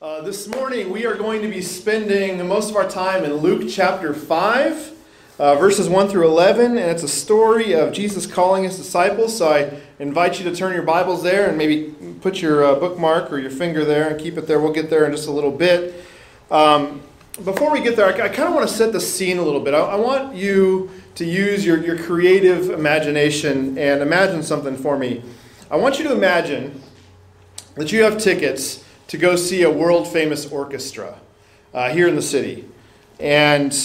Uh, 0.00 0.20
this 0.20 0.46
morning, 0.46 0.90
we 0.90 1.04
are 1.06 1.16
going 1.16 1.42
to 1.42 1.48
be 1.48 1.60
spending 1.60 2.46
most 2.46 2.70
of 2.70 2.76
our 2.76 2.88
time 2.88 3.24
in 3.24 3.34
Luke 3.34 3.68
chapter 3.68 4.14
5, 4.14 4.92
uh, 5.40 5.56
verses 5.56 5.88
1 5.88 6.08
through 6.08 6.24
11, 6.24 6.78
and 6.78 6.88
it's 6.88 7.02
a 7.02 7.08
story 7.08 7.72
of 7.72 7.92
Jesus 7.92 8.24
calling 8.24 8.62
his 8.62 8.76
disciples. 8.76 9.36
So 9.36 9.48
I 9.48 9.76
invite 9.98 10.38
you 10.38 10.48
to 10.48 10.54
turn 10.54 10.72
your 10.72 10.84
Bibles 10.84 11.24
there 11.24 11.48
and 11.48 11.58
maybe 11.58 11.96
put 12.20 12.40
your 12.40 12.64
uh, 12.64 12.76
bookmark 12.76 13.32
or 13.32 13.40
your 13.40 13.50
finger 13.50 13.84
there 13.84 14.08
and 14.08 14.20
keep 14.20 14.38
it 14.38 14.46
there. 14.46 14.60
We'll 14.60 14.72
get 14.72 14.88
there 14.88 15.04
in 15.04 15.10
just 15.10 15.26
a 15.26 15.32
little 15.32 15.50
bit. 15.50 16.04
Um, 16.48 17.02
before 17.44 17.72
we 17.72 17.80
get 17.80 17.96
there, 17.96 18.06
I, 18.06 18.26
I 18.26 18.28
kind 18.28 18.48
of 18.48 18.54
want 18.54 18.68
to 18.68 18.72
set 18.72 18.92
the 18.92 19.00
scene 19.00 19.38
a 19.38 19.42
little 19.42 19.58
bit. 19.58 19.74
I, 19.74 19.80
I 19.80 19.96
want 19.96 20.32
you 20.32 20.92
to 21.16 21.24
use 21.24 21.66
your, 21.66 21.76
your 21.76 21.98
creative 21.98 22.70
imagination 22.70 23.76
and 23.76 24.00
imagine 24.00 24.44
something 24.44 24.76
for 24.76 24.96
me. 24.96 25.24
I 25.72 25.76
want 25.76 25.98
you 25.98 26.04
to 26.04 26.12
imagine 26.12 26.82
that 27.74 27.90
you 27.90 28.04
have 28.04 28.16
tickets 28.18 28.84
to 29.08 29.18
go 29.18 29.36
see 29.36 29.62
a 29.62 29.70
world 29.70 30.06
famous 30.06 30.46
orchestra 30.50 31.18
uh, 31.74 31.90
here 31.90 32.08
in 32.08 32.14
the 32.14 32.22
city. 32.22 32.66
And 33.18 33.76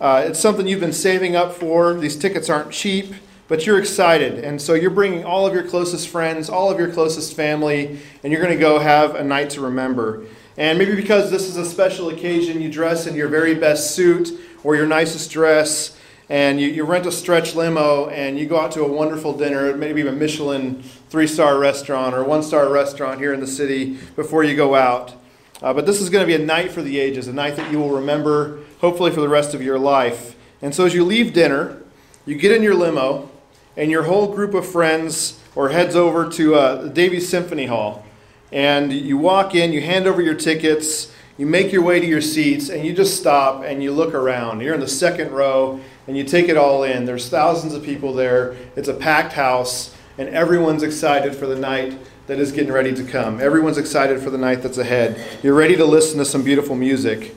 uh, 0.00 0.24
it's 0.26 0.40
something 0.40 0.66
you've 0.66 0.80
been 0.80 0.92
saving 0.92 1.36
up 1.36 1.52
for. 1.52 1.94
These 1.94 2.16
tickets 2.16 2.50
aren't 2.50 2.72
cheap, 2.72 3.14
but 3.46 3.66
you're 3.66 3.78
excited. 3.78 4.42
And 4.42 4.60
so 4.60 4.74
you're 4.74 4.90
bringing 4.90 5.24
all 5.24 5.46
of 5.46 5.54
your 5.54 5.62
closest 5.64 6.08
friends, 6.08 6.48
all 6.48 6.70
of 6.70 6.78
your 6.78 6.90
closest 6.90 7.34
family, 7.34 8.00
and 8.22 8.32
you're 8.32 8.42
going 8.42 8.54
to 8.54 8.60
go 8.60 8.78
have 8.78 9.14
a 9.14 9.22
night 9.22 9.50
to 9.50 9.60
remember. 9.60 10.24
And 10.56 10.78
maybe 10.78 10.94
because 10.94 11.30
this 11.30 11.48
is 11.48 11.56
a 11.56 11.64
special 11.64 12.08
occasion, 12.08 12.60
you 12.60 12.70
dress 12.70 13.06
in 13.06 13.14
your 13.14 13.28
very 13.28 13.54
best 13.54 13.94
suit 13.94 14.30
or 14.62 14.76
your 14.76 14.86
nicest 14.86 15.30
dress, 15.30 15.96
and 16.28 16.58
you, 16.60 16.68
you 16.68 16.84
rent 16.84 17.06
a 17.06 17.12
stretch 17.12 17.54
limo 17.54 18.08
and 18.08 18.38
you 18.38 18.46
go 18.46 18.58
out 18.58 18.72
to 18.72 18.82
a 18.82 18.88
wonderful 18.90 19.36
dinner, 19.36 19.76
maybe 19.76 20.00
a 20.06 20.12
Michelin 20.12 20.82
three 21.14 21.28
star 21.28 21.60
restaurant 21.60 22.12
or 22.12 22.24
one 22.24 22.42
star 22.42 22.68
restaurant 22.68 23.20
here 23.20 23.32
in 23.32 23.38
the 23.38 23.46
city 23.46 23.96
before 24.16 24.42
you 24.42 24.56
go 24.56 24.74
out. 24.74 25.14
Uh, 25.62 25.72
but 25.72 25.86
this 25.86 26.00
is 26.00 26.10
going 26.10 26.20
to 26.20 26.26
be 26.26 26.34
a 26.34 26.44
night 26.44 26.72
for 26.72 26.82
the 26.82 26.98
ages, 26.98 27.28
a 27.28 27.32
night 27.32 27.54
that 27.54 27.70
you 27.70 27.78
will 27.78 27.90
remember, 27.90 28.58
hopefully, 28.80 29.12
for 29.12 29.20
the 29.20 29.28
rest 29.28 29.54
of 29.54 29.62
your 29.62 29.78
life. 29.78 30.34
And 30.60 30.74
so 30.74 30.86
as 30.86 30.92
you 30.92 31.04
leave 31.04 31.32
dinner, 31.32 31.80
you 32.26 32.34
get 32.34 32.50
in 32.50 32.64
your 32.64 32.74
limo, 32.74 33.30
and 33.76 33.92
your 33.92 34.02
whole 34.02 34.34
group 34.34 34.54
of 34.54 34.66
friends 34.66 35.40
or 35.54 35.68
heads 35.68 35.94
over 35.94 36.28
to 36.30 36.56
uh, 36.56 36.88
Davies 36.88 37.28
Symphony 37.28 37.66
Hall. 37.66 38.04
And 38.50 38.92
you 38.92 39.16
walk 39.16 39.54
in, 39.54 39.72
you 39.72 39.82
hand 39.82 40.08
over 40.08 40.20
your 40.20 40.34
tickets, 40.34 41.12
you 41.38 41.46
make 41.46 41.70
your 41.70 41.82
way 41.82 42.00
to 42.00 42.06
your 42.06 42.22
seats, 42.22 42.70
and 42.70 42.84
you 42.84 42.92
just 42.92 43.16
stop 43.20 43.62
and 43.62 43.84
you 43.84 43.92
look 43.92 44.14
around. 44.14 44.62
You're 44.62 44.74
in 44.74 44.80
the 44.80 44.88
second 44.88 45.30
row, 45.30 45.78
and 46.08 46.16
you 46.16 46.24
take 46.24 46.48
it 46.48 46.56
all 46.56 46.82
in. 46.82 47.04
There's 47.04 47.28
thousands 47.28 47.72
of 47.72 47.84
people 47.84 48.12
there. 48.14 48.56
It's 48.74 48.88
a 48.88 48.94
packed 48.94 49.34
house 49.34 49.93
and 50.18 50.28
everyone's 50.28 50.82
excited 50.82 51.34
for 51.34 51.46
the 51.46 51.56
night 51.56 51.98
that 52.26 52.38
is 52.38 52.52
getting 52.52 52.72
ready 52.72 52.94
to 52.94 53.04
come. 53.04 53.40
Everyone's 53.40 53.78
excited 53.78 54.20
for 54.20 54.30
the 54.30 54.38
night 54.38 54.62
that's 54.62 54.78
ahead. 54.78 55.20
You're 55.42 55.54
ready 55.54 55.76
to 55.76 55.84
listen 55.84 56.18
to 56.18 56.24
some 56.24 56.42
beautiful 56.42 56.76
music. 56.76 57.34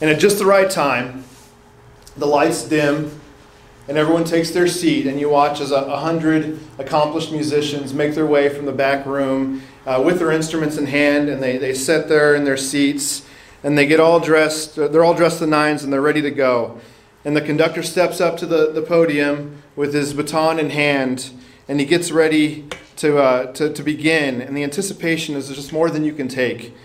And 0.00 0.10
at 0.10 0.18
just 0.18 0.38
the 0.38 0.46
right 0.46 0.70
time, 0.70 1.24
the 2.16 2.26
lights 2.26 2.64
dim 2.64 3.20
and 3.88 3.98
everyone 3.98 4.24
takes 4.24 4.50
their 4.50 4.68
seat, 4.68 5.06
and 5.06 5.18
you 5.18 5.28
watch 5.28 5.60
as 5.60 5.72
a, 5.72 5.96
hundred 5.96 6.60
accomplished 6.78 7.32
musicians 7.32 7.92
make 7.92 8.14
their 8.14 8.26
way 8.26 8.48
from 8.48 8.64
the 8.64 8.72
back 8.72 9.04
room 9.04 9.60
uh, 9.86 10.00
with 10.04 10.20
their 10.20 10.30
instruments 10.30 10.76
in 10.76 10.86
hand, 10.86 11.28
and 11.28 11.42
they, 11.42 11.58
they 11.58 11.74
sit 11.74 12.08
there 12.08 12.34
in 12.34 12.44
their 12.44 12.56
seats, 12.56 13.26
and 13.64 13.76
they 13.76 13.84
get 13.84 13.98
all 13.98 14.20
dressed. 14.20 14.76
They're 14.76 15.04
all 15.04 15.14
dressed 15.14 15.40
the 15.40 15.48
nines, 15.48 15.82
and 15.82 15.92
they're 15.92 16.00
ready 16.00 16.22
to 16.22 16.30
go. 16.30 16.80
And 17.24 17.36
the 17.36 17.40
conductor 17.40 17.82
steps 17.82 18.20
up 18.20 18.36
to 18.38 18.46
the, 18.46 18.70
the 18.72 18.82
podium 18.82 19.62
with 19.74 19.92
his 19.92 20.14
baton 20.14 20.60
in 20.60 20.70
hand 20.70 21.30
and 21.72 21.80
he 21.80 21.86
gets 21.86 22.12
ready 22.12 22.66
to, 22.96 23.16
uh, 23.16 23.50
to, 23.54 23.72
to 23.72 23.82
begin, 23.82 24.42
and 24.42 24.54
the 24.54 24.62
anticipation 24.62 25.34
is 25.34 25.48
just 25.48 25.72
more 25.72 25.88
than 25.88 26.04
you 26.04 26.12
can 26.12 26.28
take. 26.28 26.76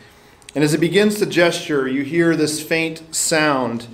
And 0.55 0.63
as 0.63 0.71
he 0.71 0.77
begins 0.77 1.19
to 1.19 1.25
gesture, 1.25 1.89
you 1.89 2.03
hear 2.03 2.37
this 2.37 2.63
faint 2.63 3.13
sound 3.13 3.87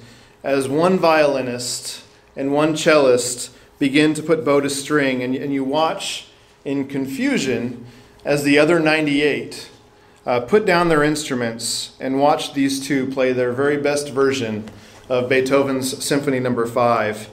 as 0.44 0.70
one 0.70 1.00
violinist 1.00 2.04
and 2.36 2.54
one 2.54 2.78
cellist 2.78 3.50
begin 3.80 4.14
to 4.14 4.22
put 4.22 4.46
bow 4.46 4.62
to 4.62 4.70
string, 4.70 5.24
and, 5.24 5.36
and 5.36 5.52
you 5.52 5.64
watch 5.64 6.28
in 6.64 6.88
confusion 6.88 7.88
as 8.24 8.44
the 8.44 8.60
other 8.60 8.80
98 8.80 9.72
uh, 10.28 10.42
put 10.42 10.64
down 10.64 10.90
their 10.90 11.02
instruments 11.02 11.96
and 12.00 12.20
watch 12.20 12.54
these 12.54 12.86
two 12.86 13.08
play 13.08 13.34
their 13.34 13.52
very 13.52 13.78
best 13.78 14.10
version 14.10 14.70
of 15.10 15.28
Beethoven's 15.28 16.06
Symphony 16.06 16.40
Number 16.40 16.66
no. 16.66 16.72
5. 16.72 17.30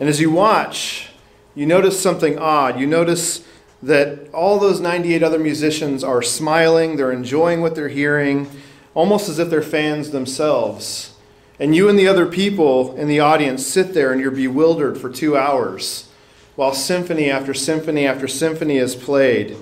And 0.00 0.08
as 0.08 0.20
you 0.20 0.32
watch, 0.32 1.10
you 1.54 1.66
notice 1.66 2.00
something 2.00 2.38
odd. 2.38 2.78
You 2.78 2.86
notice 2.86 3.44
that 3.82 4.32
all 4.32 4.58
those 4.58 4.80
98 4.80 5.22
other 5.22 5.38
musicians 5.38 6.02
are 6.02 6.22
smiling, 6.22 6.96
they're 6.96 7.12
enjoying 7.12 7.60
what 7.60 7.74
they're 7.74 7.88
hearing, 7.88 8.50
almost 8.94 9.28
as 9.28 9.38
if 9.38 9.50
they're 9.50 9.62
fans 9.62 10.10
themselves. 10.10 11.14
And 11.60 11.74
you 11.76 11.88
and 11.88 11.98
the 11.98 12.08
other 12.08 12.26
people 12.26 12.96
in 12.96 13.08
the 13.08 13.20
audience 13.20 13.64
sit 13.64 13.94
there 13.94 14.10
and 14.10 14.20
you're 14.20 14.30
bewildered 14.30 14.98
for 14.98 15.10
two 15.10 15.36
hours 15.36 16.08
while 16.56 16.72
symphony 16.72 17.30
after 17.30 17.52
symphony 17.52 18.06
after 18.06 18.26
symphony 18.26 18.78
is 18.78 18.94
played. 18.94 19.56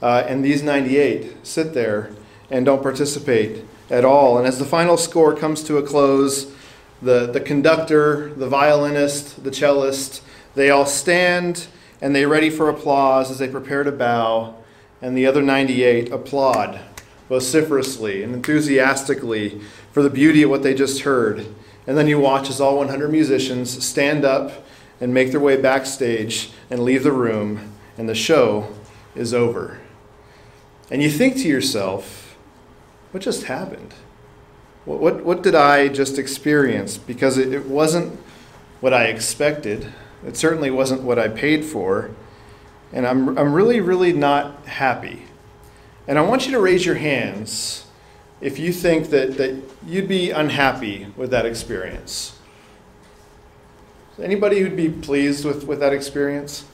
Uh, 0.00 0.24
and 0.26 0.44
these 0.44 0.62
98 0.62 1.46
sit 1.46 1.74
there 1.74 2.10
and 2.50 2.64
don't 2.64 2.82
participate 2.82 3.64
at 3.90 4.04
all. 4.04 4.38
And 4.38 4.46
as 4.46 4.58
the 4.58 4.64
final 4.64 4.96
score 4.96 5.34
comes 5.34 5.62
to 5.64 5.78
a 5.78 5.82
close, 5.82 6.52
the, 7.02 7.26
the 7.26 7.40
conductor, 7.40 8.32
the 8.34 8.48
violinist, 8.48 9.44
the 9.44 9.50
cellist, 9.50 10.22
they 10.54 10.70
all 10.70 10.86
stand 10.86 11.66
and 12.00 12.14
they 12.14 12.24
are 12.24 12.28
ready 12.28 12.50
for 12.50 12.68
applause 12.68 13.30
as 13.30 13.38
they 13.38 13.48
prepare 13.48 13.82
to 13.82 13.92
bow, 13.92 14.54
and 15.00 15.16
the 15.16 15.26
other 15.26 15.42
98 15.42 16.12
applaud 16.12 16.80
vociferously 17.28 18.22
and 18.22 18.34
enthusiastically 18.34 19.60
for 19.92 20.02
the 20.02 20.10
beauty 20.10 20.42
of 20.42 20.50
what 20.50 20.62
they 20.62 20.74
just 20.74 21.02
heard. 21.02 21.46
And 21.86 21.96
then 21.96 22.06
you 22.06 22.18
watch 22.18 22.50
as 22.50 22.60
all 22.60 22.78
100 22.78 23.10
musicians 23.10 23.84
stand 23.84 24.24
up 24.24 24.64
and 25.00 25.12
make 25.12 25.30
their 25.30 25.40
way 25.40 25.56
backstage 25.60 26.50
and 26.70 26.80
leave 26.80 27.02
the 27.02 27.12
room, 27.12 27.72
and 27.96 28.08
the 28.08 28.14
show 28.14 28.68
is 29.14 29.32
over. 29.32 29.80
And 30.90 31.02
you 31.02 31.10
think 31.10 31.36
to 31.36 31.48
yourself, 31.48 32.36
what 33.10 33.22
just 33.22 33.44
happened? 33.44 33.94
What, 34.84 35.00
what, 35.00 35.24
what 35.24 35.42
did 35.42 35.54
I 35.54 35.88
just 35.88 36.18
experience? 36.18 36.98
Because 36.98 37.38
it, 37.38 37.52
it 37.52 37.66
wasn't 37.66 38.18
what 38.80 38.92
I 38.92 39.04
expected. 39.06 39.92
It 40.26 40.36
certainly 40.36 40.70
wasn't 40.70 41.02
what 41.02 41.18
I 41.18 41.28
paid 41.28 41.64
for. 41.64 42.10
And 42.92 43.06
I'm, 43.06 43.36
I'm 43.36 43.52
really, 43.52 43.80
really 43.80 44.12
not 44.12 44.66
happy. 44.66 45.24
And 46.06 46.18
I 46.18 46.22
want 46.22 46.46
you 46.46 46.52
to 46.52 46.60
raise 46.60 46.86
your 46.86 46.94
hands 46.94 47.86
if 48.40 48.58
you 48.58 48.72
think 48.72 49.10
that, 49.10 49.36
that 49.36 49.60
you'd 49.86 50.08
be 50.08 50.30
unhappy 50.30 51.06
with 51.16 51.30
that 51.30 51.46
experience. 51.46 52.38
Anybody 54.22 54.60
who'd 54.60 54.76
be 54.76 54.88
pleased 54.88 55.44
with, 55.44 55.64
with 55.64 55.80
that 55.80 55.92
experience? 55.92 56.64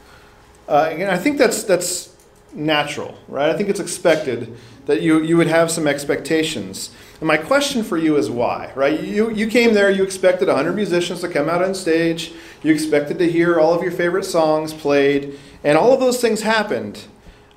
Uh, 0.69 0.91
and 0.93 1.10
I 1.10 1.16
think 1.16 1.39
that's, 1.39 1.62
that's 1.62 2.15
natural, 2.53 3.16
right? 3.28 3.49
I 3.50 3.56
think 3.56 3.69
it's 3.69 3.81
expected 3.81 4.56
that 4.87 5.00
you, 5.00 5.22
you 5.22 5.37
would 5.37 5.47
have 5.47 5.71
some 5.71 5.87
expectations. 5.87 6.91
And 7.20 7.26
my 7.26 7.36
question 7.36 7.82
for 7.82 7.98
you 7.98 8.16
is 8.16 8.31
why, 8.31 8.72
right? 8.75 8.98
You, 8.98 9.31
you 9.31 9.47
came 9.47 9.75
there, 9.75 9.91
you 9.91 10.03
expected 10.03 10.48
100 10.48 10.75
musicians 10.75 11.20
to 11.20 11.28
come 11.28 11.50
out 11.50 11.62
on 11.62 11.75
stage, 11.75 12.32
you 12.62 12.72
expected 12.72 13.19
to 13.19 13.31
hear 13.31 13.60
all 13.60 13.75
of 13.75 13.82
your 13.82 13.92
favorite 13.92 14.25
songs 14.25 14.72
played, 14.72 15.38
and 15.62 15.76
all 15.76 15.92
of 15.92 16.00
those 16.00 16.19
things 16.20 16.41
happened. 16.42 17.04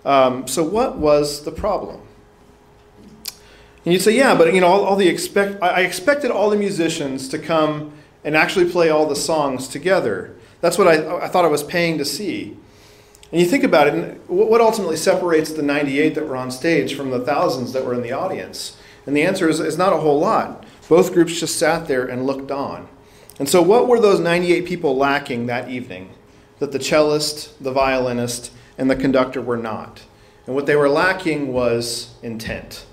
Um, 0.04 0.48
so, 0.48 0.64
what 0.64 0.98
was 0.98 1.46
the 1.46 1.52
problem? 1.52 2.02
And 3.86 3.94
you'd 3.94 4.02
say, 4.02 4.16
yeah, 4.16 4.36
but 4.36 4.54
you 4.54 4.60
know, 4.60 4.68
all, 4.68 4.84
all 4.84 4.96
the 4.98 5.08
expect 5.08 5.64
I 5.64 5.82
expected 5.82 6.30
all 6.30 6.50
the 6.50 6.58
musicians 6.58 7.30
to 7.30 7.40
come 7.40 7.94
and 8.26 8.36
actually 8.36 8.70
play 8.70 8.90
all 8.90 9.08
the 9.08 9.16
songs 9.16 9.70
together. 9.70 10.36
That's 10.60 10.78
what 10.78 10.88
I, 10.88 11.26
I 11.26 11.28
thought 11.30 11.46
I 11.46 11.50
was 11.50 11.64
paying 11.64 11.98
to 11.98 12.06
see. 12.06 12.58
And 13.32 13.42
you 13.42 13.48
think 13.48 13.64
about 13.64 13.88
it, 13.88 13.94
and 13.94 14.28
what 14.28 14.62
ultimately 14.62 14.96
separates 14.96 15.52
the 15.52 15.64
98 15.64 16.16
that 16.16 16.28
were 16.28 16.36
on 16.36 16.52
stage 16.52 16.96
from 16.96 17.10
the 17.10 17.20
thousands 17.20 17.74
that 17.74 17.84
were 17.84 17.94
in 17.94 18.02
the 18.02 18.12
audience? 18.12 18.78
And 19.06 19.16
the 19.16 19.24
answer 19.24 19.50
is, 19.50 19.60
is 19.60 19.78
not 19.78 19.94
a 19.94 19.98
whole 19.98 20.20
lot. 20.20 20.66
Both 20.88 21.14
groups 21.14 21.40
just 21.40 21.58
sat 21.58 21.88
there 21.88 22.06
and 22.06 22.26
looked 22.26 22.52
on. 22.52 22.88
And 23.40 23.50
so, 23.50 23.62
what 23.62 23.88
were 23.88 24.00
those 24.00 24.20
98 24.20 24.66
people 24.66 24.96
lacking 24.96 25.48
that 25.48 25.70
evening 25.70 26.12
that 26.60 26.72
the 26.72 26.80
cellist, 26.80 27.52
the 27.62 27.72
violinist, 27.72 28.52
and 28.78 28.90
the 28.90 28.96
conductor 28.96 29.42
were 29.42 29.58
not? 29.58 30.04
And 30.46 30.56
what 30.56 30.66
they 30.66 30.76
were 30.76 30.90
lacking 30.90 31.52
was 31.54 32.14
intent. 32.22 32.86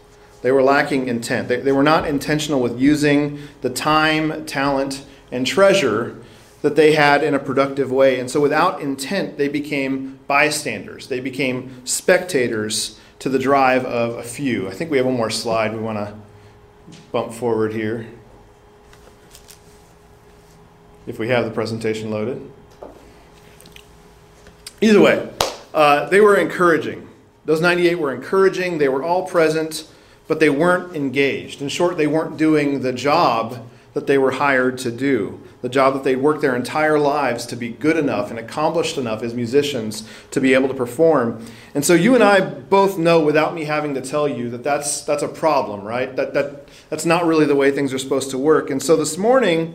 They 0.43 0.53
were 0.53 0.63
lacking 0.63 1.09
intent. 1.09 1.49
They, 1.49 1.61
they 1.61 1.73
were 1.73 1.83
not 1.83 2.07
intentional 2.07 2.61
with 2.61 2.81
using 2.81 3.41
the 3.61 3.71
time, 3.71 4.47
talent, 4.47 5.05
and 5.31 5.47
treasure 5.47 6.17
that 6.63 6.77
they 6.77 6.95
had 6.95 7.23
in 7.23 7.35
a 7.35 7.39
productive 7.39 7.91
way. 7.91 8.19
And 8.19 8.31
so, 8.31 8.41
without 8.41 8.81
intent, 8.81 9.37
they 9.37 9.49
became 9.49 10.21
bystanders, 10.27 11.09
they 11.09 11.21
became 11.21 11.85
spectators 11.85 13.00
to 13.21 13.29
the 13.29 13.39
drive 13.39 13.85
of 13.85 14.17
a 14.17 14.23
few. 14.23 14.69
I 14.69 14.73
think 14.73 14.91
we 14.91 14.97
have 14.97 15.07
one 15.07 15.17
more 15.17 15.31
slide 15.31 15.73
we 15.73 15.79
want 15.79 15.99
to 15.99 16.15
bump 17.13 17.33
forward 17.33 17.73
here. 17.73 18.07
If 21.07 21.19
we 21.19 21.29
have 21.29 21.45
the 21.45 21.51
presentation 21.51 22.11
loaded. 22.11 22.51
Either 24.81 25.01
way, 25.01 25.31
uh, 25.75 26.09
they 26.09 26.21
were 26.21 26.37
encouraging. 26.37 27.09
Those 27.45 27.61
98 27.61 27.97
were 27.97 28.15
encouraging. 28.15 28.79
They 28.79 28.89
were 28.89 29.03
all 29.03 29.27
present, 29.27 29.87
but 30.27 30.41
they 30.41 30.49
weren't 30.49 30.97
engaged. 30.97 31.61
In 31.61 31.69
short, 31.69 31.99
they 31.99 32.07
weren't 32.07 32.39
doing 32.39 32.81
the 32.81 32.93
job 32.93 33.67
that 33.93 34.07
they 34.07 34.17
were 34.17 34.31
hired 34.31 34.79
to 34.79 34.91
do, 34.91 35.41
the 35.63 35.69
job 35.69 35.95
that 35.95 36.05
they'd 36.05 36.17
worked 36.17 36.41
their 36.41 36.57
entire 36.57 36.99
lives 36.99 37.45
to 37.47 37.57
be 37.57 37.69
good 37.69 37.97
enough 37.97 38.31
and 38.31 38.39
accomplished 38.39 38.97
enough 38.97 39.23
as 39.23 39.35
musicians 39.35 40.09
to 40.31 40.41
be 40.41 40.55
able 40.55 40.69
to 40.69 40.75
perform. 40.75 41.45
And 41.75 41.85
so 41.85 41.95
you 41.95 42.15
and 42.15 42.25
I 42.25 42.41
both 42.41 42.97
know 42.97 43.21
without 43.21 43.55
me 43.55 43.65
having 43.65 43.95
to 43.95 44.01
tell 44.01 44.27
you 44.27 44.49
that 44.51 44.65
that's, 44.65 45.03
that's 45.03 45.23
a 45.23 45.29
problem, 45.29 45.83
right? 45.83 46.15
That, 46.17 46.33
that, 46.35 46.69
that's 46.89 47.05
not 47.05 47.27
really 47.27 47.45
the 47.45 47.57
way 47.57 47.71
things 47.71 47.93
are 47.93 47.99
supposed 47.99 48.31
to 48.31 48.39
work. 48.39 48.71
And 48.71 48.83
so 48.83 48.97
this 48.97 49.19
morning, 49.19 49.75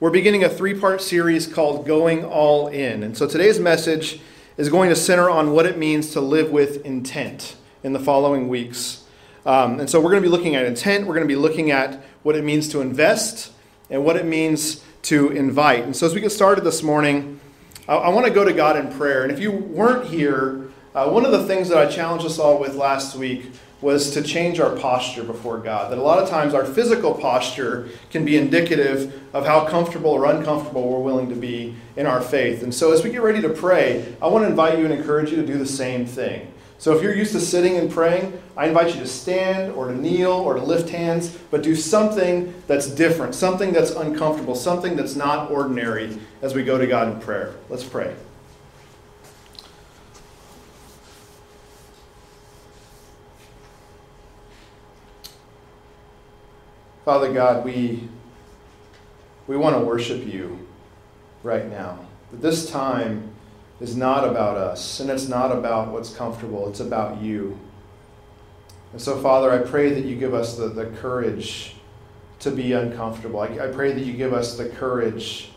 we're 0.00 0.10
beginning 0.10 0.44
a 0.44 0.48
three 0.48 0.78
part 0.78 1.00
series 1.00 1.46
called 1.46 1.86
Going 1.86 2.24
All 2.24 2.68
In. 2.68 3.02
And 3.02 3.16
so 3.16 3.26
today's 3.26 3.58
message 3.58 4.20
is 4.56 4.68
going 4.68 4.90
to 4.90 4.96
center 4.96 5.30
on 5.30 5.52
what 5.52 5.64
it 5.64 5.78
means 5.78 6.10
to 6.10 6.20
live 6.20 6.50
with 6.50 6.84
intent 6.84 7.56
in 7.82 7.92
the 7.92 8.00
following 8.00 8.48
weeks. 8.48 9.04
Um, 9.46 9.80
and 9.80 9.88
so 9.88 10.00
we're 10.00 10.10
going 10.10 10.22
to 10.22 10.28
be 10.28 10.30
looking 10.30 10.54
at 10.54 10.66
intent, 10.66 11.06
we're 11.06 11.14
going 11.14 11.26
to 11.26 11.32
be 11.34 11.40
looking 11.40 11.70
at 11.70 12.02
what 12.22 12.36
it 12.36 12.44
means 12.44 12.68
to 12.68 12.80
invest, 12.80 13.50
and 13.90 14.04
what 14.04 14.16
it 14.16 14.24
means 14.24 14.82
to 15.02 15.30
invite. 15.30 15.84
And 15.84 15.94
so 15.94 16.06
as 16.06 16.14
we 16.14 16.20
get 16.20 16.30
started 16.30 16.64
this 16.64 16.82
morning, 16.82 17.40
I, 17.88 17.94
I 17.94 18.08
want 18.10 18.26
to 18.26 18.32
go 18.32 18.44
to 18.44 18.52
God 18.52 18.76
in 18.76 18.92
prayer. 18.96 19.22
And 19.22 19.32
if 19.32 19.40
you 19.40 19.50
weren't 19.50 20.06
here, 20.06 20.68
uh, 20.94 21.08
one 21.10 21.24
of 21.24 21.32
the 21.32 21.44
things 21.46 21.68
that 21.68 21.78
I 21.78 21.90
challenged 21.90 22.24
us 22.24 22.38
all 22.38 22.58
with 22.58 22.74
last 22.74 23.16
week 23.16 23.50
was 23.80 24.12
to 24.12 24.22
change 24.22 24.60
our 24.60 24.76
posture 24.76 25.24
before 25.24 25.58
God. 25.58 25.90
That 25.90 25.98
a 25.98 26.02
lot 26.02 26.20
of 26.20 26.28
times 26.28 26.54
our 26.54 26.64
physical 26.64 27.14
posture 27.14 27.88
can 28.10 28.24
be 28.24 28.36
indicative 28.36 29.20
of 29.32 29.44
how 29.44 29.66
comfortable 29.66 30.10
or 30.10 30.26
uncomfortable 30.26 30.88
we're 30.88 31.00
willing 31.00 31.28
to 31.30 31.34
be 31.34 31.74
in 31.96 32.06
our 32.06 32.20
faith. 32.20 32.62
And 32.62 32.72
so 32.72 32.92
as 32.92 33.02
we 33.02 33.10
get 33.10 33.22
ready 33.22 33.42
to 33.42 33.48
pray, 33.48 34.14
I 34.22 34.28
want 34.28 34.44
to 34.44 34.48
invite 34.50 34.78
you 34.78 34.84
and 34.84 34.94
encourage 34.94 35.30
you 35.30 35.36
to 35.36 35.46
do 35.46 35.58
the 35.58 35.66
same 35.66 36.06
thing. 36.06 36.51
So 36.82 36.96
if 36.96 37.00
you're 37.00 37.14
used 37.14 37.30
to 37.30 37.38
sitting 37.38 37.76
and 37.76 37.88
praying, 37.88 38.42
I 38.56 38.66
invite 38.66 38.92
you 38.92 39.00
to 39.02 39.06
stand 39.06 39.72
or 39.74 39.86
to 39.86 39.94
kneel 39.94 40.32
or 40.32 40.54
to 40.54 40.60
lift 40.64 40.90
hands, 40.90 41.28
but 41.48 41.62
do 41.62 41.76
something 41.76 42.52
that's 42.66 42.88
different, 42.88 43.36
something 43.36 43.72
that's 43.72 43.92
uncomfortable, 43.92 44.56
something 44.56 44.96
that's 44.96 45.14
not 45.14 45.52
ordinary 45.52 46.18
as 46.42 46.56
we 46.56 46.64
go 46.64 46.78
to 46.78 46.86
God 46.88 47.12
in 47.12 47.20
prayer. 47.20 47.54
Let's 47.68 47.84
pray. 47.84 48.12
Father 57.04 57.32
God, 57.32 57.64
we, 57.64 58.08
we 59.46 59.56
want 59.56 59.76
to 59.76 59.84
worship 59.84 60.26
you 60.26 60.66
right 61.44 61.70
now. 61.70 62.00
But 62.32 62.42
this 62.42 62.68
time 62.68 63.30
is 63.82 63.96
not 63.96 64.24
about 64.24 64.56
us, 64.56 65.00
and 65.00 65.10
it's 65.10 65.26
not 65.26 65.50
about 65.50 65.88
what's 65.88 66.14
comfortable, 66.14 66.68
it's 66.68 66.78
about 66.78 67.20
you. 67.20 67.58
And 68.92 69.00
so, 69.00 69.20
Father, 69.20 69.50
I 69.50 69.58
pray 69.58 69.92
that 69.92 70.04
you 70.04 70.14
give 70.14 70.34
us 70.34 70.56
the, 70.56 70.68
the 70.68 70.86
courage 70.86 71.74
to 72.38 72.52
be 72.52 72.74
uncomfortable. 72.74 73.40
I, 73.40 73.46
I 73.46 73.72
pray 73.72 73.92
that 73.92 74.04
you 74.04 74.12
give 74.12 74.32
us 74.32 74.56
the 74.56 74.68
courage 74.68 75.50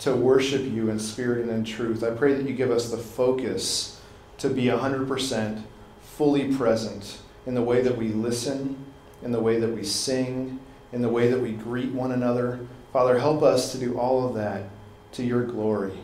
to 0.00 0.14
worship 0.14 0.62
you 0.62 0.90
in 0.90 0.98
spirit 0.98 1.42
and 1.42 1.50
in 1.50 1.64
truth. 1.64 2.02
I 2.02 2.10
pray 2.10 2.34
that 2.34 2.48
you 2.48 2.54
give 2.54 2.72
us 2.72 2.90
the 2.90 2.98
focus 2.98 4.00
to 4.38 4.48
be 4.48 4.64
100% 4.64 5.62
fully 6.02 6.56
present 6.56 7.18
in 7.46 7.54
the 7.54 7.62
way 7.62 7.80
that 7.82 7.96
we 7.96 8.08
listen, 8.08 8.84
in 9.22 9.30
the 9.30 9.40
way 9.40 9.60
that 9.60 9.72
we 9.72 9.84
sing, 9.84 10.58
in 10.92 11.00
the 11.00 11.08
way 11.08 11.28
that 11.28 11.40
we 11.40 11.52
greet 11.52 11.92
one 11.92 12.10
another. 12.10 12.58
Father, 12.92 13.20
help 13.20 13.42
us 13.44 13.70
to 13.70 13.78
do 13.78 13.96
all 13.96 14.26
of 14.26 14.34
that 14.34 14.64
to 15.12 15.22
your 15.22 15.44
glory. 15.44 15.98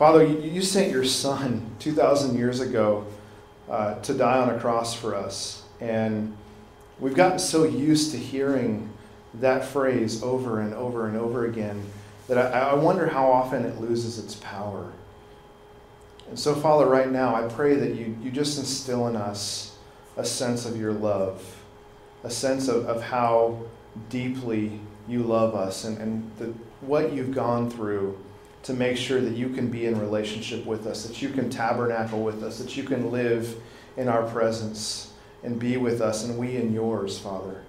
Father, 0.00 0.24
you, 0.24 0.62
sent 0.62 0.90
your 0.90 1.04
son 1.04 1.76
2,000 1.78 2.34
years 2.34 2.60
ago 2.60 3.04
uh, 3.68 3.96
to 3.96 4.14
die 4.14 4.38
on 4.38 4.48
a 4.48 4.58
cross 4.58 4.94
for 4.94 5.14
us. 5.14 5.62
And 5.78 6.34
we've 6.98 7.12
gotten 7.12 7.38
so 7.38 7.64
used 7.64 8.12
to 8.12 8.16
hearing 8.16 8.88
that 9.34 9.62
phrase 9.62 10.22
over 10.22 10.62
and 10.62 10.72
over 10.72 11.06
and 11.06 11.18
over 11.18 11.44
again 11.44 11.84
that 12.28 12.38
I, 12.38 12.70
I 12.70 12.74
wonder 12.76 13.08
how 13.08 13.30
often 13.30 13.66
it 13.66 13.78
loses 13.78 14.18
its 14.18 14.36
power. 14.36 14.90
And 16.30 16.38
so, 16.38 16.54
Father, 16.54 16.86
right 16.86 17.10
now, 17.10 17.34
I 17.34 17.46
pray 17.46 17.74
that 17.74 17.94
you, 17.94 18.16
you 18.22 18.30
just 18.30 18.58
instill 18.58 19.06
in 19.06 19.16
us 19.16 19.76
a 20.16 20.24
sense 20.24 20.64
of 20.64 20.78
your 20.78 20.94
love 20.94 21.44
a 22.24 22.30
sense 22.30 22.68
of, 22.68 22.86
of 22.86 23.02
how 23.02 23.60
deeply 24.08 24.80
you 25.06 25.22
love 25.22 25.54
us 25.54 25.84
and, 25.84 25.98
and 25.98 26.30
the, 26.38 26.46
what 26.80 27.12
you've 27.12 27.34
gone 27.34 27.70
through 27.70 28.18
to 28.62 28.74
make 28.74 28.96
sure 28.96 29.20
that 29.20 29.34
you 29.34 29.48
can 29.48 29.68
be 29.68 29.86
in 29.86 29.98
relationship 29.98 30.66
with 30.66 30.86
us, 30.86 31.06
that 31.06 31.22
you 31.22 31.30
can 31.30 31.48
tabernacle 31.48 32.22
with 32.22 32.42
us, 32.42 32.58
that 32.58 32.76
you 32.76 32.82
can 32.84 33.10
live 33.10 33.60
in 33.96 34.08
our 34.08 34.22
presence 34.24 35.12
and 35.42 35.58
be 35.58 35.76
with 35.76 36.00
us, 36.00 36.24
and 36.24 36.38
we 36.38 36.56
in 36.56 36.72
yours, 36.72 37.18
Father. 37.18 37.62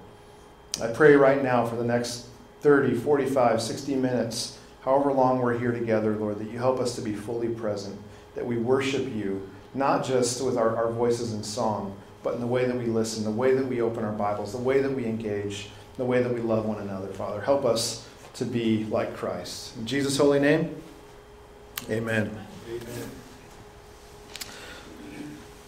I 0.82 0.88
pray 0.88 1.16
right 1.16 1.42
now 1.42 1.66
for 1.66 1.76
the 1.76 1.84
next 1.84 2.28
30, 2.62 2.96
45, 2.96 3.62
60 3.62 3.96
minutes, 3.96 4.60
however 4.82 5.12
long 5.14 5.40
we're 5.40 5.58
here 5.58 5.72
together, 5.72 6.16
Lord, 6.16 6.40
that 6.40 6.52
you 6.52 6.58
help 6.58 6.80
us 6.80 6.96
to 6.96 7.02
be 7.02 7.14
fully 7.14 7.50
present, 7.50 7.98
that 8.36 8.46
we 8.46 8.58
worship 8.58 9.04
you, 9.16 9.50
not 9.74 10.04
just 10.04 10.44
with 10.44 10.58
our, 10.58 10.76
our 10.76 10.92
voices 10.92 11.34
in 11.34 11.44
song, 11.44 11.96
but 12.24 12.36
in 12.36 12.42
the 12.42 12.48
way 12.48 12.66
that 12.66 12.78
we 12.78 12.86
listen, 12.86 13.24
the 13.24 13.32
way 13.32 13.56
that 13.56 13.66
we 13.66 13.82
open 13.82 14.04
our 14.04 14.12
Bibles, 14.12 14.52
the 14.52 14.58
way 14.58 14.82
that 14.82 14.92
we 14.92 15.06
engage, 15.06 15.70
the 15.98 16.06
way 16.06 16.22
that 16.22 16.34
we 16.34 16.40
love 16.40 16.66
one 16.66 16.80
another, 16.80 17.08
Father. 17.08 17.42
Help 17.42 17.66
us 17.66 18.08
to 18.36 18.45
be 18.45 18.86
like 18.86 19.16
Christ. 19.16 19.75
In 19.78 19.86
Jesus' 19.86 20.18
holy 20.18 20.39
name, 20.39 20.75
amen. 21.89 22.30
amen. 22.68 23.10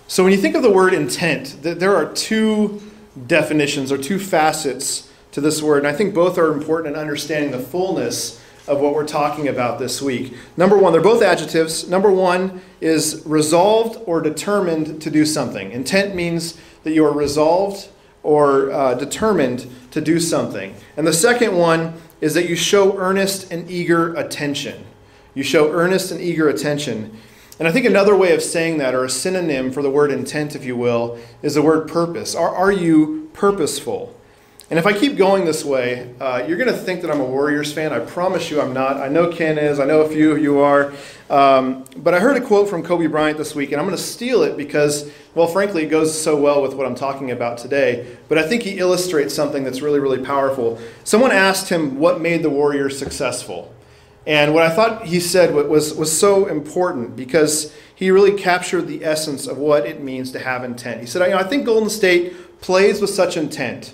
So 0.08 0.24
when 0.24 0.32
you 0.32 0.38
think 0.38 0.56
of 0.56 0.62
the 0.62 0.72
word 0.72 0.94
intent, 0.94 1.58
there 1.62 1.96
are 1.96 2.12
two 2.14 2.82
definitions 3.26 3.92
or 3.92 3.98
two 3.98 4.20
facets 4.20 5.12
to 5.32 5.42
this 5.42 5.62
word, 5.62 5.80
and 5.80 5.88
I 5.88 5.94
think 5.94 6.14
both 6.14 6.38
are 6.38 6.54
important 6.54 6.96
in 6.96 7.02
understanding 7.02 7.52
the 7.52 7.60
fullness 7.60 8.40
of 8.68 8.80
what 8.80 8.94
we're 8.94 9.08
talking 9.08 9.48
about 9.48 9.80
this 9.80 10.02
week. 10.02 10.36
Number 10.56 10.78
one, 10.78 10.94
they're 10.94 11.02
both 11.02 11.22
adjectives. 11.22 11.90
Number 11.90 12.12
one 12.12 12.62
is 12.80 13.24
resolved 13.26 14.00
or 14.06 14.22
determined 14.22 15.02
to 15.02 15.10
do 15.10 15.26
something. 15.26 15.72
Intent 15.72 16.16
means 16.16 16.58
that 16.84 16.94
you 16.94 17.06
are 17.06 17.12
resolved 17.12 17.90
or 18.22 18.72
uh, 18.72 18.94
determined 18.94 19.68
to 19.92 20.00
do 20.00 20.20
something. 20.20 20.76
And 20.96 21.06
the 21.06 21.14
second 21.14 21.58
one 21.58 21.94
is 22.24 22.36
that 22.36 22.48
you 22.48 22.56
show 22.56 22.98
earnest 22.98 23.52
and 23.52 23.70
eager 23.70 24.16
attention. 24.16 24.86
You 25.34 25.44
show 25.44 25.74
earnest 25.74 26.10
and 26.10 26.22
eager 26.22 26.48
attention. 26.48 27.20
And 27.60 27.68
I 27.68 27.72
think 27.74 27.86
another 27.86 28.16
way 28.16 28.34
of 28.34 28.42
saying 28.42 28.78
that, 28.78 28.96
or 28.96 29.04
a 29.04 29.10
synonym 29.10 29.74
for 29.74 29.84
the 29.84 29.90
word 29.90 30.10
intent, 30.10 30.56
if 30.56 30.64
you 30.64 30.78
will, 30.78 31.20
is 31.42 31.56
the 31.56 31.62
word 31.62 31.90
purpose. 31.90 32.34
Are, 32.34 32.56
are 32.56 32.72
you 32.72 33.30
purposeful? 33.34 34.18
And 34.70 34.80
if 34.80 34.88
I 34.88 34.94
keep 34.94 35.18
going 35.18 35.46
this 35.46 35.64
way, 35.66 36.14
uh, 36.20 36.46
you're 36.48 36.58
going 36.58 36.72
to 36.72 36.78
think 36.78 37.02
that 37.02 37.12
I'm 37.12 37.20
a 37.20 37.26
Warriors 37.26 37.74
fan. 37.74 37.92
I 37.92 38.00
promise 38.00 38.50
you 38.50 38.62
I'm 38.62 38.74
not. 38.74 38.98
I 38.98 39.10
know 39.10 39.30
Ken 39.30 39.58
is. 39.58 39.80
I 39.80 39.86
know 39.86 40.02
a 40.02 40.10
few 40.10 40.32
of 40.32 40.42
you 40.42 40.60
are. 40.60 40.94
Um, 41.30 41.86
but 41.98 42.14
I 42.14 42.20
heard 42.20 42.38
a 42.38 42.42
quote 42.42 42.70
from 42.70 42.82
Kobe 42.82 43.08
Bryant 43.08 43.38
this 43.38 43.54
week, 43.54 43.72
and 43.72 43.80
I'm 43.82 43.86
going 43.86 43.98
to 43.98 44.02
steal 44.02 44.42
it 44.42 44.56
because, 44.56 45.12
well, 45.36 45.48
frankly, 45.48 45.84
it 45.84 45.90
goes 45.90 46.20
so 46.20 46.40
well 46.40 46.62
with 46.62 46.76
what 46.76 46.88
I'm 46.88 46.96
talking 46.96 47.32
about 47.32 47.58
today. 47.58 48.18
But 48.30 48.38
I 48.38 48.48
think 48.48 48.64
he 48.64 48.80
illustrates 48.80 49.36
something 49.36 49.64
that's 49.64 49.82
really, 49.82 50.00
really 50.00 50.24
powerful. 50.24 50.80
Someone 51.04 51.32
asked 51.32 51.70
him 51.70 52.00
what 52.00 52.22
made 52.22 52.42
the 52.42 52.50
Warriors 52.50 52.98
successful. 52.98 53.74
And 54.26 54.54
what 54.54 54.64
I 54.64 54.70
thought 54.70 55.06
he 55.06 55.20
said 55.20 55.54
was, 55.54 55.94
was 55.94 56.18
so 56.18 56.46
important 56.46 57.18
because 57.18 57.74
he 57.94 58.10
really 58.10 58.38
captured 58.40 58.88
the 58.88 59.04
essence 59.04 59.46
of 59.46 59.58
what 59.58 59.86
it 59.86 60.02
means 60.02 60.32
to 60.32 60.40
have 60.40 60.64
intent. 60.64 61.02
He 61.02 61.06
said, 61.06 61.22
I 61.22 61.44
think 61.44 61.66
Golden 61.66 61.90
State 61.90 62.62
plays 62.62 63.02
with 63.02 63.10
such 63.10 63.36
intent 63.36 63.94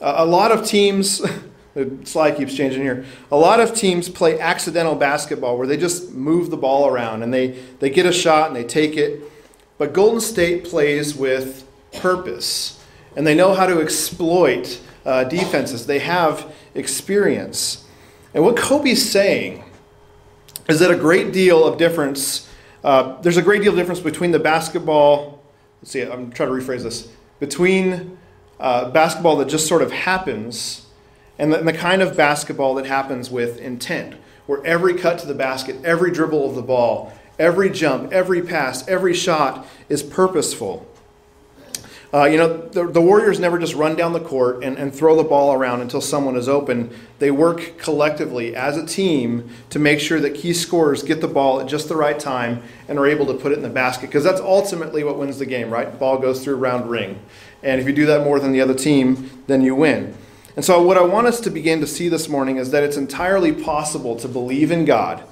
a 0.00 0.24
lot 0.24 0.52
of 0.52 0.66
teams, 0.66 1.22
the 1.74 1.98
slide 2.04 2.36
keeps 2.36 2.54
changing 2.54 2.82
here. 2.82 3.04
A 3.30 3.36
lot 3.36 3.60
of 3.60 3.74
teams 3.74 4.08
play 4.08 4.38
accidental 4.38 4.94
basketball 4.94 5.58
where 5.58 5.66
they 5.66 5.76
just 5.76 6.12
move 6.12 6.50
the 6.50 6.56
ball 6.56 6.88
around 6.88 7.22
and 7.22 7.32
they, 7.32 7.58
they 7.80 7.90
get 7.90 8.06
a 8.06 8.12
shot 8.12 8.48
and 8.48 8.56
they 8.56 8.64
take 8.64 8.96
it. 8.96 9.22
But 9.76 9.92
Golden 9.92 10.20
State 10.20 10.64
plays 10.64 11.14
with 11.14 11.66
purpose 11.92 12.84
and 13.16 13.26
they 13.26 13.34
know 13.34 13.54
how 13.54 13.66
to 13.66 13.80
exploit 13.80 14.80
uh, 15.04 15.24
defenses. 15.24 15.86
They 15.86 16.00
have 16.00 16.52
experience. 16.74 17.84
And 18.34 18.44
what 18.44 18.56
Kobe's 18.56 19.08
saying 19.08 19.64
is 20.68 20.80
that 20.80 20.90
a 20.90 20.96
great 20.96 21.32
deal 21.32 21.64
of 21.66 21.78
difference, 21.78 22.48
uh, 22.84 23.20
there's 23.22 23.38
a 23.38 23.42
great 23.42 23.62
deal 23.62 23.72
of 23.72 23.78
difference 23.78 24.00
between 24.00 24.32
the 24.32 24.38
basketball, 24.38 25.42
let's 25.80 25.92
see, 25.92 26.02
I'm 26.02 26.30
trying 26.30 26.50
to 26.50 26.54
rephrase 26.54 26.82
this, 26.82 27.08
between 27.40 28.17
uh, 28.60 28.90
basketball 28.90 29.36
that 29.36 29.48
just 29.48 29.66
sort 29.66 29.82
of 29.82 29.92
happens 29.92 30.86
and 31.38 31.52
the, 31.52 31.58
and 31.58 31.68
the 31.68 31.72
kind 31.72 32.02
of 32.02 32.16
basketball 32.16 32.74
that 32.74 32.86
happens 32.86 33.30
with 33.30 33.58
intent, 33.58 34.14
where 34.46 34.64
every 34.64 34.94
cut 34.94 35.18
to 35.20 35.26
the 35.26 35.34
basket, 35.34 35.76
every 35.84 36.10
dribble 36.10 36.48
of 36.48 36.54
the 36.56 36.62
ball, 36.62 37.12
every 37.38 37.70
jump, 37.70 38.12
every 38.12 38.42
pass, 38.42 38.86
every 38.88 39.14
shot 39.14 39.66
is 39.88 40.02
purposeful. 40.02 40.86
Uh, 42.12 42.24
you 42.24 42.38
know, 42.38 42.56
the, 42.68 42.86
the, 42.86 43.02
Warriors 43.02 43.38
never 43.38 43.58
just 43.58 43.74
run 43.74 43.94
down 43.94 44.14
the 44.14 44.20
court 44.20 44.64
and, 44.64 44.78
and 44.78 44.94
throw 44.94 45.14
the 45.14 45.22
ball 45.28 45.52
around 45.52 45.82
until 45.82 46.00
someone 46.00 46.36
is 46.36 46.48
open. 46.48 46.90
They 47.18 47.30
work 47.30 47.76
collectively 47.76 48.56
as 48.56 48.78
a 48.78 48.86
team 48.86 49.50
to 49.68 49.78
make 49.78 50.00
sure 50.00 50.18
that 50.20 50.34
key 50.34 50.54
scorers 50.54 51.02
get 51.02 51.20
the 51.20 51.28
ball 51.28 51.60
at 51.60 51.66
just 51.66 51.86
the 51.86 51.96
right 51.96 52.18
time 52.18 52.62
and 52.88 52.98
are 52.98 53.06
able 53.06 53.26
to 53.26 53.34
put 53.34 53.52
it 53.52 53.56
in 53.56 53.62
the 53.62 53.68
basket 53.68 54.06
because 54.06 54.24
that's 54.24 54.40
ultimately 54.40 55.04
what 55.04 55.18
wins 55.18 55.38
the 55.38 55.44
game, 55.44 55.70
right? 55.70 55.92
The 55.92 55.98
ball 55.98 56.18
goes 56.18 56.42
through 56.42 56.56
round 56.56 56.88
ring. 56.88 57.20
And 57.62 57.80
if 57.80 57.86
you 57.86 57.92
do 57.92 58.06
that 58.06 58.24
more 58.24 58.38
than 58.40 58.52
the 58.52 58.60
other 58.60 58.74
team, 58.74 59.30
then 59.46 59.62
you 59.62 59.74
win. 59.74 60.14
And 60.56 60.64
so, 60.64 60.82
what 60.82 60.96
I 60.96 61.02
want 61.02 61.26
us 61.26 61.40
to 61.42 61.50
begin 61.50 61.80
to 61.80 61.86
see 61.86 62.08
this 62.08 62.28
morning 62.28 62.56
is 62.56 62.70
that 62.72 62.82
it's 62.82 62.96
entirely 62.96 63.52
possible 63.52 64.16
to 64.16 64.28
believe 64.28 64.70
in 64.70 64.84
God 64.84 65.22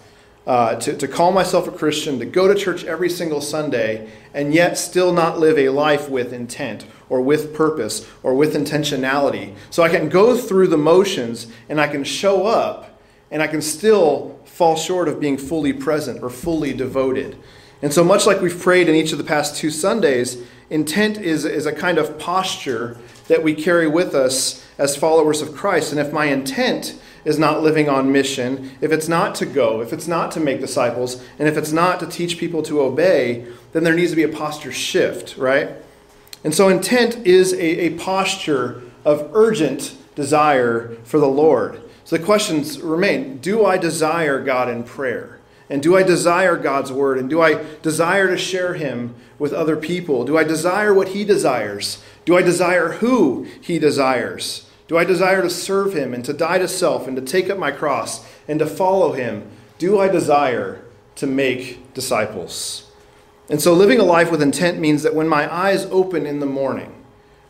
uh, 0.47 0.77
to, 0.77 0.97
to 0.97 1.09
call 1.09 1.33
myself 1.33 1.67
a 1.67 1.73
Christian, 1.73 2.19
to 2.21 2.25
go 2.25 2.47
to 2.47 2.55
church 2.55 2.85
every 2.85 3.11
single 3.11 3.41
Sunday, 3.41 4.09
and 4.33 4.55
yet 4.55 4.79
still 4.79 5.13
not 5.13 5.39
live 5.41 5.59
a 5.59 5.71
life 5.71 6.09
with 6.09 6.33
intent 6.33 6.87
or 7.09 7.21
with 7.21 7.55
purpose 7.55 8.07
or 8.23 8.35
with 8.35 8.55
intentionality. 8.55 9.55
So 9.71 9.83
I 9.83 9.89
can 9.89 10.09
go 10.09 10.37
through 10.37 10.69
the 10.69 10.79
motions 10.79 11.49
and 11.69 11.81
I 11.81 11.89
can 11.89 12.05
show 12.05 12.47
up 12.47 13.01
and 13.31 13.43
I 13.43 13.49
can 13.49 13.61
still 13.61 14.41
fall 14.45 14.77
short 14.77 15.09
of 15.09 15.19
being 15.19 15.37
fully 15.37 15.73
present 15.73 16.23
or 16.23 16.31
fully 16.31 16.73
devoted. 16.73 17.37
And 17.83 17.93
so, 17.93 18.05
much 18.05 18.25
like 18.25 18.41
we've 18.41 18.59
prayed 18.59 18.89
in 18.89 18.95
each 18.95 19.13
of 19.13 19.19
the 19.19 19.25
past 19.25 19.57
two 19.57 19.71
Sundays, 19.71 20.43
intent 20.71 21.19
is, 21.19 21.45
is 21.45 21.67
a 21.67 21.73
kind 21.73 21.99
of 21.99 22.19
posture 22.19 22.97
that 23.29 23.43
we 23.43 23.55
carry 23.55 23.89
with 23.89 24.15
us 24.15 24.65
as 24.79 24.97
followers 24.97 25.43
of 25.43 25.55
Christ. 25.55 25.93
And 25.93 26.01
if 26.01 26.13
my 26.13 26.27
intent 26.27 26.99
is 27.25 27.39
not 27.39 27.63
living 27.63 27.89
on 27.89 28.13
mission, 28.13 28.71
if 28.81 28.93
it's 28.93 29.09
not 29.09 29.35
to 29.37 29.47
go, 29.47 29.81
if 29.81 29.93
it's 29.93 30.07
not 30.07 30.31
to 30.33 30.41
make 30.41 30.61
disciples, 30.61 31.23
and 31.39 31.49
if 31.49 31.57
it's 31.57 31.73
not 31.73 31.99
to 32.01 32.07
teach 32.07 32.39
people 32.39 32.63
to 32.63 32.81
obey, 32.81 33.47
then 33.73 33.83
there 33.83 33.95
needs 33.95 34.11
to 34.11 34.17
be 34.17 34.23
a 34.23 34.29
posture 34.29 34.73
shift, 34.73 35.37
right? 35.37 35.71
And 36.45 36.55
so 36.55 36.69
intent 36.69 37.27
is 37.27 37.53
a, 37.53 37.87
a 37.87 37.99
posture 37.99 38.83
of 39.05 39.31
urgent 39.33 39.97
desire 40.15 40.97
for 41.05 41.19
the 41.19 41.29
Lord. 41.29 41.83
So 42.05 42.17
the 42.17 42.25
questions 42.25 42.81
remain 42.81 43.39
Do 43.39 43.65
I 43.67 43.79
desire 43.79 44.43
God 44.43 44.69
in 44.69 44.85
prayer? 44.85 45.36
And 45.69 45.83
do 45.83 45.97
I 45.97 46.03
desire 46.03 46.57
God's 46.57 46.93
word? 46.93 47.19
And 47.19 47.29
do 47.29 47.41
I 47.41 47.65
desire 47.83 48.29
to 48.29 48.39
share 48.39 48.75
Him 48.75 49.15
with 49.39 49.53
other 49.53 49.77
people? 49.77 50.25
Do 50.25 50.39
I 50.39 50.45
desire 50.45 50.95
what 50.95 51.09
He 51.09 51.25
desires? 51.25 52.03
Do 52.25 52.37
I 52.37 52.43
desire 52.43 52.93
who 52.93 53.47
He 53.61 53.79
desires? 53.79 54.67
Do 54.89 54.97
I 54.97 55.05
desire 55.05 55.43
to 55.43 55.51
serve 55.51 55.95
him 55.95 56.15
and 56.15 56.25
to 56.25 56.33
die 56.33 56.59
to 56.59 56.69
self 56.69 57.09
and 57.09 57.17
to 57.17 57.23
take 57.23 57.51
up 57.51 57.59
my 57.59 57.73
cross 57.73 58.25
and 58.47 58.59
to 58.61 58.67
follow 58.67 59.13
him? 59.13 59.51
Do 59.79 59.99
I 59.99 60.09
desire 60.09 60.85
to 61.17 61.27
make 61.27 61.93
disciples? 61.93 62.91
And 63.51 63.61
so 63.61 63.73
living 63.73 63.99
a 63.99 64.05
life 64.05 64.31
with 64.31 64.43
intent 64.43 64.79
means 64.79 65.03
that 65.03 65.15
when 65.15 65.29
my 65.29 65.53
eyes 65.53 65.87
open 65.87 66.27
in 66.27 66.41
the 66.41 66.47
morning, 66.47 66.93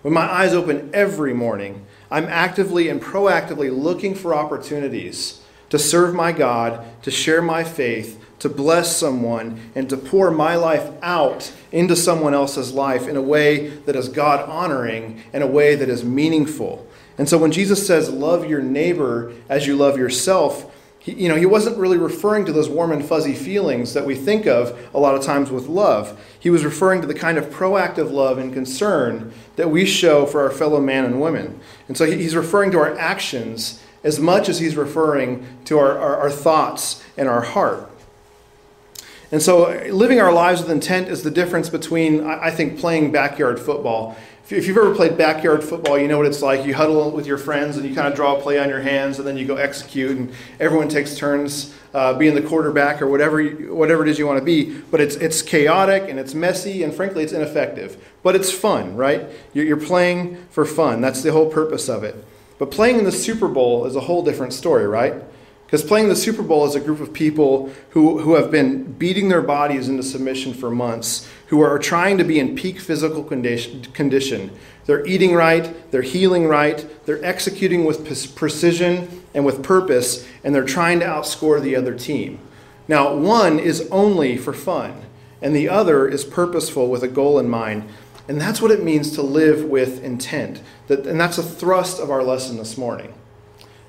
when 0.03 0.15
my 0.15 0.31
eyes 0.31 0.55
open 0.55 0.91
every 0.95 1.35
morning, 1.35 1.85
I'm 2.11 2.27
actively 2.27 2.89
and 2.89 3.03
proactively 3.03 3.77
looking 3.77 4.15
for 4.15 4.35
opportunities 4.35 5.43
to 5.71 5.79
serve 5.79 6.15
my 6.15 6.33
God, 6.33 6.85
to 7.03 7.11
share 7.11 7.43
my 7.43 7.65
faith, 7.65 8.23
to 8.39 8.49
bless 8.49 8.97
someone, 8.97 9.71
and 9.75 9.89
to 9.91 9.97
pour 9.97 10.31
my 10.31 10.57
life 10.57 10.91
out 11.03 11.53
into 11.73 11.97
someone 11.97 12.35
else's 12.35 12.73
life 12.73 13.09
in 13.09 13.17
a 13.17 13.23
way 13.23 13.69
that 13.69 13.97
is 13.97 14.09
God 14.09 14.49
honoring, 14.49 15.23
in 15.33 15.43
a 15.43 15.47
way 15.47 15.75
that 15.75 15.89
is 15.89 16.05
meaningful. 16.05 16.87
And 17.19 17.29
so 17.29 17.39
when 17.39 17.51
Jesus 17.51 17.87
says, 17.87 18.11
love 18.11 18.49
your 18.49 18.61
neighbor 18.61 19.33
as 19.49 19.67
you 19.67 19.75
love 19.75 19.97
yourself, 19.97 20.73
he, 20.99 21.13
you 21.13 21.29
know, 21.29 21.37
he 21.37 21.47
wasn't 21.47 21.79
really 21.79 21.97
referring 21.97 22.45
to 22.45 22.53
those 22.53 22.69
warm 22.69 22.93
and 22.93 23.05
fuzzy 23.05 23.35
feelings 23.35 23.95
that 23.95 24.05
we 24.05 24.15
think 24.15 24.47
of 24.47 24.91
a 24.93 24.99
lot 24.99 25.15
of 25.15 25.23
times 25.23 25.51
with 25.51 25.67
love. 25.67 26.21
He 26.39 26.51
was 26.51 26.65
referring 26.65 27.01
to 27.01 27.07
the 27.07 27.15
kind 27.15 27.39
of 27.39 27.47
proactive 27.47 28.11
love 28.11 28.39
and 28.39 28.53
concern 28.53 29.33
that 29.55 29.71
we 29.71 29.87
show 29.87 30.27
for 30.27 30.43
our 30.43 30.51
fellow 30.51 30.81
man 30.81 31.05
and 31.05 31.21
women. 31.21 31.59
And 31.89 31.97
so 31.97 32.05
he's 32.05 32.37
referring 32.37 32.71
to 32.73 32.79
our 32.79 32.99
actions 32.99 33.83
as 34.07 34.21
much 34.21 34.49
as 34.49 34.61
he's 34.61 34.77
referring 34.77 35.45
to 35.65 35.79
our, 35.79 35.99
our, 35.99 36.17
our 36.17 36.31
thoughts 36.31 37.05
and 37.17 37.29
our 37.29 37.43
heart. 37.43 37.91
And 39.33 39.43
so 39.43 39.69
living 39.91 40.21
our 40.21 40.33
lives 40.33 40.63
with 40.63 40.71
intent 40.71 41.09
is 41.09 41.25
the 41.25 41.31
difference 41.31 41.69
between, 41.69 42.25
I 42.25 42.51
think, 42.51 42.79
playing 42.79 43.11
backyard 43.11 43.59
football 43.59 44.17
if 44.49 44.69
you've 44.69 44.77
ever 44.77 44.95
played 44.95 45.19
backyard 45.19 45.65
football, 45.65 45.99
you 45.99 46.07
know 46.07 46.19
what 46.19 46.27
it's 46.27 46.41
like. 46.41 46.65
You 46.65 46.75
huddle 46.75 47.11
with 47.11 47.27
your 47.27 47.39
friends 47.39 47.77
and 47.77 47.89
you 47.89 47.95
kind 47.95 48.07
of 48.07 48.15
draw 48.15 48.37
a 48.37 48.41
play 48.41 48.61
on 48.61 48.69
your 48.69 48.81
hands, 48.81 49.19
and 49.19 49.27
then 49.27 49.37
you 49.37 49.45
go 49.45 49.57
execute, 49.57 50.17
and 50.17 50.33
everyone 50.61 50.89
takes 50.89 51.17
turns 51.17 51.75
uh, 51.93 52.15
being 52.15 52.35
the 52.35 52.43
quarterback 52.43 53.03
or 53.03 53.09
whatever 53.09 53.41
you, 53.41 53.75
whatever 53.75 54.05
it 54.05 54.09
is 54.09 54.19
you 54.21 54.27
want 54.27 54.39
to 54.39 54.45
be. 54.45 54.79
But 54.91 55.01
it's 55.01 55.17
it's 55.17 55.43
chaotic 55.43 56.09
and 56.09 56.21
it's 56.21 56.33
messy, 56.33 56.85
and 56.85 56.95
frankly, 56.95 57.25
it's 57.25 57.33
ineffective. 57.33 58.03
But 58.23 58.37
it's 58.37 58.53
fun, 58.53 58.95
right? 58.95 59.27
You're, 59.53 59.65
you're 59.65 59.77
playing 59.77 60.37
for 60.51 60.65
fun. 60.65 61.01
That's 61.01 61.23
the 61.23 61.33
whole 61.33 61.51
purpose 61.51 61.89
of 61.89 62.05
it. 62.05 62.25
But 62.59 62.71
playing 62.71 62.99
in 62.99 63.05
the 63.05 63.13
Super 63.13 63.49
Bowl 63.49 63.87
is 63.87 63.97
a 63.97 64.01
whole 64.01 64.23
different 64.23 64.53
story, 64.53 64.87
right? 64.87 65.15
Because 65.67 65.83
playing 65.83 66.09
the 66.09 66.17
Super 66.17 66.43
Bowl 66.43 66.65
is 66.65 66.77
a 66.77 66.81
group 66.81 67.01
of 67.01 67.13
people 67.13 67.73
who, 67.91 68.21
who 68.21 68.35
have 68.35 68.53
been 68.53 68.93
beating 68.93 69.29
their 69.29 69.43
bodies 69.43 69.89
into 69.89 70.05
submission 70.05 70.55
for 70.55 70.71
months, 70.71 71.29
who 71.49 71.61
are 71.61 71.79
trying 71.79 72.19
to 72.19 72.25
be 72.25 72.39
in 72.39 72.55
peak 72.55 72.79
physical 72.79 73.25
condition. 73.25 74.51
They're 74.85 75.05
eating 75.05 75.35
right, 75.35 75.91
they're 75.91 76.03
healing 76.03 76.47
right, 76.47 76.87
they're 77.05 77.25
executing 77.25 77.85
with 77.85 78.07
precision 78.37 79.25
and 79.35 79.45
with 79.45 79.65
purpose, 79.65 80.27
and 80.45 80.55
they're 80.55 80.65
trying 80.65 81.01
to 81.01 81.07
outscore 81.07 81.61
the 81.61 81.75
other 81.75 81.99
team. 81.99 82.39
Now, 82.87 83.17
one 83.17 83.59
is 83.59 83.89
only 83.91 84.37
for 84.37 84.53
fun, 84.53 85.03
and 85.43 85.55
the 85.55 85.69
other 85.69 86.07
is 86.07 86.25
purposeful 86.25 86.89
with 86.89 87.03
a 87.03 87.09
goal 87.09 87.41
in 87.41 87.49
mind. 87.49 87.89
And 88.29 88.41
that's 88.41 88.61
what 88.61 88.71
it 88.71 88.83
means 88.83 89.13
to 89.13 89.23
live 89.23 89.65
with 89.65 90.03
intent. 90.03 90.61
and 90.89 91.21
that's 91.21 91.39
a 91.39 91.43
thrust 91.43 92.01
of 92.01 92.11
our 92.11 92.23
lesson 92.23 92.57
this 92.57 92.77
morning. 92.77 93.15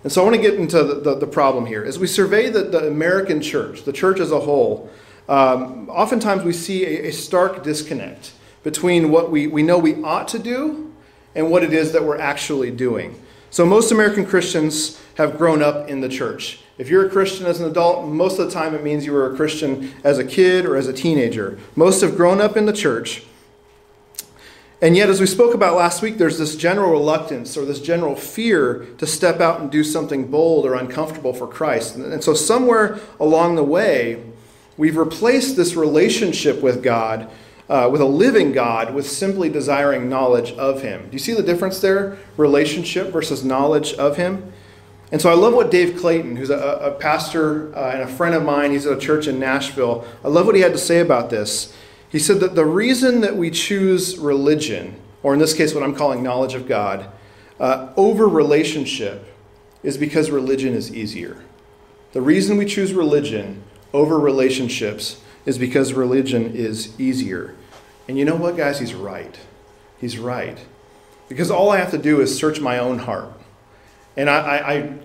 And 0.03 0.11
so 0.11 0.21
I 0.21 0.23
want 0.23 0.35
to 0.35 0.41
get 0.41 0.53
into 0.53 0.83
the, 0.83 0.95
the, 0.95 1.15
the 1.15 1.27
problem 1.27 1.65
here. 1.65 1.83
As 1.83 1.99
we 1.99 2.07
survey 2.07 2.49
the, 2.49 2.63
the 2.63 2.87
American 2.87 3.41
church, 3.41 3.83
the 3.83 3.93
church 3.93 4.19
as 4.19 4.31
a 4.31 4.39
whole, 4.39 4.89
um, 5.27 5.89
oftentimes 5.89 6.43
we 6.43 6.53
see 6.53 6.85
a, 6.85 7.07
a 7.07 7.11
stark 7.11 7.63
disconnect 7.63 8.31
between 8.63 9.11
what 9.11 9.31
we, 9.31 9.47
we 9.47 9.63
know 9.63 9.77
we 9.77 10.01
ought 10.03 10.27
to 10.29 10.39
do 10.39 10.93
and 11.35 11.49
what 11.51 11.63
it 11.63 11.73
is 11.73 11.91
that 11.91 12.03
we're 12.03 12.19
actually 12.19 12.71
doing. 12.71 13.19
So 13.49 13.65
most 13.65 13.91
American 13.91 14.25
Christians 14.25 15.01
have 15.15 15.37
grown 15.37 15.61
up 15.61 15.89
in 15.89 16.01
the 16.01 16.09
church. 16.09 16.59
If 16.77 16.89
you're 16.89 17.07
a 17.07 17.09
Christian 17.09 17.45
as 17.45 17.59
an 17.59 17.69
adult, 17.69 18.07
most 18.07 18.39
of 18.39 18.45
the 18.45 18.51
time 18.51 18.75
it 18.75 18.83
means 18.83 19.05
you 19.05 19.13
were 19.13 19.33
a 19.33 19.35
Christian 19.35 19.93
as 20.03 20.19
a 20.19 20.23
kid 20.23 20.65
or 20.65 20.75
as 20.75 20.87
a 20.87 20.93
teenager. 20.93 21.57
Most 21.75 22.01
have 22.01 22.15
grown 22.15 22.39
up 22.39 22.55
in 22.55 22.65
the 22.65 22.73
church. 22.73 23.23
And 24.79 24.95
yet, 24.95 25.09
as 25.09 25.19
we 25.19 25.25
spoke 25.25 25.55
about 25.55 25.75
last 25.75 26.03
week, 26.03 26.19
there's 26.19 26.37
this 26.37 26.55
general 26.55 26.91
reluctance 26.91 27.57
or 27.57 27.65
this 27.65 27.81
general 27.81 28.15
fear 28.15 28.85
to 28.99 29.07
step 29.07 29.39
out 29.39 29.59
and 29.59 29.71
do 29.71 29.83
something 29.83 30.29
bold 30.29 30.67
or 30.67 30.75
uncomfortable 30.75 31.33
for 31.33 31.47
Christ. 31.47 31.95
And 31.95 32.23
so, 32.23 32.35
somewhere 32.35 32.99
along 33.19 33.55
the 33.55 33.63
way, 33.63 34.23
we've 34.77 34.97
replaced 34.97 35.55
this 35.55 35.75
relationship 35.75 36.61
with 36.61 36.83
God, 36.83 37.27
uh, 37.67 37.89
with 37.91 38.01
a 38.01 38.05
living 38.05 38.51
God, 38.51 38.93
with 38.93 39.09
simply 39.09 39.49
desiring 39.49 40.09
knowledge 40.09 40.51
of 40.53 40.83
Him. 40.83 41.07
Do 41.07 41.13
you 41.13 41.19
see 41.19 41.33
the 41.33 41.41
difference 41.41 41.79
there? 41.79 42.19
Relationship 42.37 43.11
versus 43.11 43.43
knowledge 43.43 43.93
of 43.95 44.17
Him? 44.17 44.53
And 45.11 45.19
so 45.19 45.31
I 45.31 45.33
love 45.33 45.55
what 45.55 45.71
Dave 45.71 45.97
Clayton, 45.97 46.35
who's 46.35 46.51
a, 46.51 46.57
a 46.57 46.91
pastor 46.91 47.75
uh, 47.75 47.91
and 47.91 48.01
a 48.03 48.07
friend 48.07 48.35
of 48.35 48.43
mine, 48.43 48.71
he's 48.71 48.85
at 48.85 48.95
a 48.95 48.99
church 48.99 49.25
in 49.25 49.39
Nashville, 49.39 50.05
I 50.23 50.27
love 50.27 50.45
what 50.45 50.53
he 50.53 50.61
had 50.61 50.73
to 50.73 50.77
say 50.77 50.99
about 50.99 51.29
this. 51.31 51.73
He 52.09 52.19
said 52.19 52.39
that 52.39 52.55
the 52.55 52.65
reason 52.65 53.21
that 53.21 53.35
we 53.35 53.51
choose 53.51 54.17
religion, 54.17 54.99
or 55.23 55.33
in 55.33 55.39
this 55.39 55.53
case, 55.53 55.73
what 55.73 55.83
I'm 55.83 55.95
calling 55.95 56.23
knowledge 56.23 56.53
of 56.53 56.67
God, 56.67 57.09
uh, 57.59 57.91
over 57.97 58.27
relationship 58.27 59.33
is 59.83 59.97
because 59.97 60.31
religion 60.31 60.73
is 60.73 60.93
easier. 60.93 61.43
The 62.13 62.21
reason 62.21 62.57
we 62.57 62.65
choose 62.65 62.93
religion 62.93 63.63
over 63.93 64.19
relationships 64.19 65.21
is 65.45 65.57
because 65.57 65.93
religion 65.93 66.55
is 66.55 66.97
easier. 66.99 67.55
And 68.07 68.17
you 68.17 68.25
know 68.25 68.35
what, 68.35 68.55
guys? 68.55 68.79
He's 68.79 68.93
right. 68.93 69.37
He's 69.99 70.17
right. 70.17 70.57
Because 71.27 71.51
all 71.51 71.71
I 71.71 71.77
have 71.77 71.91
to 71.91 71.97
do 71.97 72.21
is 72.21 72.37
search 72.37 72.61
my 72.61 72.77
own 72.77 72.99
heart. 72.99 73.33
And 74.15 74.29
I, 74.29 74.39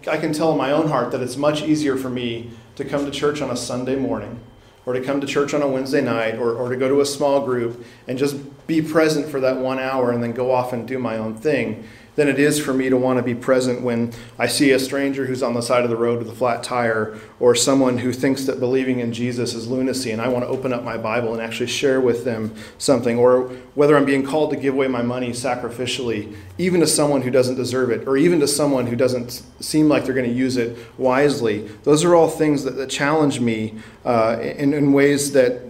I, 0.07 0.13
I 0.13 0.17
can 0.19 0.33
tell 0.33 0.53
in 0.53 0.59
my 0.59 0.71
own 0.71 0.89
heart 0.89 1.11
that 1.13 1.21
it's 1.21 1.37
much 1.37 1.63
easier 1.63 1.97
for 1.97 2.09
me 2.09 2.53
to 2.77 2.85
come 2.85 3.05
to 3.05 3.11
church 3.11 3.43
on 3.43 3.51
a 3.51 3.57
Sunday 3.57 3.97
morning 3.97 4.41
or 4.85 4.93
to 4.93 5.01
come 5.01 5.21
to 5.21 5.27
church 5.27 5.55
on 5.55 5.63
a 5.63 5.69
Wednesday 5.69 6.01
night 6.01 6.37
or, 6.37 6.55
or 6.55 6.69
to 6.69 6.77
go 6.77 6.89
to 6.89 7.01
a 7.01 7.07
small 7.07 7.45
group 7.45 7.85
and 8.09 8.19
just 8.19 8.37
be 8.67 8.83
present 8.83 9.29
for 9.29 9.41
that 9.41 9.57
one 9.57 9.79
hour 9.79 10.11
and 10.11 10.23
then 10.23 10.33
go 10.33 10.51
off 10.53 10.73
and 10.73 10.89
do 10.89 10.99
my 10.99 11.17
own 11.17 11.35
thing 11.35 11.87
than 12.15 12.29
it 12.29 12.39
is 12.39 12.61
for 12.61 12.75
me 12.75 12.91
to 12.91 12.97
want 12.97 13.19
to 13.19 13.23
be 13.23 13.35
present 13.35 13.81
when 13.81 14.13
I 14.39 14.47
see 14.47 14.71
a 14.73 14.79
stranger 14.79 15.27
who's 15.27 15.43
on 15.43 15.55
the 15.55 15.63
side 15.63 15.85
of 15.85 15.91
the 15.91 15.97
road 15.97 16.19
with 16.19 16.29
a 16.29 16.35
flat 16.35 16.63
tire 16.63 17.19
or 17.41 17.55
someone 17.55 17.99
who 17.99 18.13
thinks 18.13 18.45
that 18.45 18.61
believing 18.61 19.01
in 19.01 19.13
Jesus 19.13 19.55
is 19.55 19.67
lunacy 19.67 20.11
and 20.11 20.21
I 20.21 20.29
want 20.29 20.45
to 20.45 20.49
open 20.49 20.73
up 20.73 20.83
my 20.83 20.99
Bible 20.99 21.33
and 21.33 21.41
actually 21.41 21.69
share 21.69 22.01
with 22.01 22.25
them 22.25 22.55
something 22.77 23.19
or 23.19 23.45
whether 23.75 23.97
I'm 23.97 24.05
being 24.05 24.25
called 24.25 24.51
to 24.51 24.57
give 24.57 24.75
away 24.75 24.89
my 24.89 25.03
money 25.03 25.31
sacrificially 25.31 26.37
even 26.59 26.81
to 26.81 26.87
someone 26.87 27.23
who 27.23 27.31
doesn't 27.31 27.55
deserve 27.55 27.91
it 27.91 28.07
or 28.07 28.17
even 28.17 28.41
to 28.41 28.49
someone 28.49 28.87
who 28.87 28.97
doesn't 28.97 29.43
seem 29.61 29.89
like 29.89 30.05
they're 30.05 30.15
going 30.15 30.29
to 30.29 30.37
use 30.37 30.59
it 30.59 30.77
wisely. 30.99 31.67
Those 31.85 32.05
are 32.05 32.15
all 32.15 32.29
things 32.29 32.65
that, 32.65 32.73
that 32.77 32.91
challenge 32.91 33.41
me 33.41 33.75
uh, 34.05 34.39
in, 34.41 34.75
in 34.75 34.93
ways 34.93 35.33
that 35.33 35.63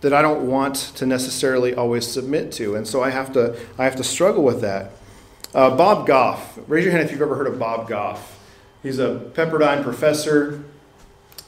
that 0.00 0.12
I 0.12 0.20
don't 0.20 0.46
want 0.46 0.74
to 0.96 1.06
necessarily 1.06 1.74
always 1.74 2.06
submit 2.06 2.52
to. 2.52 2.76
And 2.76 2.86
so 2.86 3.02
I 3.02 3.08
have 3.08 3.32
to, 3.32 3.58
I 3.78 3.84
have 3.84 3.96
to 3.96 4.04
struggle 4.04 4.42
with 4.42 4.60
that. 4.60 4.90
Uh, 5.54 5.70
Bob 5.76 6.04
Goff. 6.04 6.58
Raise 6.66 6.82
your 6.82 6.90
hand 6.90 7.04
if 7.04 7.12
you've 7.12 7.22
ever 7.22 7.36
heard 7.36 7.46
of 7.46 7.60
Bob 7.60 7.86
Goff. 7.86 8.40
He's 8.82 8.98
a 8.98 9.30
Pepperdine 9.34 9.84
professor, 9.84 10.64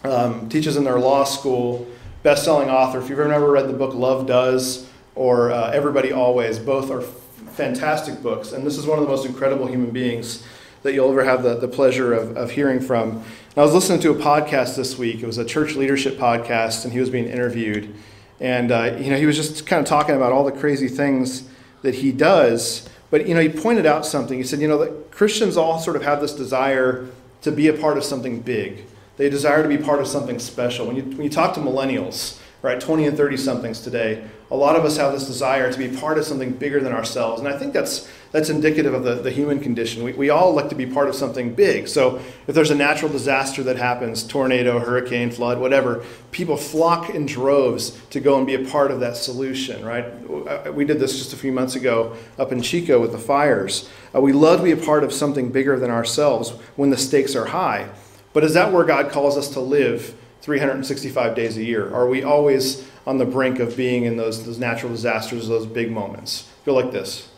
um, 0.04 0.48
teaches 0.48 0.76
in 0.76 0.84
their 0.84 1.00
law 1.00 1.24
school, 1.24 1.88
best 2.22 2.44
selling 2.44 2.70
author. 2.70 3.00
If 3.00 3.10
you've 3.10 3.18
ever 3.18 3.50
read 3.50 3.68
the 3.68 3.72
book 3.72 3.94
Love 3.94 4.28
Does 4.28 4.88
or 5.16 5.50
uh, 5.50 5.72
Everybody 5.72 6.12
Always, 6.12 6.60
both 6.60 6.88
are 6.88 7.00
fantastic 7.00 8.22
books. 8.22 8.52
And 8.52 8.64
this 8.64 8.78
is 8.78 8.86
one 8.86 8.96
of 8.96 9.04
the 9.04 9.10
most 9.10 9.26
incredible 9.26 9.66
human 9.66 9.90
beings 9.90 10.44
that 10.84 10.94
you'll 10.94 11.10
ever 11.10 11.24
have 11.24 11.42
the, 11.42 11.56
the 11.56 11.66
pleasure 11.66 12.14
of, 12.14 12.36
of 12.36 12.52
hearing 12.52 12.78
from. 12.78 13.10
And 13.10 13.56
I 13.56 13.62
was 13.62 13.74
listening 13.74 13.98
to 14.02 14.12
a 14.12 14.14
podcast 14.14 14.76
this 14.76 14.96
week. 14.96 15.20
It 15.20 15.26
was 15.26 15.38
a 15.38 15.44
church 15.44 15.74
leadership 15.74 16.16
podcast, 16.16 16.84
and 16.84 16.92
he 16.92 17.00
was 17.00 17.10
being 17.10 17.26
interviewed. 17.26 17.92
And 18.38 18.70
uh, 18.70 18.98
you 19.00 19.10
know, 19.10 19.16
he 19.16 19.26
was 19.26 19.34
just 19.34 19.66
kind 19.66 19.80
of 19.80 19.88
talking 19.88 20.14
about 20.14 20.30
all 20.30 20.44
the 20.44 20.52
crazy 20.52 20.86
things 20.86 21.48
that 21.82 21.96
he 21.96 22.12
does. 22.12 22.88
But 23.10 23.28
you 23.28 23.34
know, 23.34 23.40
he 23.40 23.48
pointed 23.48 23.86
out 23.86 24.04
something. 24.04 24.38
He 24.38 24.44
said, 24.44 24.60
you 24.60 24.68
know, 24.68 24.78
that 24.78 25.10
Christians 25.10 25.56
all 25.56 25.78
sort 25.78 25.96
of 25.96 26.02
have 26.02 26.20
this 26.20 26.32
desire 26.32 27.06
to 27.42 27.52
be 27.52 27.68
a 27.68 27.72
part 27.72 27.96
of 27.96 28.04
something 28.04 28.40
big. 28.40 28.84
They 29.16 29.30
desire 29.30 29.62
to 29.62 29.68
be 29.68 29.78
part 29.78 30.00
of 30.00 30.06
something 30.06 30.38
special. 30.38 30.86
When 30.86 30.96
you, 30.96 31.02
when 31.02 31.22
you 31.22 31.30
talk 31.30 31.54
to 31.54 31.60
millennials, 31.60 32.38
right, 32.62 32.80
20 32.80 33.06
and 33.06 33.16
30 33.16 33.36
somethings 33.36 33.80
today, 33.80 34.26
a 34.50 34.56
lot 34.56 34.76
of 34.76 34.84
us 34.84 34.96
have 34.96 35.12
this 35.12 35.26
desire 35.26 35.72
to 35.72 35.78
be 35.78 35.88
part 35.88 36.18
of 36.18 36.24
something 36.24 36.52
bigger 36.52 36.80
than 36.80 36.92
ourselves. 36.92 37.40
And 37.40 37.48
I 37.48 37.58
think 37.58 37.72
that's, 37.72 38.08
that's 38.30 38.48
indicative 38.48 38.94
of 38.94 39.02
the, 39.02 39.16
the 39.16 39.30
human 39.30 39.58
condition. 39.58 40.04
We, 40.04 40.12
we 40.12 40.30
all 40.30 40.52
like 40.52 40.68
to 40.68 40.76
be 40.76 40.86
part 40.86 41.08
of 41.08 41.16
something 41.16 41.54
big. 41.54 41.88
So 41.88 42.20
if 42.46 42.54
there's 42.54 42.70
a 42.70 42.76
natural 42.76 43.10
disaster 43.10 43.64
that 43.64 43.76
happens, 43.76 44.22
tornado, 44.22 44.78
hurricane, 44.78 45.32
flood, 45.32 45.58
whatever, 45.58 46.04
people 46.30 46.56
flock 46.56 47.10
in 47.10 47.26
droves 47.26 47.98
to 48.10 48.20
go 48.20 48.38
and 48.38 48.46
be 48.46 48.54
a 48.54 48.64
part 48.64 48.92
of 48.92 49.00
that 49.00 49.16
solution, 49.16 49.84
right? 49.84 50.72
We 50.72 50.84
did 50.84 51.00
this 51.00 51.18
just 51.18 51.32
a 51.32 51.36
few 51.36 51.52
months 51.52 51.74
ago 51.74 52.16
up 52.38 52.52
in 52.52 52.62
Chico 52.62 53.00
with 53.00 53.12
the 53.12 53.18
fires. 53.18 53.88
Uh, 54.14 54.20
we 54.20 54.32
love 54.32 54.60
to 54.60 54.64
be 54.64 54.72
a 54.72 54.76
part 54.76 55.02
of 55.02 55.12
something 55.12 55.50
bigger 55.50 55.78
than 55.78 55.90
ourselves 55.90 56.50
when 56.76 56.90
the 56.90 56.96
stakes 56.96 57.34
are 57.34 57.46
high. 57.46 57.88
But 58.32 58.44
is 58.44 58.54
that 58.54 58.72
where 58.72 58.84
God 58.84 59.10
calls 59.10 59.36
us 59.36 59.48
to 59.50 59.60
live 59.60 60.14
365 60.42 61.34
days 61.34 61.56
a 61.56 61.64
year? 61.64 61.92
Are 61.94 62.08
we 62.08 62.22
always 62.22 62.86
on 63.06 63.18
the 63.18 63.24
brink 63.24 63.58
of 63.58 63.76
being 63.76 64.04
in 64.04 64.16
those, 64.16 64.44
those 64.44 64.58
natural 64.58 64.92
disasters, 64.92 65.48
those 65.48 65.66
big 65.66 65.90
moments? 65.90 66.50
Go 66.64 66.74
like 66.74 66.92
this. 66.92 67.28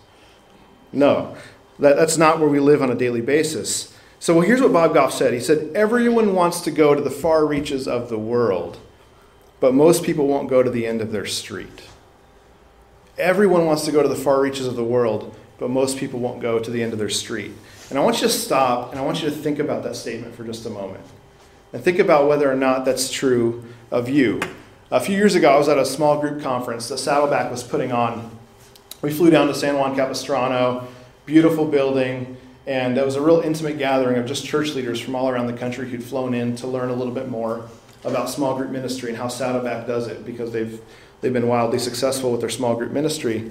No, 0.93 1.37
that, 1.79 1.97
that's 1.97 2.17
not 2.17 2.39
where 2.39 2.49
we 2.49 2.61
live 2.61 2.83
on 2.83 2.91
a 2.91 2.95
daily 2.95 3.21
basis. 3.21 3.95
So 4.21 4.35
well, 4.35 4.47
here's 4.47 4.61
what 4.61 4.73
Bob 4.73 4.95
Goff 4.95 5.13
said. 5.13 5.33
He 5.33 5.41
said, 5.41 5.71
Everyone 5.75 6.35
wants 6.35 6.61
to 6.63 6.71
go 6.71 6.95
to 6.95 7.01
the 7.01 7.11
far 7.11 7.47
reaches 7.47 7.87
of 7.87 8.09
the 8.09 8.19
world, 8.19 8.79
but 9.61 9.75
most 9.75 10.03
people 10.03 10.27
won't 10.27 10.49
go 10.49 10.63
to 10.63 10.71
the 10.71 10.87
end 10.87 11.01
of 11.01 11.13
their 11.13 11.27
street. 11.27 11.83
Everyone 13.17 13.67
wants 13.67 13.85
to 13.85 13.93
go 13.93 14.03
to 14.03 14.09
the 14.09 14.17
far 14.17 14.41
reaches 14.41 14.67
of 14.67 14.77
the 14.77 14.85
world, 14.85 15.35
but 15.59 15.71
most 15.71 15.99
people 15.99 16.21
won't 16.21 16.41
go 16.41 16.59
to 16.59 16.71
the 16.71 16.83
end 16.83 16.93
of 16.93 16.99
their 16.99 17.09
street. 17.09 17.53
And 17.91 17.99
I 17.99 18.03
want 18.03 18.17
you 18.17 18.29
to 18.29 18.33
stop 18.33 18.91
and 18.91 18.99
I 18.99 19.03
want 19.03 19.23
you 19.23 19.29
to 19.29 19.35
think 19.35 19.59
about 19.59 19.83
that 19.85 19.97
statement 19.97 20.35
for 20.35 20.45
just 20.45 20.67
a 20.67 20.71
moment. 20.71 21.05
And 21.73 21.83
think 21.83 21.99
about 21.99 22.29
whether 22.29 22.51
or 22.51 22.57
not 22.57 22.85
that's 22.85 23.11
true 23.11 23.65
of 23.91 24.09
you. 24.09 24.41
A 24.91 25.01
few 25.01 25.17
years 25.17 25.35
ago, 25.35 25.51
I 25.53 25.59
was 25.59 25.69
at 25.69 25.77
a 25.77 25.85
small 25.85 26.19
group 26.19 26.43
conference 26.43 26.89
that 26.89 26.99
Saddleback 26.99 27.51
was 27.51 27.63
putting 27.63 27.93
on. 27.93 28.31
We 29.03 29.13
flew 29.13 29.31
down 29.31 29.49
to 29.49 29.55
San 29.55 29.77
Juan 29.77 29.95
Capistrano, 29.95 30.89
beautiful 31.27 31.67
building, 31.67 32.39
and 32.67 32.97
it 32.97 33.05
was 33.05 33.17
a 33.17 33.21
real 33.21 33.41
intimate 33.41 33.79
gathering 33.79 34.17
of 34.17 34.27
just 34.27 34.47
church 34.47 34.75
leaders 34.75 34.99
from 34.99 35.15
all 35.15 35.29
around 35.29 35.47
the 35.47 35.53
country 35.53 35.89
who'd 35.91 36.03
flown 36.03 36.33
in 36.33 36.57
to 36.57 36.67
learn 36.67 36.89
a 36.89 36.95
little 36.95 37.13
bit 37.13 37.29
more 37.29 37.69
about 38.05 38.31
small 38.31 38.57
group 38.57 38.71
ministry 38.71 39.11
and 39.11 39.19
how 39.19 39.29
Saddleback 39.29 39.87
does 39.87 40.07
it 40.07 40.25
because 40.25 40.53
they've, 40.53 40.81
they've 41.21 41.33
been 41.33 41.49
wildly 41.49 41.79
successful 41.79 42.33
with 42.33 42.41
their 42.41 42.51
small 42.51 42.75
group 42.75 42.93
ministry. 42.93 43.51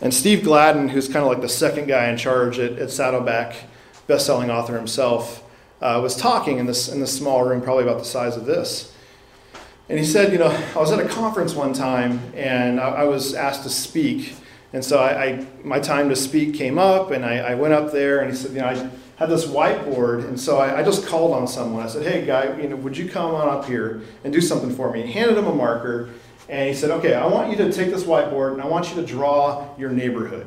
And 0.00 0.14
Steve 0.14 0.42
Gladen, 0.42 0.88
who's 0.88 1.06
kind 1.06 1.24
of 1.24 1.26
like 1.26 1.40
the 1.40 1.48
second 1.48 1.86
guy 1.86 2.08
in 2.08 2.16
charge 2.16 2.58
at, 2.58 2.78
at 2.78 2.90
Saddleback, 2.90 3.56
best-selling 4.06 4.50
author 4.50 4.76
himself, 4.76 5.42
uh, 5.80 6.00
was 6.02 6.16
talking 6.16 6.58
in 6.58 6.66
this 6.66 6.88
in 6.88 7.00
this 7.00 7.16
small 7.16 7.44
room, 7.44 7.60
probably 7.60 7.84
about 7.84 7.98
the 7.98 8.04
size 8.04 8.36
of 8.36 8.44
this. 8.44 8.94
And 9.88 9.98
he 9.98 10.04
said, 10.04 10.32
you 10.32 10.38
know, 10.38 10.50
I 10.74 10.78
was 10.78 10.92
at 10.92 11.00
a 11.00 11.08
conference 11.08 11.54
one 11.54 11.72
time 11.72 12.20
and 12.34 12.78
I, 12.78 12.88
I 12.88 13.04
was 13.04 13.34
asked 13.34 13.62
to 13.62 13.70
speak. 13.70 14.34
And 14.74 14.84
so 14.84 14.98
I, 14.98 15.24
I, 15.24 15.46
my 15.64 15.80
time 15.80 16.10
to 16.10 16.16
speak 16.16 16.54
came 16.54 16.78
up 16.78 17.10
and 17.10 17.24
I, 17.24 17.38
I, 17.38 17.54
went 17.54 17.72
up 17.72 17.90
there 17.90 18.20
and 18.20 18.30
he 18.30 18.36
said, 18.36 18.52
you 18.52 18.58
know, 18.58 18.66
I 18.66 18.90
had 19.16 19.30
this 19.30 19.46
whiteboard. 19.46 20.28
And 20.28 20.38
so 20.38 20.60
I, 20.60 20.82
just 20.82 21.06
called 21.06 21.32
on 21.32 21.48
someone. 21.48 21.82
I 21.82 21.88
said, 21.88 22.06
hey, 22.06 22.26
guy, 22.26 22.60
you 22.60 22.68
know, 22.68 22.76
would 22.76 22.98
you 22.98 23.08
come 23.08 23.34
on 23.34 23.48
up 23.48 23.64
here 23.64 24.02
and 24.24 24.32
do 24.32 24.42
something 24.42 24.74
for 24.74 24.92
me? 24.92 25.06
He 25.06 25.12
handed 25.12 25.38
him 25.38 25.46
a 25.46 25.54
marker 25.54 26.10
and 26.50 26.68
he 26.68 26.74
said, 26.74 26.90
okay, 26.90 27.14
I 27.14 27.26
want 27.26 27.50
you 27.50 27.56
to 27.56 27.72
take 27.72 27.90
this 27.90 28.04
whiteboard 28.04 28.52
and 28.52 28.60
I 28.60 28.66
want 28.66 28.90
you 28.90 28.96
to 28.96 29.06
draw 29.06 29.74
your 29.78 29.90
neighborhood. 29.90 30.46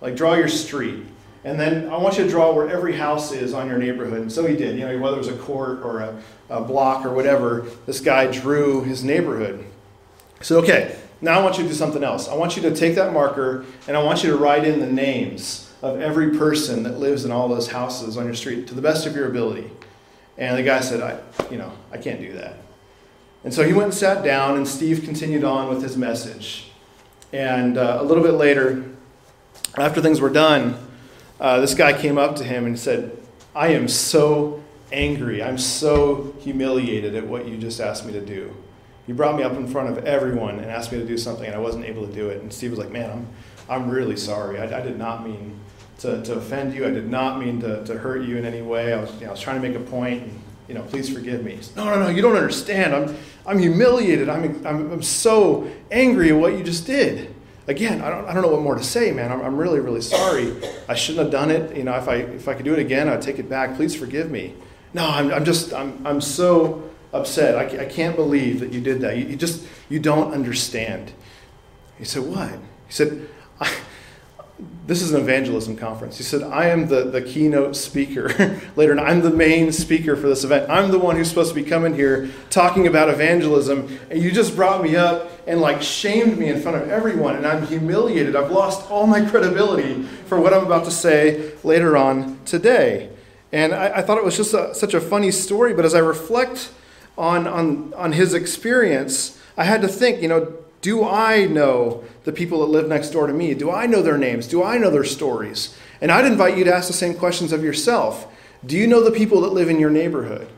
Like 0.00 0.16
draw 0.16 0.32
your 0.32 0.48
street. 0.48 1.04
And 1.44 1.58
then 1.58 1.88
I 1.88 1.96
want 1.96 2.18
you 2.18 2.24
to 2.24 2.30
draw 2.30 2.52
where 2.52 2.68
every 2.68 2.96
house 2.96 3.32
is 3.32 3.52
on 3.52 3.66
your 3.66 3.78
neighborhood. 3.78 4.20
And 4.20 4.30
so 4.30 4.46
he 4.46 4.56
did. 4.56 4.78
You 4.78 4.86
know, 4.86 4.98
whether 4.98 5.16
it 5.16 5.18
was 5.18 5.28
a 5.28 5.36
court 5.36 5.80
or 5.82 6.00
a, 6.00 6.22
a 6.48 6.60
block 6.60 7.04
or 7.04 7.12
whatever, 7.12 7.66
this 7.84 8.00
guy 8.00 8.30
drew 8.30 8.82
his 8.82 9.02
neighborhood. 9.02 9.64
So, 10.40 10.58
okay, 10.60 10.96
now 11.20 11.38
I 11.38 11.42
want 11.42 11.56
you 11.56 11.64
to 11.64 11.68
do 11.68 11.74
something 11.74 12.04
else. 12.04 12.28
I 12.28 12.34
want 12.34 12.56
you 12.56 12.62
to 12.62 12.74
take 12.74 12.94
that 12.94 13.12
marker 13.12 13.64
and 13.88 13.96
I 13.96 14.02
want 14.02 14.22
you 14.22 14.30
to 14.30 14.36
write 14.36 14.64
in 14.64 14.80
the 14.80 14.86
names 14.86 15.72
of 15.82 16.00
every 16.00 16.36
person 16.38 16.84
that 16.84 17.00
lives 17.00 17.24
in 17.24 17.32
all 17.32 17.48
those 17.48 17.68
houses 17.68 18.16
on 18.16 18.24
your 18.24 18.34
street 18.34 18.68
to 18.68 18.74
the 18.74 18.82
best 18.82 19.04
of 19.06 19.16
your 19.16 19.28
ability. 19.28 19.68
And 20.38 20.56
the 20.56 20.62
guy 20.62 20.80
said, 20.80 21.00
I, 21.00 21.18
you 21.50 21.58
know, 21.58 21.72
I 21.90 21.98
can't 21.98 22.20
do 22.20 22.32
that. 22.34 22.56
And 23.44 23.52
so 23.52 23.64
he 23.64 23.72
went 23.72 23.86
and 23.86 23.94
sat 23.94 24.24
down, 24.24 24.56
and 24.56 24.66
Steve 24.66 25.02
continued 25.02 25.42
on 25.42 25.68
with 25.68 25.82
his 25.82 25.96
message. 25.96 26.70
And 27.32 27.76
uh, 27.76 27.98
a 28.00 28.04
little 28.04 28.22
bit 28.22 28.34
later, 28.34 28.84
after 29.76 30.00
things 30.00 30.20
were 30.20 30.30
done, 30.30 30.78
uh, 31.42 31.58
this 31.60 31.74
guy 31.74 31.92
came 31.92 32.18
up 32.18 32.36
to 32.36 32.44
him 32.44 32.66
and 32.66 32.78
said, 32.78 33.18
I 33.52 33.68
am 33.68 33.88
so 33.88 34.62
angry. 34.92 35.42
I'm 35.42 35.58
so 35.58 36.36
humiliated 36.38 37.16
at 37.16 37.26
what 37.26 37.48
you 37.48 37.56
just 37.56 37.80
asked 37.80 38.06
me 38.06 38.12
to 38.12 38.24
do. 38.24 38.54
You 39.08 39.14
brought 39.14 39.36
me 39.36 39.42
up 39.42 39.54
in 39.54 39.66
front 39.66 39.90
of 39.90 40.04
everyone 40.04 40.60
and 40.60 40.70
asked 40.70 40.92
me 40.92 40.98
to 40.98 41.04
do 41.04 41.18
something, 41.18 41.44
and 41.44 41.56
I 41.56 41.58
wasn't 41.58 41.84
able 41.84 42.06
to 42.06 42.12
do 42.12 42.28
it. 42.28 42.40
And 42.40 42.52
Steve 42.52 42.70
was 42.70 42.78
like, 42.78 42.92
Man, 42.92 43.10
I'm, 43.10 43.28
I'm 43.68 43.90
really 43.90 44.16
sorry. 44.16 44.60
I, 44.60 44.78
I 44.78 44.82
did 44.82 44.96
not 44.96 45.26
mean 45.26 45.58
to, 45.98 46.22
to 46.22 46.34
offend 46.34 46.74
you. 46.74 46.86
I 46.86 46.90
did 46.90 47.10
not 47.10 47.40
mean 47.40 47.60
to, 47.62 47.84
to 47.86 47.98
hurt 47.98 48.22
you 48.22 48.36
in 48.36 48.44
any 48.44 48.62
way. 48.62 48.92
I 48.92 49.00
was, 49.00 49.12
you 49.14 49.22
know, 49.22 49.28
I 49.28 49.30
was 49.32 49.40
trying 49.40 49.60
to 49.60 49.68
make 49.68 49.76
a 49.76 49.82
point, 49.82 50.22
and, 50.22 50.42
you 50.68 50.74
know, 50.74 50.82
please 50.82 51.12
forgive 51.12 51.42
me. 51.42 51.58
Said, 51.60 51.74
no, 51.74 51.86
no, 51.86 52.04
no, 52.04 52.08
you 52.08 52.22
don't 52.22 52.36
understand. 52.36 52.94
I'm, 52.94 53.16
I'm 53.44 53.58
humiliated. 53.58 54.28
I'm, 54.28 54.64
I'm, 54.64 54.92
I'm 54.92 55.02
so 55.02 55.68
angry 55.90 56.30
at 56.30 56.36
what 56.36 56.52
you 56.52 56.62
just 56.62 56.86
did 56.86 57.31
again, 57.66 58.00
I 58.00 58.10
don't, 58.10 58.26
I 58.26 58.32
don't 58.32 58.42
know 58.42 58.48
what 58.48 58.62
more 58.62 58.74
to 58.74 58.82
say, 58.82 59.12
man. 59.12 59.30
I'm, 59.30 59.40
I'm 59.40 59.56
really, 59.56 59.80
really 59.80 60.00
sorry. 60.00 60.54
I 60.88 60.94
shouldn't 60.94 61.24
have 61.24 61.32
done 61.32 61.50
it. 61.50 61.76
You 61.76 61.84
know, 61.84 61.96
if 61.96 62.08
I, 62.08 62.16
if 62.16 62.48
I 62.48 62.54
could 62.54 62.64
do 62.64 62.72
it 62.72 62.78
again, 62.78 63.08
I'd 63.08 63.22
take 63.22 63.38
it 63.38 63.48
back. 63.48 63.76
Please 63.76 63.94
forgive 63.94 64.30
me. 64.30 64.54
No, 64.94 65.08
I'm, 65.08 65.32
I'm 65.32 65.44
just, 65.44 65.72
I'm, 65.72 66.06
I'm 66.06 66.20
so 66.20 66.90
upset. 67.12 67.56
I, 67.56 67.82
I 67.82 67.86
can't 67.86 68.16
believe 68.16 68.60
that 68.60 68.72
you 68.72 68.80
did 68.80 69.00
that. 69.00 69.16
You, 69.16 69.26
you 69.26 69.36
just, 69.36 69.66
you 69.88 69.98
don't 69.98 70.32
understand. 70.32 71.12
He 71.98 72.04
said, 72.04 72.24
what? 72.24 72.50
He 72.50 72.92
said, 72.92 73.28
this 74.86 75.00
is 75.00 75.12
an 75.12 75.20
evangelism 75.20 75.76
conference. 75.76 76.16
He 76.16 76.24
said, 76.24 76.42
I 76.42 76.66
am 76.66 76.88
the, 76.88 77.04
the 77.04 77.22
keynote 77.22 77.76
speaker 77.76 78.60
later, 78.76 78.92
and 78.92 79.00
I'm 79.00 79.20
the 79.20 79.30
main 79.30 79.72
speaker 79.72 80.16
for 80.16 80.28
this 80.28 80.44
event. 80.44 80.70
I'm 80.70 80.90
the 80.90 80.98
one 80.98 81.16
who's 81.16 81.28
supposed 81.28 81.54
to 81.54 81.54
be 81.54 81.68
coming 81.68 81.94
here 81.94 82.30
talking 82.50 82.86
about 82.86 83.08
evangelism, 83.08 83.98
and 84.10 84.20
you 84.20 84.30
just 84.30 84.56
brought 84.56 84.82
me 84.82 84.96
up 84.96 85.30
and 85.46 85.60
like 85.60 85.82
shamed 85.82 86.38
me 86.38 86.48
in 86.48 86.60
front 86.60 86.82
of 86.82 86.88
everyone, 86.88 87.36
and 87.36 87.46
I'm 87.46 87.66
humiliated. 87.66 88.36
I've 88.36 88.50
lost 88.50 88.90
all 88.90 89.06
my 89.06 89.24
credibility 89.24 90.02
for 90.26 90.40
what 90.40 90.54
I'm 90.54 90.64
about 90.64 90.84
to 90.84 90.90
say 90.90 91.52
later 91.64 91.96
on 91.96 92.38
today. 92.44 93.10
And 93.52 93.74
I, 93.74 93.98
I 93.98 94.02
thought 94.02 94.18
it 94.18 94.24
was 94.24 94.36
just 94.36 94.54
a, 94.54 94.74
such 94.74 94.94
a 94.94 95.00
funny 95.00 95.30
story, 95.30 95.74
but 95.74 95.84
as 95.84 95.94
I 95.94 95.98
reflect 95.98 96.70
on, 97.18 97.46
on, 97.46 97.92
on 97.94 98.12
his 98.12 98.34
experience, 98.34 99.38
I 99.56 99.64
had 99.64 99.82
to 99.82 99.88
think, 99.88 100.22
you 100.22 100.28
know, 100.28 100.54
do 100.80 101.04
I 101.04 101.46
know 101.46 102.02
the 102.24 102.32
people 102.32 102.60
that 102.60 102.66
live 102.66 102.88
next 102.88 103.10
door 103.10 103.26
to 103.26 103.32
me? 103.32 103.54
Do 103.54 103.70
I 103.70 103.86
know 103.86 104.02
their 104.02 104.18
names? 104.18 104.48
Do 104.48 104.64
I 104.64 104.78
know 104.78 104.90
their 104.90 105.04
stories? 105.04 105.76
And 106.00 106.10
I'd 106.10 106.24
invite 106.24 106.56
you 106.56 106.64
to 106.64 106.74
ask 106.74 106.88
the 106.88 106.92
same 106.92 107.14
questions 107.14 107.52
of 107.52 107.62
yourself. 107.62 108.26
Do 108.66 108.76
you 108.76 108.86
know 108.86 109.02
the 109.02 109.12
people 109.12 109.40
that 109.42 109.52
live 109.52 109.68
in 109.68 109.78
your 109.78 109.90
neighborhood? 109.90 110.48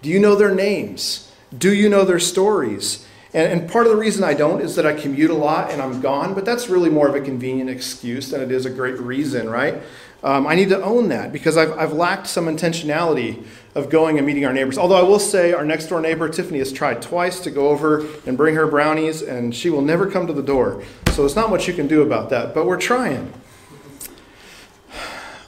Do 0.00 0.08
you 0.08 0.18
know 0.18 0.34
their 0.34 0.54
names? 0.54 1.30
Do 1.56 1.72
you 1.72 1.88
know 1.88 2.04
their 2.04 2.18
stories? 2.18 3.06
And, 3.34 3.60
and 3.60 3.70
part 3.70 3.86
of 3.86 3.92
the 3.92 3.98
reason 3.98 4.22
I 4.22 4.32
don't 4.32 4.60
is 4.60 4.76
that 4.76 4.86
I 4.86 4.94
commute 4.94 5.30
a 5.30 5.34
lot 5.34 5.70
and 5.70 5.82
I'm 5.82 6.00
gone, 6.00 6.34
but 6.34 6.44
that's 6.44 6.68
really 6.68 6.88
more 6.88 7.08
of 7.08 7.16
a 7.16 7.20
convenient 7.20 7.68
excuse 7.68 8.30
than 8.30 8.40
it 8.40 8.52
is 8.52 8.64
a 8.64 8.70
great 8.70 8.98
reason, 8.98 9.50
right? 9.50 9.82
Um, 10.22 10.46
I 10.46 10.54
need 10.54 10.70
to 10.70 10.82
own 10.82 11.08
that 11.08 11.32
because 11.32 11.58
I've, 11.58 11.76
I've 11.76 11.92
lacked 11.92 12.28
some 12.28 12.46
intentionality 12.46 13.44
of 13.74 13.90
going 13.90 14.16
and 14.16 14.26
meeting 14.26 14.46
our 14.46 14.52
neighbors. 14.54 14.78
Although 14.78 14.96
I 14.96 15.02
will 15.02 15.18
say, 15.18 15.52
our 15.52 15.66
next 15.66 15.88
door 15.88 16.00
neighbor, 16.00 16.28
Tiffany, 16.30 16.60
has 16.60 16.72
tried 16.72 17.02
twice 17.02 17.40
to 17.40 17.50
go 17.50 17.68
over 17.68 18.06
and 18.24 18.36
bring 18.36 18.54
her 18.54 18.66
brownies, 18.66 19.20
and 19.20 19.54
she 19.54 19.68
will 19.68 19.82
never 19.82 20.10
come 20.10 20.26
to 20.26 20.32
the 20.32 20.42
door. 20.42 20.82
So 21.08 21.22
there's 21.22 21.36
not 21.36 21.50
much 21.50 21.68
you 21.68 21.74
can 21.74 21.88
do 21.88 22.00
about 22.00 22.30
that, 22.30 22.54
but 22.54 22.66
we're 22.66 22.80
trying. 22.80 23.34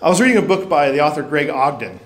I 0.03 0.11
was 0.11 0.21
reading 0.21 0.37
a 0.37 0.43
book 0.43 0.69
by 0.69 0.91
the 0.91 1.01
author 1.01 1.23
Greg 1.23 1.49
Ogden. 1.49 2.01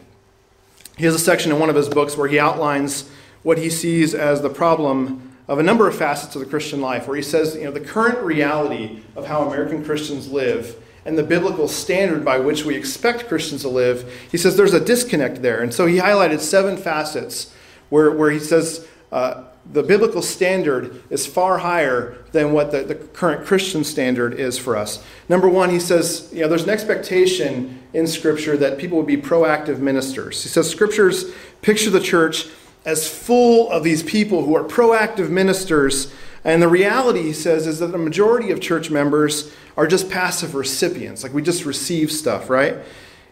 He 0.97 1.07
has 1.07 1.15
a 1.15 1.19
section 1.19 1.51
in 1.51 1.59
one 1.59 1.71
of 1.71 1.77
his 1.77 1.89
books 1.89 2.17
where 2.17 2.29
he 2.29 2.39
outlines 2.39 3.11
what 3.43 3.59
he 3.59 3.69
sees 3.69 4.15
as 4.15 4.43
the 4.43 4.51
problem 4.51 5.30
of 5.51 5.59
a 5.59 5.63
number 5.65 5.89
of 5.89 5.97
facets 5.97 6.37
of 6.37 6.41
the 6.41 6.47
Christian 6.47 6.81
life 6.81 7.09
where 7.09 7.17
he 7.17 7.23
says, 7.23 7.57
you 7.57 7.65
know, 7.65 7.73
the 7.73 7.81
current 7.81 8.21
reality 8.21 9.03
of 9.17 9.27
how 9.27 9.43
American 9.43 9.85
Christians 9.85 10.31
live 10.31 10.77
and 11.05 11.19
the 11.19 11.25
biblical 11.25 11.67
standard 11.67 12.25
by 12.25 12.39
which 12.39 12.65
we 12.65 12.77
expect 12.77 13.27
Christians 13.27 13.63
to 13.63 13.69
live, 13.69 14.29
he 14.31 14.39
says 14.39 14.57
there's 14.57 14.75
a 14.75 14.85
disconnect 14.85 15.43
there. 15.43 15.61
And 15.61 15.75
so 15.75 15.87
he 15.87 15.97
highlighted 15.97 16.39
seven 16.39 16.77
facets 16.77 17.53
where, 17.89 18.13
where 18.13 18.31
he 18.31 18.39
says 18.39 18.87
uh, 19.11 19.43
the 19.73 19.83
biblical 19.83 20.23
standard 20.23 21.03
is 21.11 21.27
far 21.27 21.59
higher 21.59 22.19
than 22.31 22.53
what 22.53 22.71
the, 22.71 22.85
the 22.85 22.95
current 22.95 23.45
Christian 23.45 23.83
standard 23.83 24.35
is 24.35 24.57
for 24.57 24.77
us. 24.77 25.03
Number 25.29 25.49
one, 25.49 25.71
he 25.71 25.81
says, 25.81 26.31
you 26.33 26.43
know, 26.43 26.49
there's 26.49 26.63
an 26.63 26.71
expectation 26.71 27.83
in 27.93 28.07
Scripture 28.07 28.57
that 28.57 28.79
people 28.79 28.99
would 28.99 29.07
be 29.09 29.17
proactive 29.17 29.81
ministers. 29.81 30.45
He 30.45 30.49
says 30.49 30.71
Scriptures 30.71 31.33
picture 31.61 31.91
the 31.91 31.99
church 31.99 32.47
as 32.85 33.09
full 33.09 33.71
of 33.71 33.85
these 33.85 34.03
people 34.03 34.45
who 34.45 34.55
are 34.55 34.65
proactive 34.65 35.29
ministers. 35.29 36.13
And 36.45 36.63
the 36.63 36.69
reality, 36.69 37.23
he 37.23 37.33
says, 37.33 37.67
is 37.67 37.79
that 37.81 37.89
the 37.89 37.99
majority 37.99 38.51
of 38.51 38.61
church 38.61 38.91
members 38.91 39.53
are 39.77 39.87
just 39.87 40.11
passive 40.11 40.55
recipients. 40.55 41.23
Like 41.23 41.35
we 41.35 41.43
just 41.43 41.65
receive 41.65 42.11
stuff, 42.11 42.49
right? 42.49 42.77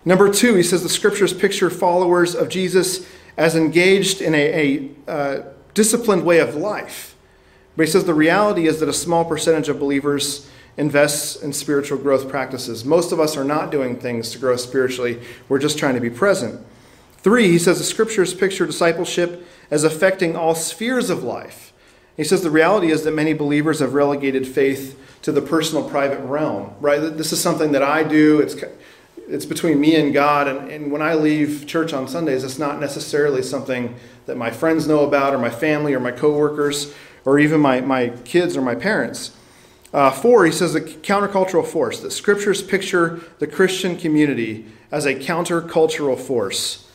Number 0.05 0.33
two, 0.33 0.55
he 0.55 0.63
says 0.63 0.83
the 0.83 0.89
scriptures 0.89 1.33
picture 1.33 1.71
followers 1.71 2.35
of 2.35 2.49
Jesus 2.49 3.07
as 3.37 3.55
engaged 3.55 4.21
in 4.21 4.35
a, 4.35 4.91
a 5.07 5.11
uh, 5.11 5.43
disciplined 5.75 6.25
way 6.25 6.39
of 6.39 6.55
life. 6.55 7.15
But 7.77 7.87
he 7.87 7.93
says 7.93 8.05
the 8.05 8.15
reality 8.15 8.67
is 8.67 8.81
that 8.81 8.89
a 8.89 8.93
small 8.93 9.25
percentage 9.25 9.69
of 9.69 9.79
believers 9.79 10.51
invests 10.77 11.37
in 11.37 11.53
spiritual 11.53 11.99
growth 11.99 12.29
practices. 12.29 12.85
Most 12.85 13.13
of 13.13 13.21
us 13.21 13.37
are 13.37 13.45
not 13.45 13.71
doing 13.71 13.97
things 13.97 14.31
to 14.31 14.39
grow 14.39 14.57
spiritually, 14.57 15.21
we're 15.49 15.59
just 15.59 15.79
trying 15.79 15.95
to 15.95 16.01
be 16.01 16.11
present. 16.11 16.65
Three, 17.19 17.49
he 17.49 17.59
says 17.59 17.79
the 17.79 17.85
scriptures 17.85 18.33
picture 18.33 18.67
discipleship 18.67 19.47
as 19.71 19.85
affecting 19.85 20.37
all 20.37 20.55
spheres 20.55 21.11
of 21.11 21.23
life. 21.23 21.73
He 22.17 22.25
says 22.25 22.43
the 22.43 22.51
reality 22.51 22.91
is 22.91 23.05
that 23.05 23.13
many 23.13 23.33
believers 23.33 23.81
have 23.81 23.95
relegated 23.95 24.47
faith 24.47 24.99
to 25.23 25.33
the 25.33 25.43
personal, 25.43 25.89
private 25.89 26.21
realm, 26.21 26.75
right? 26.81 26.99
This 26.99 27.33
is 27.33 27.41
something 27.41 27.73
that 27.73 27.83
I 27.83 28.03
do. 28.03 28.41
It's, 28.41 28.57
it's 29.29 29.45
between 29.45 29.81
me 29.81 29.97
and 29.97 30.13
God. 30.13 30.49
And, 30.49 30.71
and 30.71 30.93
when 30.93 31.03
I 31.03 31.15
leave 31.15 31.67
church 31.67 31.93
on 31.93 32.09
Sundays, 32.09 32.45
it's 32.45 32.59
not 32.59 32.81
necessarily 32.81 33.43
something 33.43 33.95
that 34.27 34.37
my 34.37 34.51
friends 34.51 34.87
know 34.87 35.05
about, 35.05 35.35
or 35.35 35.39
my 35.39 35.51
family, 35.51 35.95
or 35.95 36.01
my 36.01 36.13
coworkers, 36.13 36.95
or 37.25 37.39
even 37.39 37.61
my, 37.61 37.81
my 37.81 38.09
kids 38.25 38.57
or 38.57 38.63
my 38.63 38.75
parents. 38.75 39.37
Uh, 39.93 40.11
four, 40.11 40.45
he 40.45 40.53
says 40.53 40.73
the 40.73 40.81
countercultural 40.81 41.67
force, 41.67 42.01
that 42.01 42.11
scriptures 42.11 42.63
picture 42.63 43.21
the 43.39 43.47
Christian 43.47 43.97
community 43.97 44.67
as 44.91 45.07
a 45.07 45.15
countercultural 45.15 46.19
force. 46.19 46.88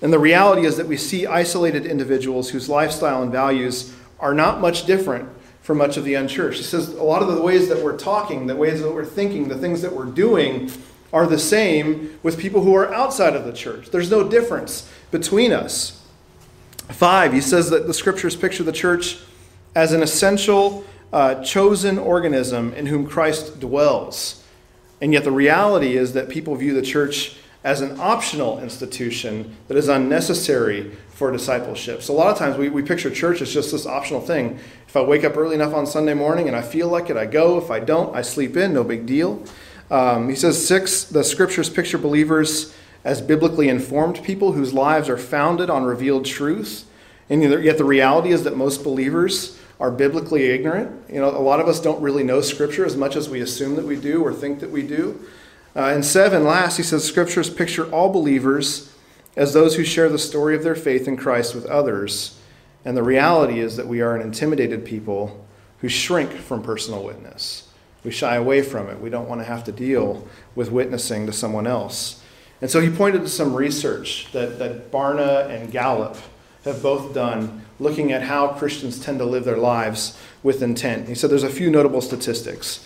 And 0.00 0.12
the 0.12 0.18
reality 0.18 0.64
is 0.64 0.76
that 0.76 0.86
we 0.86 0.96
see 0.96 1.26
isolated 1.26 1.84
individuals 1.84 2.50
whose 2.50 2.68
lifestyle 2.68 3.22
and 3.22 3.32
values 3.32 3.94
are 4.20 4.34
not 4.34 4.60
much 4.60 4.86
different 4.86 5.28
from 5.62 5.78
much 5.78 5.96
of 5.96 6.04
the 6.04 6.14
unchurched. 6.14 6.58
He 6.58 6.64
says 6.64 6.94
a 6.94 7.02
lot 7.02 7.20
of 7.20 7.28
the 7.28 7.42
ways 7.42 7.68
that 7.68 7.82
we're 7.82 7.96
talking, 7.96 8.46
the 8.46 8.56
ways 8.56 8.80
that 8.80 8.92
we're 8.92 9.04
thinking, 9.04 9.48
the 9.48 9.58
things 9.58 9.82
that 9.82 9.92
we're 9.92 10.06
doing 10.06 10.70
are 11.12 11.26
the 11.26 11.38
same 11.38 12.18
with 12.22 12.38
people 12.38 12.62
who 12.62 12.74
are 12.74 12.92
outside 12.92 13.34
of 13.34 13.44
the 13.44 13.52
church. 13.52 13.90
There's 13.90 14.10
no 14.10 14.28
difference 14.28 14.90
between 15.10 15.52
us. 15.52 16.02
Five, 16.88 17.32
he 17.32 17.40
says 17.40 17.70
that 17.70 17.86
the 17.86 17.94
scriptures 17.94 18.36
picture 18.36 18.62
the 18.62 18.72
church 18.72 19.18
as 19.74 19.92
an 19.92 20.02
essential, 20.02 20.84
uh, 21.12 21.42
chosen 21.42 21.98
organism 21.98 22.72
in 22.74 22.86
whom 22.86 23.06
Christ 23.06 23.60
dwells. 23.60 24.44
And 25.00 25.12
yet 25.12 25.24
the 25.24 25.32
reality 25.32 25.96
is 25.96 26.14
that 26.14 26.28
people 26.28 26.54
view 26.56 26.74
the 26.74 26.82
church 26.82 27.36
as 27.68 27.82
an 27.82 28.00
optional 28.00 28.58
institution 28.60 29.54
that 29.68 29.76
is 29.76 29.88
unnecessary 29.88 30.90
for 31.10 31.30
discipleship. 31.30 32.00
So 32.00 32.14
a 32.14 32.16
lot 32.16 32.32
of 32.32 32.38
times 32.38 32.56
we, 32.56 32.70
we 32.70 32.80
picture 32.80 33.10
church 33.10 33.42
as 33.42 33.52
just 33.52 33.72
this 33.72 33.84
optional 33.84 34.22
thing. 34.22 34.58
If 34.86 34.96
I 34.96 35.02
wake 35.02 35.22
up 35.22 35.36
early 35.36 35.54
enough 35.54 35.74
on 35.74 35.86
Sunday 35.86 36.14
morning 36.14 36.48
and 36.48 36.56
I 36.56 36.62
feel 36.62 36.88
like 36.88 37.10
it, 37.10 37.18
I 37.18 37.26
go. 37.26 37.58
If 37.58 37.70
I 37.70 37.80
don't, 37.80 38.16
I 38.16 38.22
sleep 38.22 38.56
in, 38.56 38.72
no 38.72 38.84
big 38.84 39.04
deal. 39.04 39.44
Um, 39.90 40.30
he 40.30 40.34
says, 40.34 40.66
six, 40.66 41.04
the 41.04 41.22
scriptures 41.22 41.68
picture 41.68 41.98
believers 41.98 42.74
as 43.04 43.20
biblically 43.20 43.68
informed 43.68 44.24
people 44.24 44.52
whose 44.52 44.72
lives 44.72 45.10
are 45.10 45.18
founded 45.18 45.68
on 45.68 45.84
revealed 45.84 46.24
truth. 46.24 46.88
And 47.28 47.42
yet 47.42 47.76
the 47.76 47.84
reality 47.84 48.30
is 48.30 48.44
that 48.44 48.56
most 48.56 48.82
believers 48.82 49.58
are 49.78 49.90
biblically 49.90 50.46
ignorant. 50.46 51.10
You 51.10 51.20
know, 51.20 51.28
a 51.28 51.36
lot 51.36 51.60
of 51.60 51.68
us 51.68 51.82
don't 51.82 52.00
really 52.00 52.24
know 52.24 52.40
scripture 52.40 52.86
as 52.86 52.96
much 52.96 53.14
as 53.14 53.28
we 53.28 53.42
assume 53.42 53.76
that 53.76 53.84
we 53.84 53.96
do 53.96 54.24
or 54.24 54.32
think 54.32 54.60
that 54.60 54.70
we 54.70 54.82
do. 54.82 55.22
Uh, 55.78 55.92
and 55.94 56.04
seven, 56.04 56.42
last, 56.42 56.76
he 56.76 56.82
says 56.82 57.04
scriptures 57.04 57.48
picture 57.48 57.88
all 57.92 58.12
believers 58.12 58.92
as 59.36 59.52
those 59.52 59.76
who 59.76 59.84
share 59.84 60.08
the 60.08 60.18
story 60.18 60.56
of 60.56 60.64
their 60.64 60.74
faith 60.74 61.06
in 61.06 61.16
Christ 61.16 61.54
with 61.54 61.64
others. 61.66 62.36
And 62.84 62.96
the 62.96 63.04
reality 63.04 63.60
is 63.60 63.76
that 63.76 63.86
we 63.86 64.00
are 64.00 64.16
an 64.16 64.20
intimidated 64.20 64.84
people 64.84 65.46
who 65.80 65.88
shrink 65.88 66.32
from 66.32 66.64
personal 66.64 67.04
witness. 67.04 67.68
We 68.02 68.10
shy 68.10 68.34
away 68.34 68.62
from 68.62 68.88
it. 68.88 69.00
We 69.00 69.08
don't 69.08 69.28
want 69.28 69.40
to 69.40 69.44
have 69.44 69.62
to 69.64 69.72
deal 69.72 70.26
with 70.56 70.72
witnessing 70.72 71.26
to 71.26 71.32
someone 71.32 71.68
else. 71.68 72.24
And 72.60 72.68
so 72.68 72.80
he 72.80 72.90
pointed 72.90 73.20
to 73.20 73.28
some 73.28 73.54
research 73.54 74.32
that, 74.32 74.58
that 74.58 74.90
Barna 74.90 75.48
and 75.48 75.70
Gallup 75.70 76.16
have 76.64 76.82
both 76.82 77.14
done 77.14 77.64
looking 77.78 78.10
at 78.10 78.22
how 78.22 78.48
Christians 78.48 78.98
tend 78.98 79.20
to 79.20 79.24
live 79.24 79.44
their 79.44 79.56
lives 79.56 80.18
with 80.42 80.60
intent. 80.60 81.06
He 81.06 81.14
said 81.14 81.30
there's 81.30 81.44
a 81.44 81.48
few 81.48 81.70
notable 81.70 82.00
statistics. 82.00 82.84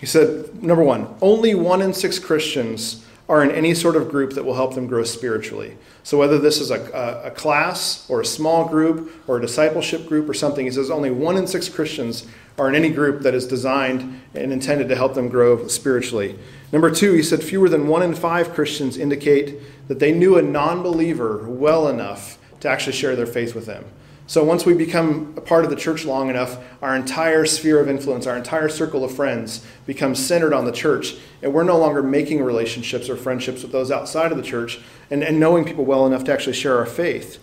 He 0.00 0.06
said, 0.06 0.62
number 0.62 0.82
one, 0.82 1.14
only 1.22 1.54
one 1.54 1.80
in 1.80 1.94
six 1.94 2.18
Christians 2.18 3.04
are 3.28 3.42
in 3.42 3.50
any 3.50 3.74
sort 3.74 3.96
of 3.96 4.10
group 4.10 4.34
that 4.34 4.44
will 4.44 4.54
help 4.54 4.74
them 4.74 4.86
grow 4.86 5.02
spiritually. 5.02 5.76
So, 6.02 6.18
whether 6.18 6.38
this 6.38 6.60
is 6.60 6.70
a, 6.70 6.80
a, 6.92 7.28
a, 7.28 7.30
class 7.30 8.04
or 8.10 8.20
a 8.20 8.24
small 8.24 8.68
group 8.68 9.10
or 9.26 9.38
a 9.38 9.40
discipleship 9.40 10.06
group 10.06 10.28
or 10.28 10.34
something, 10.34 10.66
he 10.66 10.70
says 10.70 10.90
only 10.90 11.10
one 11.10 11.38
in 11.38 11.46
six 11.46 11.68
Christians 11.70 12.26
are 12.58 12.68
in 12.68 12.74
any 12.74 12.90
group 12.90 13.22
that 13.22 13.34
is 13.34 13.46
designed 13.46 14.20
and 14.34 14.52
intended 14.52 14.88
to 14.90 14.96
help 14.96 15.14
them 15.14 15.28
grow 15.28 15.66
spiritually. 15.68 16.38
Number 16.70 16.90
two, 16.90 17.14
he 17.14 17.22
said 17.22 17.42
fewer 17.42 17.68
than 17.68 17.88
one 17.88 18.02
in 18.02 18.14
five 18.14 18.52
Christians 18.52 18.98
indicate 18.98 19.58
that 19.88 20.00
they 20.00 20.12
knew 20.12 20.36
a 20.36 20.42
non 20.42 20.82
believer 20.82 21.48
well 21.48 21.88
enough 21.88 22.38
to 22.60 22.68
actually 22.68 22.92
share 22.92 23.16
their 23.16 23.26
faith 23.26 23.54
with 23.54 23.64
them. 23.64 23.84
So 24.26 24.42
once 24.42 24.64
we 24.64 24.72
become 24.72 25.34
a 25.36 25.42
part 25.42 25.64
of 25.64 25.70
the 25.70 25.76
church 25.76 26.06
long 26.06 26.30
enough, 26.30 26.58
our 26.80 26.96
entire 26.96 27.44
sphere 27.44 27.78
of 27.78 27.90
influence, 27.90 28.26
our 28.26 28.36
entire 28.36 28.70
circle 28.70 29.04
of 29.04 29.14
friends 29.14 29.64
becomes 29.84 30.24
centered 30.24 30.54
on 30.54 30.64
the 30.64 30.72
church. 30.72 31.16
And 31.42 31.52
we're 31.52 31.64
no 31.64 31.78
longer 31.78 32.02
making 32.02 32.42
relationships 32.42 33.10
or 33.10 33.16
friendships 33.16 33.62
with 33.62 33.72
those 33.72 33.90
outside 33.90 34.32
of 34.32 34.38
the 34.38 34.42
church 34.42 34.80
and, 35.10 35.22
and 35.22 35.38
knowing 35.38 35.64
people 35.66 35.84
well 35.84 36.06
enough 36.06 36.24
to 36.24 36.32
actually 36.32 36.54
share 36.54 36.78
our 36.78 36.86
faith. 36.86 37.38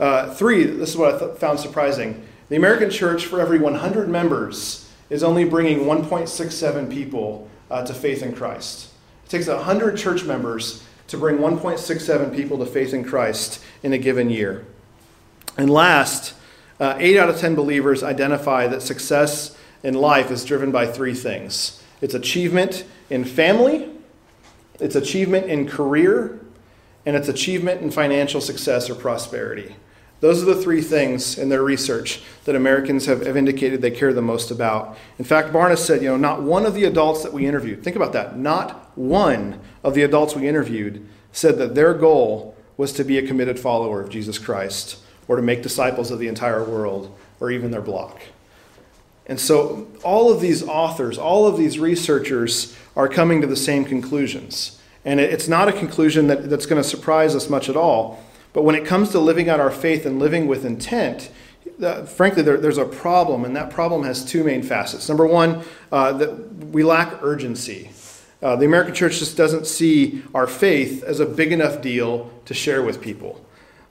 Uh, 0.00 0.32
three, 0.32 0.64
this 0.64 0.90
is 0.90 0.96
what 0.96 1.16
I 1.16 1.18
th- 1.18 1.38
found 1.38 1.60
surprising. 1.60 2.26
The 2.48 2.56
American 2.56 2.88
church, 2.88 3.26
for 3.26 3.40
every 3.40 3.58
100 3.58 4.08
members, 4.08 4.90
is 5.10 5.22
only 5.22 5.44
bringing 5.44 5.80
1.67 5.80 6.90
people 6.90 7.50
uh, 7.70 7.84
to 7.84 7.92
faith 7.92 8.22
in 8.22 8.34
Christ. 8.34 8.92
It 9.26 9.28
takes 9.28 9.48
100 9.48 9.98
church 9.98 10.24
members 10.24 10.82
to 11.08 11.18
bring 11.18 11.36
1.67 11.36 12.34
people 12.34 12.58
to 12.58 12.66
faith 12.66 12.94
in 12.94 13.04
Christ 13.04 13.62
in 13.82 13.92
a 13.92 13.98
given 13.98 14.30
year. 14.30 14.64
And 15.58 15.68
last, 15.68 16.34
uh, 16.78 16.94
8 16.98 17.18
out 17.18 17.28
of 17.28 17.38
10 17.38 17.56
believers 17.56 18.04
identify 18.04 18.68
that 18.68 18.80
success 18.80 19.56
in 19.82 19.94
life 19.94 20.30
is 20.30 20.44
driven 20.44 20.70
by 20.70 20.86
three 20.86 21.14
things 21.14 21.82
it's 22.00 22.14
achievement 22.14 22.84
in 23.10 23.24
family, 23.24 23.90
it's 24.78 24.94
achievement 24.94 25.46
in 25.46 25.66
career, 25.66 26.38
and 27.04 27.16
it's 27.16 27.28
achievement 27.28 27.82
in 27.82 27.90
financial 27.90 28.40
success 28.40 28.88
or 28.88 28.94
prosperity. 28.94 29.74
Those 30.20 30.40
are 30.42 30.46
the 30.46 30.62
three 30.62 30.80
things 30.80 31.38
in 31.38 31.48
their 31.48 31.62
research 31.62 32.22
that 32.44 32.54
Americans 32.54 33.06
have, 33.06 33.26
have 33.26 33.36
indicated 33.36 33.82
they 33.82 33.90
care 33.90 34.12
the 34.12 34.22
most 34.22 34.52
about. 34.52 34.96
In 35.18 35.24
fact, 35.24 35.52
Barna 35.52 35.76
said, 35.76 36.02
you 36.02 36.08
know, 36.08 36.16
not 36.16 36.42
one 36.42 36.66
of 36.66 36.74
the 36.74 36.84
adults 36.84 37.24
that 37.24 37.32
we 37.32 37.46
interviewed, 37.46 37.82
think 37.82 37.96
about 37.96 38.12
that, 38.12 38.38
not 38.38 38.96
one 38.96 39.60
of 39.82 39.94
the 39.94 40.02
adults 40.02 40.36
we 40.36 40.46
interviewed 40.46 41.08
said 41.32 41.58
that 41.58 41.74
their 41.74 41.94
goal 41.94 42.56
was 42.76 42.92
to 42.92 43.04
be 43.04 43.18
a 43.18 43.26
committed 43.26 43.58
follower 43.58 44.00
of 44.00 44.08
Jesus 44.08 44.38
Christ 44.38 44.98
or 45.28 45.36
to 45.36 45.42
make 45.42 45.62
disciples 45.62 46.10
of 46.10 46.18
the 46.18 46.26
entire 46.26 46.64
world 46.64 47.14
or 47.38 47.50
even 47.50 47.70
their 47.70 47.82
block. 47.82 48.20
And 49.26 49.38
so, 49.38 49.86
all 50.02 50.32
of 50.32 50.40
these 50.40 50.66
authors, 50.66 51.18
all 51.18 51.46
of 51.46 51.58
these 51.58 51.78
researchers 51.78 52.74
are 52.96 53.08
coming 53.08 53.42
to 53.42 53.46
the 53.46 53.56
same 53.56 53.84
conclusions. 53.84 54.80
And 55.04 55.20
it's 55.20 55.48
not 55.48 55.68
a 55.68 55.72
conclusion 55.72 56.26
that, 56.28 56.48
that's 56.48 56.66
going 56.66 56.82
to 56.82 56.88
surprise 56.88 57.36
us 57.36 57.48
much 57.48 57.68
at 57.68 57.76
all. 57.76 58.24
But 58.52 58.62
when 58.62 58.74
it 58.74 58.86
comes 58.86 59.10
to 59.10 59.20
living 59.20 59.48
out 59.48 59.60
our 59.60 59.70
faith 59.70 60.06
and 60.06 60.18
living 60.18 60.46
with 60.46 60.64
intent, 60.64 61.30
uh, 61.82 62.04
frankly, 62.04 62.42
there, 62.42 62.56
there's 62.56 62.78
a 62.78 62.84
problem, 62.84 63.44
and 63.44 63.54
that 63.54 63.70
problem 63.70 64.04
has 64.04 64.24
two 64.24 64.42
main 64.42 64.62
facets. 64.62 65.08
Number 65.08 65.26
one, 65.26 65.62
uh, 65.92 66.12
that 66.12 66.54
we 66.66 66.82
lack 66.82 67.22
urgency. 67.22 67.90
Uh, 68.42 68.56
the 68.56 68.64
American 68.64 68.94
church 68.94 69.18
just 69.18 69.36
doesn't 69.36 69.66
see 69.66 70.22
our 70.34 70.46
faith 70.46 71.02
as 71.04 71.20
a 71.20 71.26
big 71.26 71.52
enough 71.52 71.82
deal 71.82 72.30
to 72.46 72.54
share 72.54 72.82
with 72.82 73.00
people. 73.00 73.44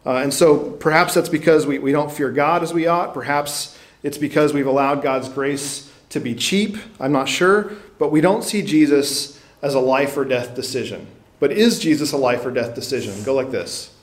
Uh, 0.08 0.22
and 0.24 0.34
so 0.34 0.58
perhaps 0.58 1.13
that's 1.15 1.28
because 1.28 1.67
we, 1.67 1.80
we 1.80 1.91
don't 1.91 2.10
fear 2.10 2.32
God 2.32 2.63
as 2.63 2.74
we 2.74 2.88
ought. 2.88 3.13
Perhaps 3.13 3.78
it's 4.04 4.17
because 4.17 4.54
we've 4.54 4.65
allowed 4.65 5.02
God's 5.04 5.28
grace 5.28 5.91
to 6.12 6.22
be 6.22 6.34
cheap. 6.34 6.78
I'm 6.98 7.12
not 7.12 7.28
sure. 7.28 7.74
But 8.00 8.10
we 8.10 8.22
don't 8.22 8.41
see 8.41 8.62
Jesus 8.62 9.43
as 9.62 9.74
a 9.74 9.82
life 9.82 10.15
or 10.15 10.24
death 10.24 10.56
decision. 10.56 11.08
But 11.41 11.52
is 11.52 11.78
Jesus 11.80 12.13
a 12.13 12.17
life 12.17 12.46
or 12.46 12.52
death 12.52 12.74
decision? 12.74 13.22
Go 13.24 13.34
like 13.34 13.52
this. 13.52 13.93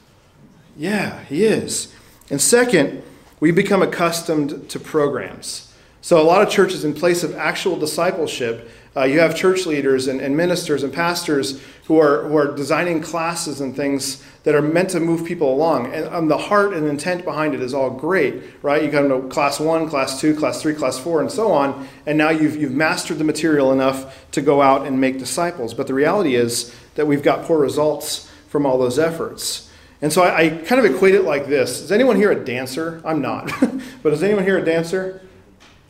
Yeah, 0.77 1.25
he 1.25 1.47
is. 1.47 1.95
And 2.29 2.39
second, 2.39 3.03
we 3.41 3.51
become 3.51 3.81
accustomed 3.81 4.69
to 4.69 4.79
programs. 4.79 5.73
So, 6.05 6.21
a 6.21 6.23
lot 6.23 6.43
of 6.43 6.51
churches, 6.51 6.85
in 6.85 6.93
place 6.93 7.25
of 7.25 7.35
actual 7.35 7.79
discipleship, 7.79 8.69
uh, 8.95 9.05
you 9.05 9.21
have 9.21 9.35
church 9.35 9.65
leaders 9.65 10.07
and, 10.07 10.21
and, 10.21 10.37
ministers 10.37 10.83
and 10.83 10.93
pastors 10.93 11.63
who 11.85 11.99
are, 11.99 12.29
who 12.29 12.37
are 12.37 12.55
designing 12.55 13.01
classes 13.01 13.63
and 13.63 13.75
things 13.75 14.23
that 14.43 14.55
are 14.55 14.61
meant 14.61 14.91
to 14.91 15.01
move 15.01 15.25
people 15.25 15.51
along. 15.51 15.95
And 15.95 16.05
um, 16.09 16.29
the 16.29 16.37
heart 16.37 16.75
and 16.75 16.87
intent 16.87 17.25
behind 17.25 17.55
it 17.55 17.63
is 17.63 17.73
all 17.73 17.89
great, 17.89 18.43
right? 18.61 18.83
You 18.83 18.91
come 18.91 19.09
to 19.09 19.27
class 19.29 19.59
one, 19.59 19.89
class 19.89 20.21
two, 20.21 20.37
class 20.37 20.61
three, 20.61 20.75
class 20.75 20.99
four, 20.99 21.23
and 21.23 21.33
so 21.33 21.51
on. 21.51 21.89
And 22.05 22.19
now 22.19 22.29
you've, 22.29 22.57
you've 22.57 22.75
mastered 22.75 23.17
the 23.17 23.25
material 23.25 23.73
enough 23.73 24.31
to 24.33 24.43
go 24.43 24.61
out 24.61 24.87
and 24.87 25.01
make 25.01 25.19
disciples. 25.19 25.73
But 25.73 25.87
the 25.87 25.95
reality 25.95 26.35
is 26.35 26.77
that 26.97 27.07
we've 27.07 27.23
got 27.23 27.47
poor 27.47 27.59
results 27.59 28.31
from 28.51 28.67
all 28.67 28.77
those 28.77 28.99
efforts. 28.99 29.71
And 30.03 30.13
so 30.13 30.23
I, 30.23 30.37
I 30.37 30.49
kind 30.51 30.85
of 30.85 30.95
equate 30.95 31.15
it 31.15 31.23
like 31.23 31.47
this 31.47 31.81
Is 31.81 31.91
anyone 31.91 32.17
here 32.17 32.31
a 32.31 32.45
dancer? 32.45 33.01
I'm 33.07 33.23
not. 33.23 33.51
but 34.03 34.13
is 34.13 34.23
anyone 34.23 34.45
here 34.45 34.59
a 34.59 34.65
dancer? 34.67 35.23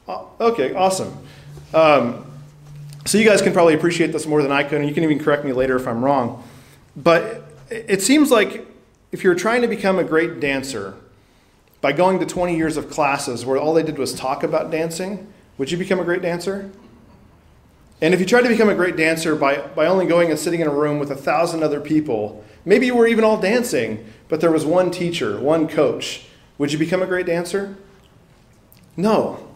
Uh, 0.07 0.25
okay, 0.41 0.75
awesome. 0.75 1.17
Um, 1.73 2.31
so 3.07 3.19
you 3.19 3.25
guys 3.25 3.43
can 3.43 3.53
probably 3.53 3.75
appreciate 3.75 4.13
this 4.13 4.27
more 4.27 4.43
than 4.43 4.53
I 4.53 4.63
can, 4.63 4.79
and 4.79 4.89
you 4.89 4.95
can 4.95 5.05
even 5.05 5.19
correct 5.19 5.45
me 5.45 5.53
later 5.53 5.77
if 5.77 5.87
I'm 5.87 6.05
wrong. 6.05 6.43
But 6.97 7.45
it 7.71 8.03
seems 8.03 8.31
like 8.31 8.67
if 9.13 9.25
you're 9.25 9.35
trying 9.35 9.63
to 9.63 9.69
become 9.69 9.99
a 9.99 10.05
great 10.05 10.41
dancer 10.41 10.95
by 11.81 11.93
going 11.93 12.19
to 12.19 12.27
20 12.27 12.57
years 12.57 12.77
of 12.77 12.91
classes 12.91 13.45
where 13.45 13.59
all 13.59 13.75
they 13.75 13.83
did 13.83 13.99
was 13.99 14.15
talk 14.15 14.43
about 14.43 14.71
dancing, 14.71 15.33
would 15.59 15.71
you 15.71 15.79
become 15.79 16.01
a 16.01 16.05
great 16.05 16.23
dancer? 16.23 16.71
And 18.01 18.13
if 18.13 18.21
you 18.21 18.27
tried 18.27 18.43
to 18.43 18.49
become 18.49 18.69
a 18.69 18.75
great 18.75 18.97
dancer 18.97 19.37
by, 19.37 19.59
by 19.59 19.87
only 19.87 20.07
going 20.07 20.31
and 20.31 20.39
sitting 20.39 20.61
in 20.61 20.67
a 20.67 20.73
room 20.73 20.99
with 20.99 21.11
a 21.11 21.17
thousand 21.17 21.63
other 21.63 21.81
people, 21.81 22.45
maybe 22.65 22.87
you 22.87 22.95
were 22.95 23.07
even 23.07 23.25
all 23.25 23.41
dancing, 23.41 24.05
but 24.29 24.41
there 24.41 24.51
was 24.51 24.67
one 24.67 24.91
teacher, 24.91 25.41
one 25.41 25.69
coach, 25.69 26.27
would 26.59 26.73
you 26.73 26.79
become 26.79 27.03
a 27.03 27.07
great 27.07 27.27
dancer? 27.27 27.77
No. 28.97 29.54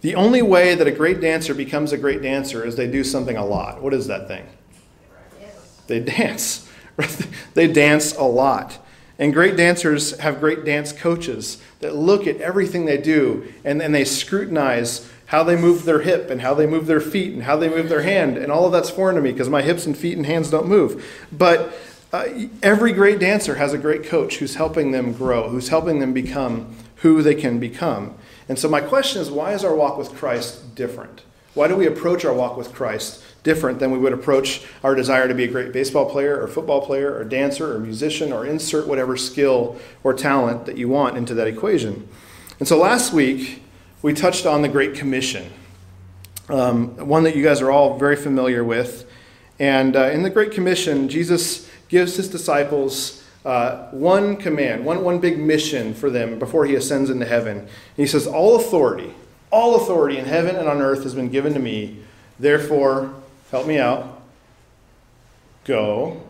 The 0.00 0.14
only 0.14 0.42
way 0.42 0.74
that 0.74 0.86
a 0.86 0.92
great 0.92 1.20
dancer 1.20 1.54
becomes 1.54 1.92
a 1.92 1.98
great 1.98 2.22
dancer 2.22 2.64
is 2.64 2.76
they 2.76 2.90
do 2.90 3.02
something 3.02 3.36
a 3.36 3.44
lot. 3.44 3.82
What 3.82 3.92
is 3.92 4.06
that 4.06 4.28
thing? 4.28 4.46
They 5.88 6.00
dance. 6.00 6.68
they 7.54 7.66
dance 7.66 8.16
a 8.16 8.22
lot. 8.22 8.78
And 9.18 9.32
great 9.32 9.56
dancers 9.56 10.16
have 10.20 10.38
great 10.38 10.64
dance 10.64 10.92
coaches 10.92 11.60
that 11.80 11.96
look 11.96 12.26
at 12.26 12.40
everything 12.40 12.84
they 12.84 12.98
do 12.98 13.52
and, 13.64 13.82
and 13.82 13.92
they 13.92 14.04
scrutinize 14.04 15.10
how 15.26 15.42
they 15.42 15.56
move 15.56 15.84
their 15.84 16.00
hip 16.00 16.30
and 16.30 16.40
how 16.40 16.54
they 16.54 16.66
move 16.66 16.86
their 16.86 17.00
feet 17.00 17.34
and 17.34 17.42
how 17.42 17.56
they 17.56 17.68
move 17.68 17.88
their 17.88 18.02
hand. 18.02 18.38
And 18.38 18.52
all 18.52 18.66
of 18.66 18.72
that's 18.72 18.90
foreign 18.90 19.16
to 19.16 19.20
me 19.20 19.32
because 19.32 19.48
my 19.48 19.62
hips 19.62 19.86
and 19.86 19.96
feet 19.96 20.16
and 20.16 20.24
hands 20.24 20.50
don't 20.50 20.68
move. 20.68 21.26
But 21.32 21.74
uh, 22.12 22.26
every 22.62 22.92
great 22.92 23.18
dancer 23.18 23.56
has 23.56 23.72
a 23.72 23.78
great 23.78 24.04
coach 24.04 24.36
who's 24.36 24.54
helping 24.54 24.92
them 24.92 25.12
grow, 25.12 25.48
who's 25.48 25.68
helping 25.68 25.98
them 25.98 26.12
become 26.12 26.74
who 26.96 27.22
they 27.22 27.34
can 27.34 27.58
become. 27.58 28.16
And 28.48 28.58
so, 28.58 28.68
my 28.68 28.80
question 28.80 29.20
is 29.20 29.30
why 29.30 29.52
is 29.52 29.64
our 29.64 29.74
walk 29.74 29.98
with 29.98 30.14
Christ 30.14 30.74
different? 30.74 31.22
Why 31.54 31.68
do 31.68 31.76
we 31.76 31.86
approach 31.86 32.24
our 32.24 32.32
walk 32.32 32.56
with 32.56 32.72
Christ 32.72 33.22
different 33.42 33.78
than 33.78 33.90
we 33.90 33.98
would 33.98 34.12
approach 34.12 34.64
our 34.82 34.94
desire 34.94 35.28
to 35.28 35.34
be 35.34 35.44
a 35.44 35.48
great 35.48 35.72
baseball 35.72 36.08
player 36.08 36.40
or 36.40 36.48
football 36.48 36.84
player 36.84 37.14
or 37.14 37.24
dancer 37.24 37.74
or 37.74 37.78
musician 37.78 38.32
or 38.32 38.46
insert 38.46 38.86
whatever 38.86 39.16
skill 39.16 39.78
or 40.02 40.12
talent 40.12 40.66
that 40.66 40.76
you 40.76 40.88
want 40.88 41.16
into 41.16 41.34
that 41.34 41.46
equation? 41.46 42.08
And 42.58 42.66
so, 42.66 42.78
last 42.78 43.12
week, 43.12 43.62
we 44.00 44.14
touched 44.14 44.46
on 44.46 44.62
the 44.62 44.68
Great 44.68 44.94
Commission, 44.94 45.52
um, 46.48 46.96
one 47.08 47.24
that 47.24 47.36
you 47.36 47.42
guys 47.42 47.60
are 47.60 47.70
all 47.70 47.98
very 47.98 48.16
familiar 48.16 48.64
with. 48.64 49.10
And 49.58 49.96
uh, 49.96 50.04
in 50.10 50.22
the 50.22 50.30
Great 50.30 50.52
Commission, 50.52 51.08
Jesus 51.08 51.68
gives 51.88 52.16
his 52.16 52.28
disciples 52.28 53.17
uh, 53.44 53.88
one 53.90 54.36
command, 54.36 54.84
one, 54.84 55.02
one 55.04 55.20
big 55.20 55.38
mission 55.38 55.94
for 55.94 56.10
them 56.10 56.38
before 56.38 56.66
he 56.66 56.74
ascends 56.74 57.10
into 57.10 57.24
heaven. 57.24 57.58
And 57.58 57.68
he 57.96 58.06
says, 58.06 58.26
All 58.26 58.56
authority, 58.56 59.14
all 59.50 59.76
authority 59.76 60.18
in 60.18 60.24
heaven 60.24 60.56
and 60.56 60.68
on 60.68 60.80
earth 60.80 61.02
has 61.04 61.14
been 61.14 61.28
given 61.28 61.54
to 61.54 61.60
me. 61.60 62.02
Therefore, 62.38 63.14
help 63.50 63.66
me 63.66 63.78
out. 63.78 64.22
Go, 65.64 66.22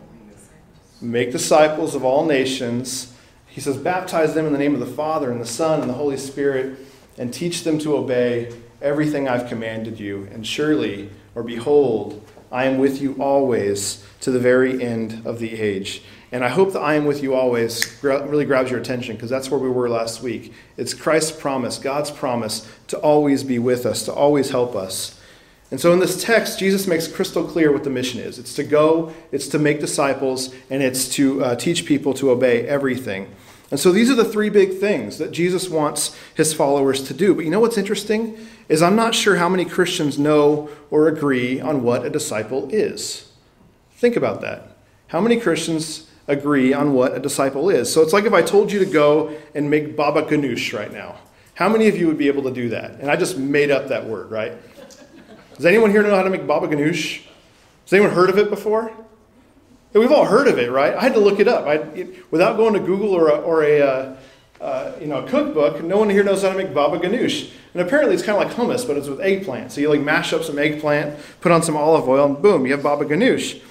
make 1.01 1.31
disciples 1.31 1.95
of 1.95 2.03
all 2.03 2.25
nations. 2.25 3.13
He 3.47 3.61
says, 3.61 3.77
Baptize 3.77 4.33
them 4.33 4.45
in 4.45 4.53
the 4.53 4.59
name 4.59 4.73
of 4.73 4.79
the 4.79 4.85
Father 4.85 5.31
and 5.31 5.41
the 5.41 5.45
Son 5.45 5.81
and 5.81 5.89
the 5.89 5.95
Holy 5.95 6.17
Spirit, 6.17 6.77
and 7.17 7.33
teach 7.33 7.63
them 7.63 7.79
to 7.79 7.95
obey 7.95 8.53
everything 8.81 9.27
I've 9.27 9.49
commanded 9.49 9.99
you. 9.99 10.27
And 10.31 10.45
surely, 10.45 11.09
or 11.35 11.43
behold, 11.43 12.25
I 12.51 12.65
am 12.65 12.77
with 12.77 13.01
you 13.01 13.13
always 13.21 14.05
to 14.21 14.31
the 14.31 14.39
very 14.39 14.81
end 14.81 15.25
of 15.25 15.39
the 15.39 15.59
age. 15.59 16.03
And 16.31 16.43
I 16.43 16.49
hope 16.49 16.73
that 16.73 16.81
I 16.81 16.93
am 16.93 17.05
with 17.05 17.23
you 17.23 17.33
always 17.33 18.01
really 18.03 18.45
grabs 18.45 18.69
your 18.69 18.79
attention 18.79 19.15
because 19.15 19.31
that's 19.31 19.49
where 19.49 19.59
we 19.59 19.69
were 19.69 19.89
last 19.89 20.21
week. 20.21 20.53
It's 20.77 20.93
Christ's 20.93 21.31
promise, 21.31 21.79
God's 21.79 22.11
promise 22.11 22.71
to 22.87 22.97
always 22.99 23.43
be 23.43 23.57
with 23.57 23.85
us, 23.85 24.03
to 24.05 24.13
always 24.13 24.51
help 24.51 24.75
us. 24.75 25.19
And 25.71 25.79
so 25.79 25.91
in 25.93 25.99
this 25.99 26.23
text, 26.23 26.59
Jesus 26.59 26.87
makes 26.87 27.07
crystal 27.07 27.43
clear 27.43 27.71
what 27.71 27.83
the 27.83 27.89
mission 27.89 28.19
is 28.19 28.39
it's 28.39 28.53
to 28.55 28.63
go, 28.63 29.13
it's 29.31 29.47
to 29.49 29.59
make 29.59 29.79
disciples, 29.79 30.53
and 30.69 30.83
it's 30.83 31.09
to 31.09 31.43
uh, 31.43 31.55
teach 31.55 31.85
people 31.85 32.13
to 32.15 32.31
obey 32.31 32.67
everything. 32.67 33.33
And 33.71 33.79
so 33.79 33.91
these 33.91 34.09
are 34.09 34.15
the 34.15 34.25
three 34.25 34.49
big 34.49 34.79
things 34.79 35.19
that 35.19 35.31
Jesus 35.31 35.69
wants 35.69 36.17
his 36.33 36.53
followers 36.55 37.03
to 37.03 37.13
do. 37.13 37.35
But 37.35 37.45
you 37.45 37.51
know 37.51 37.59
what's 37.59 37.77
interesting? 37.77 38.35
Is 38.67 38.81
I'm 38.81 38.95
not 38.95 39.13
sure 39.13 39.35
how 39.35 39.47
many 39.47 39.63
Christians 39.63 40.17
know 40.17 40.69
or 40.89 41.07
agree 41.07 41.59
on 41.59 41.83
what 41.83 42.03
a 42.03 42.09
disciple 42.09 42.67
is. 42.71 43.31
Think 43.91 44.15
about 44.15 44.41
that. 44.41 44.75
How 45.07 45.21
many 45.21 45.39
Christians 45.39 46.08
agree 46.29 46.73
on 46.73 46.93
what 46.93 47.15
a 47.15 47.19
disciple 47.19 47.69
is. 47.69 47.91
So 47.91 48.01
it's 48.01 48.13
like 48.13 48.23
if 48.23 48.33
I 48.33 48.41
told 48.41 48.71
you 48.71 48.79
to 48.79 48.85
go 48.85 49.35
and 49.55 49.69
make 49.69 49.97
baba 49.97 50.21
ganoush 50.21 50.77
right 50.77 50.91
now. 50.91 51.17
How 51.55 51.67
many 51.67 51.89
of 51.89 51.97
you 51.97 52.07
would 52.07 52.17
be 52.17 52.27
able 52.27 52.43
to 52.43 52.51
do 52.51 52.69
that? 52.69 52.91
And 53.01 53.11
I 53.11 53.17
just 53.17 53.37
made 53.37 53.71
up 53.71 53.89
that 53.89 54.05
word, 54.05 54.31
right? 54.31 54.53
Does 55.55 55.65
anyone 55.65 55.91
here 55.91 56.03
know 56.03 56.15
how 56.15 56.23
to 56.23 56.29
make 56.29 56.47
baba 56.47 56.67
ganoush? 56.67 57.21
Has 57.83 57.93
anyone 57.93 58.11
heard 58.11 58.29
of 58.29 58.37
it 58.37 58.49
before? 58.49 58.93
Yeah, 59.93 59.99
we've 59.99 60.11
all 60.11 60.23
heard 60.23 60.47
of 60.47 60.59
it, 60.59 60.71
right? 60.71 60.93
I 60.93 61.01
had 61.01 61.13
to 61.15 61.19
look 61.19 61.39
it 61.39 61.47
up. 61.47 61.65
I, 61.65 62.07
without 62.31 62.55
going 62.55 62.75
to 62.75 62.79
Google 62.79 63.09
or 63.09 63.29
a, 63.29 63.39
or 63.39 63.63
a 63.63 63.81
uh, 63.81 64.15
uh, 64.61 64.91
you 65.01 65.07
know, 65.07 65.25
a 65.25 65.27
cookbook, 65.27 65.83
no 65.83 65.97
one 65.97 66.09
here 66.09 66.23
knows 66.23 66.43
how 66.43 66.49
to 66.49 66.57
make 66.57 66.73
baba 66.73 66.99
ganoush. 66.99 67.51
And 67.73 67.81
apparently 67.81 68.13
it's 68.13 68.23
kind 68.23 68.41
of 68.41 68.47
like 68.47 68.55
hummus, 68.55 68.85
but 68.85 68.97
it's 68.97 69.07
with 69.07 69.19
eggplant. 69.19 69.71
So 69.71 69.81
you 69.81 69.89
like 69.89 70.01
mash 70.01 70.31
up 70.31 70.43
some 70.43 70.59
eggplant, 70.59 71.19
put 71.41 71.51
on 71.51 71.63
some 71.63 71.75
olive 71.75 72.07
oil, 72.07 72.25
and 72.25 72.41
boom, 72.41 72.65
you 72.65 72.71
have 72.73 72.83
baba 72.83 73.05
ganoush. 73.05 73.61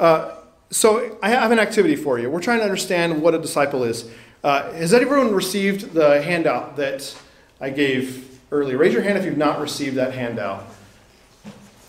Uh, 0.00 0.37
so 0.70 1.18
I 1.22 1.30
have 1.30 1.50
an 1.50 1.58
activity 1.58 1.96
for 1.96 2.18
you. 2.18 2.30
We're 2.30 2.40
trying 2.40 2.58
to 2.58 2.64
understand 2.64 3.22
what 3.22 3.34
a 3.34 3.38
disciple 3.38 3.84
is. 3.84 4.10
Uh, 4.44 4.70
has 4.72 4.92
everyone 4.92 5.34
received 5.34 5.94
the 5.94 6.22
handout 6.22 6.76
that 6.76 7.16
I 7.60 7.70
gave 7.70 8.38
earlier? 8.52 8.76
Raise 8.76 8.92
your 8.92 9.02
hand 9.02 9.18
if 9.18 9.24
you've 9.24 9.38
not 9.38 9.60
received 9.60 9.96
that 9.96 10.12
handout. 10.14 10.66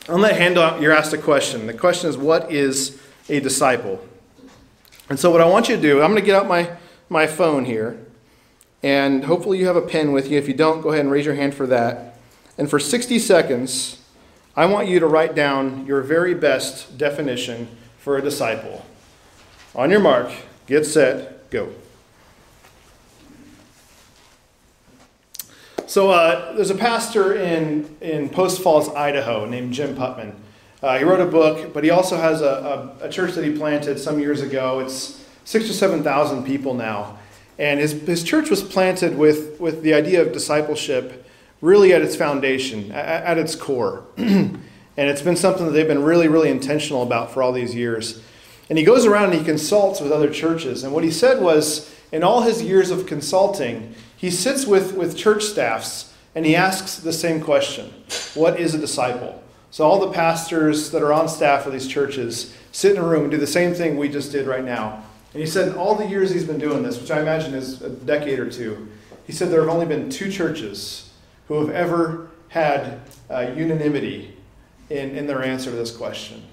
On 0.07 0.21
that 0.21 0.35
handout, 0.35 0.81
you're 0.81 0.93
asked 0.93 1.13
a 1.13 1.17
question. 1.17 1.67
The 1.67 1.73
question 1.73 2.09
is, 2.09 2.17
what 2.17 2.51
is 2.51 2.99
a 3.27 3.39
disciple? 3.39 4.03
And 5.09 5.19
so 5.19 5.29
what 5.29 5.41
I 5.41 5.45
want 5.45 5.69
you 5.69 5.75
to 5.75 5.81
do, 5.81 6.01
I'm 6.01 6.11
going 6.11 6.21
to 6.21 6.25
get 6.25 6.35
out 6.35 6.47
my, 6.47 6.71
my 7.09 7.27
phone 7.27 7.65
here, 7.65 7.99
and 8.81 9.25
hopefully 9.25 9.59
you 9.59 9.67
have 9.67 9.75
a 9.75 9.81
pen 9.81 10.11
with 10.13 10.31
you. 10.31 10.37
If 10.37 10.47
you 10.47 10.53
don't, 10.53 10.81
go 10.81 10.89
ahead 10.89 11.01
and 11.01 11.11
raise 11.11 11.25
your 11.25 11.35
hand 11.35 11.53
for 11.53 11.67
that. 11.67 12.15
And 12.57 12.69
for 12.69 12.79
60 12.79 13.19
seconds, 13.19 14.01
I 14.55 14.65
want 14.65 14.87
you 14.87 14.99
to 14.99 15.07
write 15.07 15.35
down 15.35 15.85
your 15.85 16.01
very 16.01 16.33
best 16.33 16.97
definition 16.97 17.67
for 18.09 18.17
a 18.17 18.21
disciple. 18.23 18.83
On 19.75 19.91
your 19.91 19.99
mark, 19.99 20.31
get 20.65 20.83
set, 20.83 21.47
go. 21.51 21.69
So 25.85 26.09
uh, 26.09 26.53
there's 26.53 26.71
a 26.71 26.75
pastor 26.75 27.35
in, 27.35 27.95
in 28.01 28.29
Post 28.29 28.63
Falls, 28.63 28.89
Idaho, 28.89 29.45
named 29.45 29.73
Jim 29.73 29.95
Putman. 29.95 30.33
Uh, 30.81 30.97
he 30.97 31.03
wrote 31.03 31.19
a 31.19 31.27
book, 31.27 31.71
but 31.71 31.83
he 31.83 31.91
also 31.91 32.17
has 32.17 32.41
a, 32.41 32.95
a, 32.99 33.05
a, 33.05 33.09
church 33.11 33.35
that 33.35 33.45
he 33.45 33.55
planted 33.55 33.99
some 33.99 34.19
years 34.19 34.41
ago. 34.41 34.79
It's 34.79 35.23
six 35.45 35.69
or 35.69 35.73
7,000 35.73 36.43
people 36.45 36.73
now. 36.73 37.19
And 37.59 37.79
his, 37.79 37.91
his 37.91 38.23
church 38.23 38.49
was 38.49 38.63
planted 38.63 39.19
with, 39.19 39.59
with 39.59 39.83
the 39.83 39.93
idea 39.93 40.23
of 40.23 40.31
discipleship 40.31 41.27
really 41.61 41.93
at 41.93 42.01
its 42.01 42.15
foundation, 42.15 42.91
at, 42.91 43.23
at 43.23 43.37
its 43.37 43.55
core. 43.55 44.03
And 44.99 45.07
it's 45.07 45.21
been 45.21 45.37
something 45.37 45.65
that 45.65 45.71
they've 45.71 45.87
been 45.87 46.03
really, 46.03 46.27
really 46.27 46.49
intentional 46.49 47.03
about 47.03 47.31
for 47.31 47.41
all 47.41 47.53
these 47.53 47.73
years. 47.73 48.21
And 48.69 48.77
he 48.77 48.83
goes 48.83 49.05
around 49.05 49.29
and 49.29 49.39
he 49.39 49.45
consults 49.45 50.01
with 50.01 50.11
other 50.11 50.29
churches. 50.29 50.83
And 50.83 50.91
what 50.91 51.05
he 51.05 51.09
said 51.09 51.41
was, 51.41 51.89
in 52.11 52.21
all 52.21 52.41
his 52.41 52.61
years 52.61 52.91
of 52.91 53.05
consulting, 53.05 53.95
he 54.17 54.29
sits 54.29 54.65
with, 54.65 54.97
with 54.97 55.15
church 55.15 55.45
staffs 55.45 56.13
and 56.35 56.45
he 56.45 56.53
asks 56.53 56.97
the 56.97 57.13
same 57.13 57.39
question 57.39 57.93
What 58.33 58.59
is 58.59 58.75
a 58.75 58.77
disciple? 58.77 59.41
So 59.71 59.87
all 59.87 60.01
the 60.01 60.11
pastors 60.11 60.91
that 60.91 61.01
are 61.01 61.13
on 61.13 61.29
staff 61.29 61.65
of 61.65 61.71
these 61.71 61.87
churches 61.87 62.53
sit 62.73 62.91
in 62.91 63.01
a 63.01 63.07
room 63.07 63.21
and 63.21 63.31
do 63.31 63.37
the 63.37 63.47
same 63.47 63.73
thing 63.73 63.95
we 63.95 64.09
just 64.09 64.33
did 64.33 64.47
right 64.47 64.65
now. 64.65 65.05
And 65.33 65.39
he 65.39 65.47
said, 65.47 65.69
in 65.69 65.75
all 65.75 65.95
the 65.95 66.07
years 66.07 66.29
he's 66.29 66.43
been 66.43 66.59
doing 66.59 66.83
this, 66.83 66.99
which 66.99 67.09
I 67.09 67.21
imagine 67.21 67.53
is 67.53 67.81
a 67.81 67.89
decade 67.89 68.37
or 68.37 68.51
two, 68.51 68.89
he 69.25 69.31
said 69.31 69.49
there 69.49 69.61
have 69.61 69.69
only 69.69 69.85
been 69.85 70.09
two 70.09 70.29
churches 70.29 71.09
who 71.47 71.65
have 71.65 71.69
ever 71.69 72.27
had 72.49 72.99
uh, 73.29 73.53
unanimity 73.55 74.35
in, 74.89 75.15
in 75.15 75.27
their 75.27 75.43
answer 75.43 75.69
to 75.69 75.75
this 75.75 75.95
question. 75.95 76.43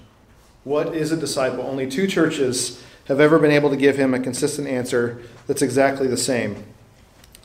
What 0.63 0.95
is 0.95 1.11
a 1.11 1.17
disciple? 1.17 1.63
Only 1.63 1.89
two 1.89 2.07
churches 2.07 2.83
have 3.05 3.19
ever 3.19 3.39
been 3.39 3.51
able 3.51 3.69
to 3.69 3.77
give 3.77 3.97
him 3.97 4.13
a 4.13 4.19
consistent 4.19 4.67
answer 4.67 5.21
that's 5.47 5.61
exactly 5.61 6.07
the 6.07 6.17
same. 6.17 6.65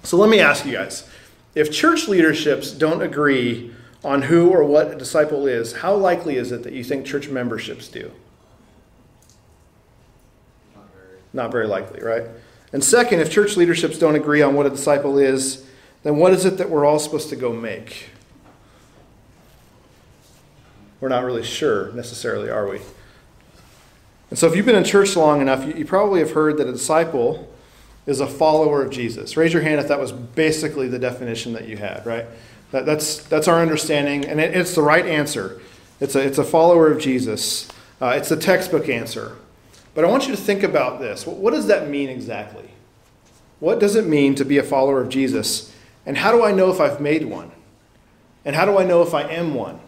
So 0.02 0.16
let 0.16 0.28
me 0.28 0.40
ask 0.40 0.66
you 0.66 0.72
guys 0.72 1.08
if 1.54 1.70
church 1.70 2.08
leaderships 2.08 2.72
don't 2.72 3.02
agree 3.02 3.72
on 4.04 4.22
who 4.22 4.50
or 4.50 4.64
what 4.64 4.90
a 4.90 4.96
disciple 4.96 5.46
is, 5.46 5.72
how 5.74 5.94
likely 5.94 6.36
is 6.36 6.50
it 6.50 6.64
that 6.64 6.72
you 6.72 6.82
think 6.82 7.06
church 7.06 7.28
memberships 7.28 7.88
do? 7.88 8.10
Not 10.74 10.90
very. 10.92 11.18
Not 11.32 11.52
very 11.52 11.66
likely, 11.66 12.02
right? 12.02 12.24
And 12.72 12.82
second, 12.82 13.20
if 13.20 13.30
church 13.30 13.56
leaderships 13.56 13.98
don't 13.98 14.16
agree 14.16 14.42
on 14.42 14.54
what 14.54 14.66
a 14.66 14.70
disciple 14.70 15.18
is, 15.18 15.66
then 16.02 16.16
what 16.16 16.32
is 16.32 16.44
it 16.44 16.58
that 16.58 16.70
we're 16.70 16.84
all 16.84 16.98
supposed 16.98 17.28
to 17.28 17.36
go 17.36 17.52
make? 17.52 18.06
We're 21.02 21.08
not 21.08 21.24
really 21.24 21.42
sure 21.42 21.90
necessarily, 21.94 22.48
are 22.48 22.68
we? 22.68 22.80
And 24.30 24.38
so, 24.38 24.46
if 24.46 24.54
you've 24.54 24.64
been 24.64 24.76
in 24.76 24.84
church 24.84 25.16
long 25.16 25.40
enough, 25.40 25.66
you, 25.76 25.84
probably 25.84 26.20
have 26.20 26.30
heard 26.30 26.58
that 26.58 26.68
a 26.68 26.72
disciple 26.72 27.52
is 28.06 28.20
a 28.20 28.26
follower 28.28 28.84
of 28.84 28.92
Jesus. 28.92 29.36
Raise 29.36 29.52
your 29.52 29.62
hand 29.62 29.80
if 29.80 29.88
that 29.88 29.98
was 29.98 30.12
basically 30.12 30.86
the 30.86 31.00
definition 31.00 31.54
that 31.54 31.66
you 31.66 31.76
had, 31.76 32.06
right? 32.06 32.26
That, 32.70 32.86
that's, 32.86 33.16
that's 33.24 33.48
our 33.48 33.60
understanding, 33.60 34.24
and 34.24 34.40
it, 34.40 34.56
it's 34.56 34.76
the 34.76 34.82
right 34.82 35.04
answer. 35.04 35.60
It's 35.98 36.14
a, 36.14 36.20
it's 36.20 36.38
a 36.38 36.44
follower 36.44 36.88
of 36.88 37.00
Jesus. 37.00 37.66
Uh, 38.00 38.14
it's 38.16 38.28
the 38.28 38.36
textbook 38.36 38.88
answer. 38.88 39.36
But 39.96 40.04
I 40.04 40.08
want 40.08 40.28
you 40.28 40.36
to 40.36 40.40
think 40.40 40.62
about 40.62 41.00
this. 41.00 41.26
What, 41.26 41.38
what 41.38 41.52
does 41.52 41.66
that 41.66 41.88
mean 41.88 42.10
exactly? 42.10 42.70
What 43.58 43.80
does 43.80 43.96
it 43.96 44.06
mean 44.06 44.36
to 44.36 44.44
be 44.44 44.56
a 44.56 44.62
follower 44.62 45.00
of 45.00 45.08
Jesus? 45.08 45.74
And 46.06 46.18
how 46.18 46.30
do 46.30 46.44
I 46.44 46.52
know 46.52 46.70
if 46.70 46.78
I've 46.78 47.00
made 47.00 47.24
one? 47.24 47.50
And 48.44 48.54
how 48.54 48.64
do 48.64 48.78
I 48.78 48.84
know 48.84 49.02
if 49.02 49.14
I 49.14 49.22
am 49.22 49.54
one? 49.54 49.80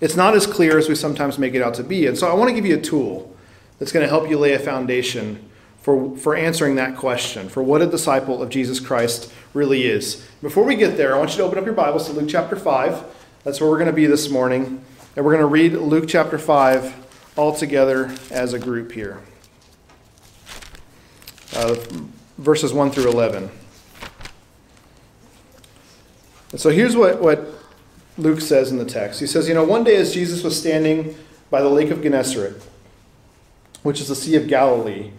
It's 0.00 0.16
not 0.16 0.34
as 0.34 0.46
clear 0.46 0.78
as 0.78 0.88
we 0.88 0.94
sometimes 0.94 1.38
make 1.38 1.54
it 1.54 1.62
out 1.62 1.74
to 1.74 1.84
be. 1.84 2.06
And 2.06 2.18
so 2.18 2.28
I 2.28 2.34
want 2.34 2.48
to 2.50 2.54
give 2.54 2.66
you 2.66 2.76
a 2.76 2.80
tool 2.80 3.34
that's 3.78 3.92
going 3.92 4.04
to 4.04 4.08
help 4.08 4.28
you 4.28 4.38
lay 4.38 4.52
a 4.52 4.58
foundation 4.58 5.48
for, 5.80 6.16
for 6.16 6.34
answering 6.34 6.74
that 6.76 6.96
question, 6.96 7.48
for 7.48 7.62
what 7.62 7.80
a 7.80 7.86
disciple 7.86 8.42
of 8.42 8.50
Jesus 8.50 8.80
Christ 8.80 9.32
really 9.54 9.86
is. 9.86 10.26
Before 10.42 10.64
we 10.64 10.74
get 10.74 10.96
there, 10.96 11.14
I 11.14 11.18
want 11.18 11.30
you 11.30 11.36
to 11.38 11.44
open 11.44 11.58
up 11.58 11.64
your 11.64 11.74
Bibles 11.74 12.06
to 12.06 12.12
Luke 12.12 12.28
chapter 12.28 12.56
5. 12.56 13.04
That's 13.44 13.60
where 13.60 13.70
we're 13.70 13.78
going 13.78 13.86
to 13.86 13.92
be 13.92 14.06
this 14.06 14.28
morning. 14.28 14.84
And 15.14 15.24
we're 15.24 15.32
going 15.32 15.42
to 15.42 15.46
read 15.46 15.72
Luke 15.74 16.06
chapter 16.08 16.38
5 16.38 17.36
all 17.36 17.54
together 17.54 18.12
as 18.30 18.52
a 18.52 18.58
group 18.58 18.92
here. 18.92 19.20
Uh, 21.54 21.76
verses 22.36 22.72
1 22.72 22.90
through 22.90 23.10
11. 23.10 23.48
And 26.52 26.60
so 26.60 26.70
here's 26.70 26.96
what, 26.96 27.20
what 27.22 27.46
Luke 28.18 28.40
says 28.40 28.70
in 28.70 28.78
the 28.78 28.84
text. 28.84 29.20
He 29.20 29.26
says, 29.26 29.48
You 29.48 29.54
know, 29.54 29.64
one 29.64 29.84
day 29.84 29.96
as 29.96 30.14
Jesus 30.14 30.42
was 30.42 30.58
standing 30.58 31.16
by 31.50 31.60
the 31.60 31.68
lake 31.68 31.90
of 31.90 32.02
Gennesaret, 32.02 32.62
which 33.82 34.00
is 34.00 34.08
the 34.08 34.14
Sea 34.14 34.36
of 34.36 34.48
Galilee, 34.48 35.10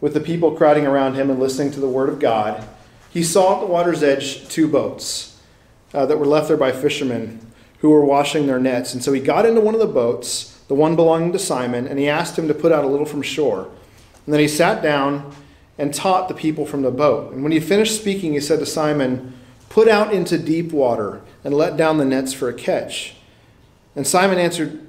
with 0.00 0.14
the 0.14 0.20
people 0.20 0.52
crowding 0.52 0.86
around 0.86 1.14
him 1.14 1.30
and 1.30 1.40
listening 1.40 1.70
to 1.72 1.80
the 1.80 1.88
word 1.88 2.08
of 2.08 2.20
God, 2.20 2.66
he 3.10 3.22
saw 3.22 3.54
at 3.54 3.60
the 3.60 3.66
water's 3.66 4.02
edge 4.02 4.48
two 4.48 4.68
boats 4.68 5.40
uh, 5.92 6.06
that 6.06 6.18
were 6.18 6.26
left 6.26 6.48
there 6.48 6.56
by 6.56 6.72
fishermen 6.72 7.40
who 7.78 7.90
were 7.90 8.04
washing 8.04 8.46
their 8.46 8.58
nets. 8.58 8.94
And 8.94 9.02
so 9.02 9.12
he 9.12 9.20
got 9.20 9.46
into 9.46 9.60
one 9.60 9.74
of 9.74 9.80
the 9.80 9.86
boats, 9.86 10.58
the 10.68 10.74
one 10.74 10.96
belonging 10.96 11.32
to 11.32 11.38
Simon, 11.38 11.86
and 11.86 11.98
he 11.98 12.08
asked 12.08 12.38
him 12.38 12.48
to 12.48 12.54
put 12.54 12.72
out 12.72 12.84
a 12.84 12.88
little 12.88 13.06
from 13.06 13.22
shore. 13.22 13.70
And 14.24 14.32
then 14.32 14.40
he 14.40 14.48
sat 14.48 14.82
down 14.82 15.34
and 15.76 15.92
taught 15.92 16.28
the 16.28 16.34
people 16.34 16.66
from 16.66 16.82
the 16.82 16.90
boat. 16.90 17.32
And 17.32 17.42
when 17.42 17.52
he 17.52 17.60
finished 17.60 17.96
speaking, 17.96 18.32
he 18.32 18.40
said 18.40 18.60
to 18.60 18.66
Simon, 18.66 19.34
Put 19.68 19.88
out 19.88 20.14
into 20.14 20.38
deep 20.38 20.72
water 20.72 21.20
and 21.44 21.54
let 21.54 21.76
down 21.76 21.98
the 21.98 22.04
nets 22.04 22.32
for 22.32 22.48
a 22.48 22.54
catch. 22.54 23.14
And 23.94 24.06
Simon 24.06 24.38
answered, 24.38 24.80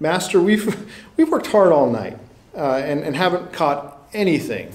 Master, 0.00 0.40
we've, 0.40 0.88
we've 1.16 1.28
worked 1.28 1.48
hard 1.48 1.72
all 1.72 1.90
night 1.90 2.18
uh, 2.56 2.76
and, 2.76 3.02
and 3.02 3.16
haven't 3.16 3.52
caught 3.52 3.98
anything. 4.14 4.72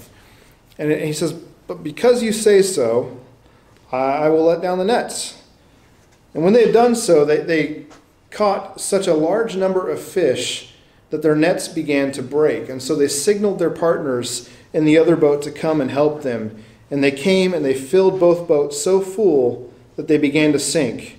And 0.78 0.92
he 0.92 1.12
says, 1.12 1.32
But 1.66 1.82
because 1.82 2.22
you 2.22 2.32
say 2.32 2.62
so, 2.62 3.18
I 3.90 4.28
will 4.28 4.44
let 4.44 4.60
down 4.60 4.78
the 4.78 4.84
nets. 4.84 5.42
And 6.34 6.44
when 6.44 6.52
they 6.52 6.66
had 6.66 6.74
done 6.74 6.94
so, 6.94 7.24
they, 7.24 7.38
they 7.38 7.86
caught 8.30 8.80
such 8.80 9.06
a 9.06 9.14
large 9.14 9.56
number 9.56 9.88
of 9.88 10.00
fish 10.00 10.74
that 11.10 11.22
their 11.22 11.34
nets 11.34 11.68
began 11.68 12.12
to 12.12 12.22
break. 12.22 12.68
And 12.68 12.82
so 12.82 12.94
they 12.94 13.08
signaled 13.08 13.58
their 13.58 13.70
partners 13.70 14.48
in 14.74 14.84
the 14.84 14.98
other 14.98 15.16
boat 15.16 15.42
to 15.42 15.50
come 15.50 15.80
and 15.80 15.90
help 15.90 16.22
them. 16.22 16.62
And 16.90 17.02
they 17.02 17.10
came 17.10 17.54
and 17.54 17.64
they 17.64 17.74
filled 17.74 18.20
both 18.20 18.46
boats 18.46 18.80
so 18.80 19.00
full 19.00 19.67
that 19.98 20.06
they 20.06 20.16
began 20.16 20.52
to 20.52 20.60
sink. 20.60 21.18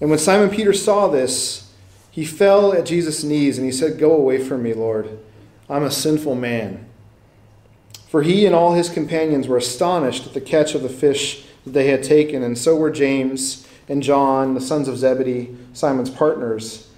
And 0.00 0.10
when 0.10 0.18
Simon 0.18 0.50
Peter 0.50 0.72
saw 0.72 1.06
this, 1.06 1.72
he 2.10 2.24
fell 2.24 2.72
at 2.72 2.84
Jesus' 2.84 3.22
knees 3.22 3.58
and 3.58 3.64
he 3.64 3.70
said, 3.70 3.96
Go 3.96 4.10
away 4.10 4.42
from 4.42 4.64
me, 4.64 4.74
Lord. 4.74 5.20
I'm 5.70 5.84
a 5.84 5.90
sinful 5.90 6.34
man. 6.34 6.84
For 8.08 8.22
he 8.22 8.44
and 8.44 8.56
all 8.56 8.74
his 8.74 8.88
companions 8.88 9.46
were 9.46 9.56
astonished 9.56 10.26
at 10.26 10.34
the 10.34 10.40
catch 10.40 10.74
of 10.74 10.82
the 10.82 10.88
fish 10.88 11.46
that 11.64 11.70
they 11.70 11.86
had 11.86 12.02
taken, 12.02 12.42
and 12.42 12.58
so 12.58 12.74
were 12.74 12.90
James 12.90 13.68
and 13.88 14.02
John, 14.02 14.54
the 14.54 14.60
sons 14.60 14.88
of 14.88 14.98
Zebedee, 14.98 15.56
Simon's 15.72 16.10
partners. 16.10 16.88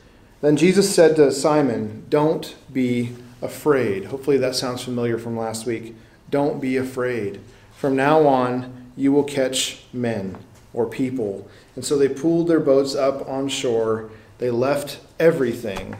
Then 0.40 0.56
Jesus 0.56 0.94
said 0.94 1.16
to 1.16 1.30
Simon, 1.33 2.06
Don't 2.09 2.56
be 2.72 3.14
afraid. 3.42 4.06
Hopefully 4.06 4.38
that 4.38 4.54
sounds 4.54 4.83
familiar 4.83 5.18
from 5.18 5.37
last 5.37 5.66
week. 5.66 5.96
Don't 6.30 6.62
be 6.62 6.78
afraid. 6.78 7.40
From 7.76 7.94
now 7.94 8.26
on, 8.26 8.87
you 8.96 9.12
will 9.12 9.24
catch 9.24 9.83
men 9.92 10.38
or 10.72 10.87
people. 10.87 11.48
And 11.74 11.85
so 11.85 11.96
they 11.96 12.09
pulled 12.09 12.48
their 12.48 12.61
boats 12.61 12.94
up 12.94 13.28
on 13.28 13.48
shore. 13.48 14.11
They 14.38 14.50
left 14.50 15.00
everything 15.18 15.96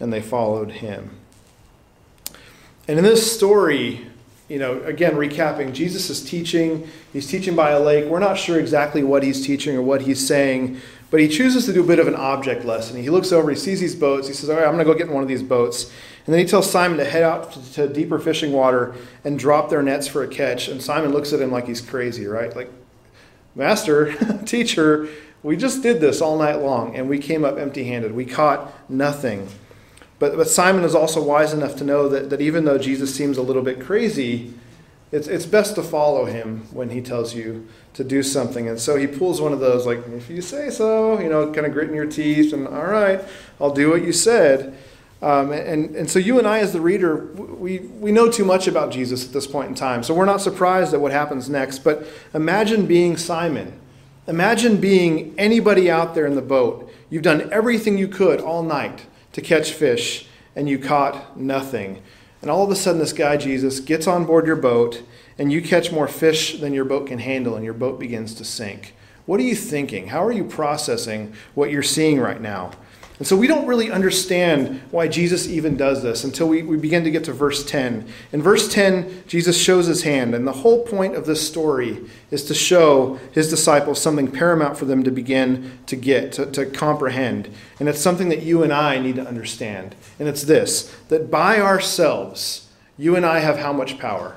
and 0.00 0.12
they 0.12 0.20
followed 0.20 0.70
him. 0.70 1.10
And 2.86 2.98
in 2.98 3.04
this 3.04 3.30
story, 3.30 4.06
you 4.48 4.58
know, 4.58 4.80
again, 4.84 5.12
recapping, 5.14 5.74
Jesus 5.74 6.08
is 6.08 6.24
teaching. 6.24 6.88
He's 7.12 7.26
teaching 7.26 7.54
by 7.54 7.70
a 7.70 7.80
lake. 7.80 8.06
We're 8.06 8.18
not 8.18 8.38
sure 8.38 8.58
exactly 8.58 9.02
what 9.02 9.22
he's 9.22 9.44
teaching 9.44 9.76
or 9.76 9.82
what 9.82 10.02
he's 10.02 10.26
saying, 10.26 10.80
but 11.10 11.20
he 11.20 11.28
chooses 11.28 11.66
to 11.66 11.72
do 11.72 11.84
a 11.84 11.86
bit 11.86 11.98
of 11.98 12.08
an 12.08 12.14
object 12.14 12.64
lesson. 12.64 13.00
He 13.02 13.10
looks 13.10 13.30
over, 13.30 13.50
he 13.50 13.56
sees 13.56 13.80
these 13.80 13.94
boats. 13.94 14.26
He 14.26 14.32
says, 14.32 14.48
All 14.48 14.56
right, 14.56 14.64
I'm 14.64 14.72
going 14.74 14.84
to 14.86 14.90
go 14.90 14.96
get 14.96 15.08
in 15.08 15.12
one 15.12 15.22
of 15.22 15.28
these 15.28 15.42
boats. 15.42 15.92
And 16.24 16.34
then 16.34 16.40
he 16.40 16.46
tells 16.46 16.70
Simon 16.70 16.98
to 16.98 17.04
head 17.04 17.22
out 17.22 17.52
to, 17.52 17.72
to 17.74 17.88
deeper 17.88 18.18
fishing 18.18 18.52
water 18.52 18.94
and 19.24 19.38
drop 19.38 19.70
their 19.70 19.82
nets 19.82 20.06
for 20.06 20.22
a 20.22 20.28
catch. 20.28 20.68
And 20.68 20.82
Simon 20.82 21.12
looks 21.12 21.32
at 21.32 21.40
him 21.40 21.50
like 21.50 21.66
he's 21.66 21.80
crazy, 21.80 22.26
right? 22.26 22.54
Like, 22.54 22.70
Master, 23.58 24.14
teacher, 24.46 25.08
we 25.42 25.56
just 25.56 25.82
did 25.82 26.00
this 26.00 26.22
all 26.22 26.38
night 26.38 26.60
long 26.60 26.94
and 26.94 27.08
we 27.08 27.18
came 27.18 27.44
up 27.44 27.58
empty 27.58 27.84
handed. 27.84 28.12
We 28.12 28.24
caught 28.24 28.72
nothing. 28.88 29.48
But, 30.20 30.36
but 30.36 30.48
Simon 30.48 30.84
is 30.84 30.94
also 30.94 31.22
wise 31.22 31.52
enough 31.52 31.76
to 31.76 31.84
know 31.84 32.08
that, 32.08 32.30
that 32.30 32.40
even 32.40 32.64
though 32.64 32.78
Jesus 32.78 33.14
seems 33.14 33.36
a 33.36 33.42
little 33.42 33.62
bit 33.62 33.80
crazy, 33.80 34.54
it's, 35.10 35.26
it's 35.26 35.44
best 35.44 35.74
to 35.74 35.82
follow 35.82 36.26
him 36.26 36.68
when 36.72 36.90
he 36.90 37.00
tells 37.00 37.34
you 37.34 37.66
to 37.94 38.04
do 38.04 38.22
something. 38.22 38.68
And 38.68 38.78
so 38.78 38.96
he 38.96 39.06
pulls 39.06 39.40
one 39.40 39.52
of 39.52 39.60
those, 39.60 39.86
like, 39.86 40.06
if 40.08 40.30
you 40.30 40.40
say 40.40 40.70
so, 40.70 41.18
you 41.20 41.28
know, 41.28 41.52
kind 41.52 41.66
of 41.66 41.72
gritting 41.72 41.96
your 41.96 42.06
teeth, 42.06 42.52
and 42.52 42.68
all 42.68 42.86
right, 42.86 43.20
I'll 43.60 43.72
do 43.72 43.90
what 43.90 44.02
you 44.04 44.12
said. 44.12 44.76
Um, 45.20 45.50
and, 45.50 45.96
and 45.96 46.08
so 46.08 46.18
you 46.18 46.38
and 46.38 46.46
I, 46.46 46.60
as 46.60 46.72
the 46.72 46.80
reader, 46.80 47.16
we, 47.16 47.78
we 47.78 48.12
know 48.12 48.30
too 48.30 48.44
much 48.44 48.68
about 48.68 48.92
Jesus 48.92 49.26
at 49.26 49.32
this 49.32 49.46
point 49.46 49.68
in 49.68 49.74
time. 49.74 50.02
So 50.02 50.14
we're 50.14 50.24
not 50.24 50.40
surprised 50.40 50.94
at 50.94 51.00
what 51.00 51.10
happens 51.10 51.50
next. 51.50 51.80
But 51.80 52.06
imagine 52.34 52.86
being 52.86 53.16
Simon. 53.16 53.78
Imagine 54.28 54.76
being 54.76 55.34
anybody 55.36 55.90
out 55.90 56.14
there 56.14 56.26
in 56.26 56.36
the 56.36 56.42
boat. 56.42 56.92
You've 57.10 57.22
done 57.22 57.48
everything 57.52 57.98
you 57.98 58.08
could 58.08 58.40
all 58.40 58.62
night 58.62 59.06
to 59.32 59.40
catch 59.40 59.72
fish, 59.72 60.26
and 60.54 60.68
you 60.68 60.78
caught 60.78 61.38
nothing. 61.38 62.02
And 62.42 62.50
all 62.50 62.62
of 62.62 62.70
a 62.70 62.76
sudden, 62.76 63.00
this 63.00 63.12
guy, 63.12 63.36
Jesus, 63.36 63.80
gets 63.80 64.06
on 64.06 64.24
board 64.24 64.46
your 64.46 64.56
boat, 64.56 65.02
and 65.38 65.50
you 65.50 65.62
catch 65.62 65.90
more 65.90 66.06
fish 66.06 66.60
than 66.60 66.72
your 66.72 66.84
boat 66.84 67.08
can 67.08 67.18
handle, 67.18 67.56
and 67.56 67.64
your 67.64 67.74
boat 67.74 67.98
begins 67.98 68.34
to 68.34 68.44
sink. 68.44 68.94
What 69.26 69.40
are 69.40 69.44
you 69.44 69.56
thinking? 69.56 70.08
How 70.08 70.24
are 70.24 70.32
you 70.32 70.44
processing 70.44 71.34
what 71.54 71.70
you're 71.70 71.82
seeing 71.82 72.20
right 72.20 72.40
now? 72.40 72.72
And 73.18 73.26
so 73.26 73.36
we 73.36 73.48
don't 73.48 73.66
really 73.66 73.90
understand 73.90 74.80
why 74.92 75.08
Jesus 75.08 75.48
even 75.48 75.76
does 75.76 76.04
this 76.04 76.22
until 76.22 76.48
we, 76.48 76.62
we 76.62 76.76
begin 76.76 77.02
to 77.02 77.10
get 77.10 77.24
to 77.24 77.32
verse 77.32 77.64
10. 77.64 78.06
In 78.32 78.42
verse 78.42 78.72
10, 78.72 79.24
Jesus 79.26 79.60
shows 79.60 79.86
his 79.86 80.02
hand, 80.02 80.36
and 80.36 80.46
the 80.46 80.52
whole 80.52 80.84
point 80.84 81.16
of 81.16 81.26
this 81.26 81.46
story 81.46 81.98
is 82.30 82.44
to 82.44 82.54
show 82.54 83.18
his 83.32 83.50
disciples 83.50 84.00
something 84.00 84.30
paramount 84.30 84.78
for 84.78 84.84
them 84.84 85.02
to 85.02 85.10
begin 85.10 85.78
to 85.86 85.96
get, 85.96 86.32
to, 86.34 86.46
to 86.46 86.64
comprehend. 86.66 87.48
And 87.80 87.88
it's 87.88 88.00
something 88.00 88.28
that 88.28 88.42
you 88.42 88.62
and 88.62 88.72
I 88.72 89.00
need 89.00 89.16
to 89.16 89.26
understand. 89.26 89.96
And 90.20 90.28
it's 90.28 90.44
this 90.44 90.94
that 91.08 91.28
by 91.28 91.60
ourselves, 91.60 92.68
you 92.96 93.16
and 93.16 93.26
I 93.26 93.40
have 93.40 93.58
how 93.58 93.72
much 93.72 93.98
power? 93.98 94.36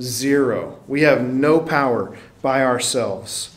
Zero. 0.00 0.78
We 0.88 1.02
have 1.02 1.22
no 1.22 1.60
power 1.60 2.16
by 2.40 2.64
ourselves. 2.64 3.54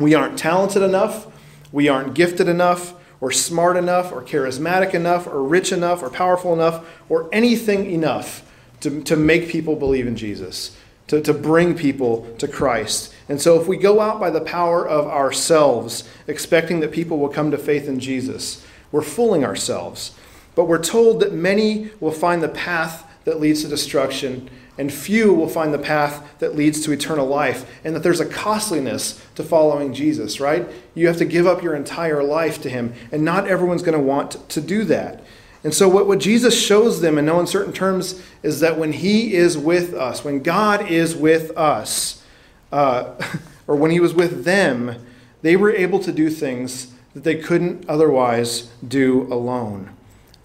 We 0.00 0.14
aren't 0.14 0.38
talented 0.38 0.82
enough. 0.82 1.28
We 1.74 1.88
aren't 1.88 2.14
gifted 2.14 2.46
enough, 2.46 2.94
or 3.20 3.32
smart 3.32 3.76
enough, 3.76 4.12
or 4.12 4.22
charismatic 4.22 4.94
enough, 4.94 5.26
or 5.26 5.42
rich 5.42 5.72
enough, 5.72 6.04
or 6.04 6.08
powerful 6.08 6.52
enough, 6.52 6.86
or 7.08 7.28
anything 7.32 7.90
enough 7.90 8.48
to, 8.78 9.02
to 9.02 9.16
make 9.16 9.48
people 9.48 9.74
believe 9.74 10.06
in 10.06 10.14
Jesus, 10.14 10.76
to, 11.08 11.20
to 11.20 11.34
bring 11.34 11.76
people 11.76 12.32
to 12.38 12.46
Christ. 12.46 13.12
And 13.28 13.40
so, 13.40 13.60
if 13.60 13.66
we 13.66 13.76
go 13.76 14.00
out 14.00 14.20
by 14.20 14.30
the 14.30 14.40
power 14.40 14.86
of 14.86 15.08
ourselves, 15.08 16.08
expecting 16.28 16.78
that 16.78 16.92
people 16.92 17.18
will 17.18 17.28
come 17.28 17.50
to 17.50 17.58
faith 17.58 17.88
in 17.88 17.98
Jesus, 17.98 18.64
we're 18.92 19.02
fooling 19.02 19.44
ourselves. 19.44 20.14
But 20.54 20.66
we're 20.66 20.80
told 20.80 21.18
that 21.20 21.32
many 21.32 21.90
will 21.98 22.12
find 22.12 22.40
the 22.40 22.48
path 22.48 23.04
that 23.24 23.40
leads 23.40 23.62
to 23.62 23.68
destruction, 23.68 24.48
and 24.76 24.92
few 24.92 25.32
will 25.32 25.48
find 25.48 25.72
the 25.72 25.78
path 25.78 26.38
that 26.38 26.56
leads 26.56 26.84
to 26.84 26.92
eternal 26.92 27.26
life, 27.26 27.70
and 27.84 27.94
that 27.94 28.02
there's 28.02 28.20
a 28.20 28.26
costliness 28.26 29.20
to 29.34 29.44
following 29.44 29.94
Jesus, 29.94 30.40
right? 30.40 30.66
You 30.94 31.06
have 31.06 31.18
to 31.18 31.24
give 31.24 31.46
up 31.46 31.62
your 31.62 31.74
entire 31.74 32.22
life 32.22 32.60
to 32.62 32.68
Him, 32.68 32.94
and 33.12 33.24
not 33.24 33.46
everyone's 33.46 33.82
going 33.82 33.98
to 33.98 34.04
want 34.04 34.48
to 34.50 34.60
do 34.60 34.84
that. 34.84 35.22
And 35.62 35.72
so, 35.72 35.88
what, 35.88 36.06
what 36.06 36.18
Jesus 36.18 36.60
shows 36.60 37.00
them 37.00 37.16
in 37.16 37.24
no 37.24 37.40
uncertain 37.40 37.72
terms 37.72 38.22
is 38.42 38.60
that 38.60 38.78
when 38.78 38.92
He 38.92 39.34
is 39.34 39.56
with 39.56 39.94
us, 39.94 40.24
when 40.24 40.42
God 40.42 40.90
is 40.90 41.16
with 41.16 41.56
us, 41.56 42.22
uh, 42.70 43.14
or 43.66 43.76
when 43.76 43.90
He 43.90 44.00
was 44.00 44.12
with 44.12 44.44
them, 44.44 44.96
they 45.42 45.56
were 45.56 45.72
able 45.72 46.00
to 46.00 46.12
do 46.12 46.30
things 46.30 46.92
that 47.14 47.22
they 47.22 47.36
couldn't 47.36 47.88
otherwise 47.88 48.70
do 48.86 49.22
alone. 49.32 49.90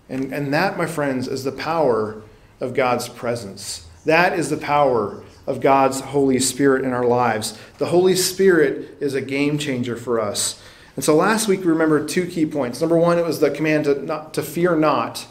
And, 0.08 0.34
and 0.34 0.54
that, 0.54 0.78
my 0.78 0.86
friends, 0.86 1.28
is 1.28 1.44
the 1.44 1.52
power 1.52 2.22
of 2.60 2.74
God's 2.74 3.10
presence. 3.10 3.88
That 4.10 4.34
is 4.34 4.50
the 4.50 4.58
power 4.58 5.24
of 5.46 5.62
God's 5.62 6.00
Holy 6.00 6.40
Spirit 6.40 6.84
in 6.84 6.94
our 6.94 7.06
lives. 7.06 7.56
The 7.78 7.86
Holy 7.86 8.16
Spirit 8.16 8.98
is 9.00 9.14
a 9.14 9.22
game 9.22 9.60
changer 9.60 9.96
for 9.96 10.20
us. 10.20 10.60
And 10.96 11.06
so 11.06 11.16
last 11.16 11.48
week 11.48 11.60
we 11.60 11.68
remembered 11.68 12.10
two 12.10 12.26
key 12.26 12.48
points. 12.48 12.82
Number 12.82 12.98
one, 12.98 13.20
it 13.20 13.26
was 13.26 13.40
the 13.40 13.52
command 13.52 13.86
to, 13.86 14.04
not, 14.04 14.34
to 14.34 14.42
fear 14.42 14.76
not 14.76 15.28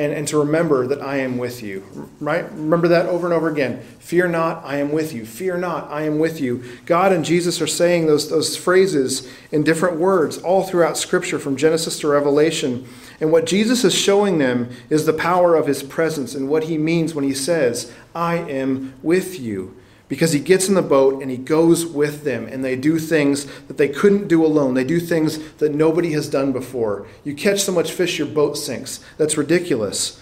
and, 0.00 0.14
and 0.14 0.26
to 0.28 0.38
remember 0.38 0.86
that 0.86 1.02
I 1.02 1.18
am 1.18 1.36
with 1.36 1.62
you. 1.62 1.84
Right? 2.20 2.50
Remember 2.52 2.88
that 2.88 3.04
over 3.04 3.26
and 3.26 3.34
over 3.34 3.50
again. 3.50 3.82
Fear 3.98 4.28
not, 4.28 4.64
I 4.64 4.78
am 4.78 4.92
with 4.92 5.12
you. 5.12 5.26
Fear 5.26 5.58
not, 5.58 5.90
I 5.90 6.04
am 6.04 6.18
with 6.18 6.40
you. 6.40 6.64
God 6.86 7.12
and 7.12 7.22
Jesus 7.22 7.60
are 7.60 7.66
saying 7.66 8.06
those, 8.06 8.30
those 8.30 8.56
phrases 8.56 9.30
in 9.52 9.62
different 9.62 9.98
words 9.98 10.38
all 10.38 10.64
throughout 10.64 10.96
Scripture 10.96 11.38
from 11.38 11.54
Genesis 11.54 12.00
to 12.00 12.08
Revelation. 12.08 12.88
And 13.20 13.30
what 13.30 13.44
Jesus 13.44 13.84
is 13.84 13.94
showing 13.94 14.38
them 14.38 14.70
is 14.88 15.04
the 15.04 15.12
power 15.12 15.54
of 15.54 15.66
his 15.66 15.82
presence 15.82 16.34
and 16.34 16.48
what 16.48 16.64
he 16.64 16.78
means 16.78 17.14
when 17.14 17.24
he 17.24 17.34
says, 17.34 17.92
I 18.14 18.36
am 18.36 18.94
with 19.02 19.38
you. 19.38 19.76
Because 20.10 20.32
he 20.32 20.40
gets 20.40 20.68
in 20.68 20.74
the 20.74 20.82
boat 20.82 21.22
and 21.22 21.30
he 21.30 21.36
goes 21.36 21.86
with 21.86 22.24
them, 22.24 22.46
and 22.48 22.64
they 22.64 22.74
do 22.74 22.98
things 22.98 23.46
that 23.68 23.78
they 23.78 23.88
couldn't 23.88 24.26
do 24.26 24.44
alone. 24.44 24.74
They 24.74 24.84
do 24.84 24.98
things 24.98 25.38
that 25.54 25.72
nobody 25.72 26.10
has 26.12 26.28
done 26.28 26.50
before. 26.52 27.06
You 27.22 27.32
catch 27.32 27.62
so 27.62 27.70
much 27.70 27.92
fish, 27.92 28.18
your 28.18 28.26
boat 28.26 28.58
sinks. 28.58 28.98
That's 29.18 29.38
ridiculous. 29.38 30.20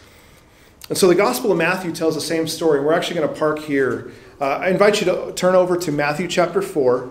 And 0.91 0.99
so 0.99 1.09
the 1.09 1.14
Gospel 1.14 1.53
of 1.53 1.59
Matthew 1.59 1.91
tells 1.93 2.14
the 2.14 2.20
same 2.20 2.47
story. 2.47 2.80
We're 2.80 2.93
actually 2.93 3.16
going 3.16 3.30
to 3.30 3.34
park 3.34 3.61
here. 3.61 4.12
Uh, 4.39 4.59
I 4.59 4.68
invite 4.68 5.01
you 5.01 5.07
to 5.07 5.32
turn 5.32 5.55
over 5.55 5.76
to 5.78 5.91
Matthew 5.91 6.28
chapter 6.28 6.61
4, 6.61 7.11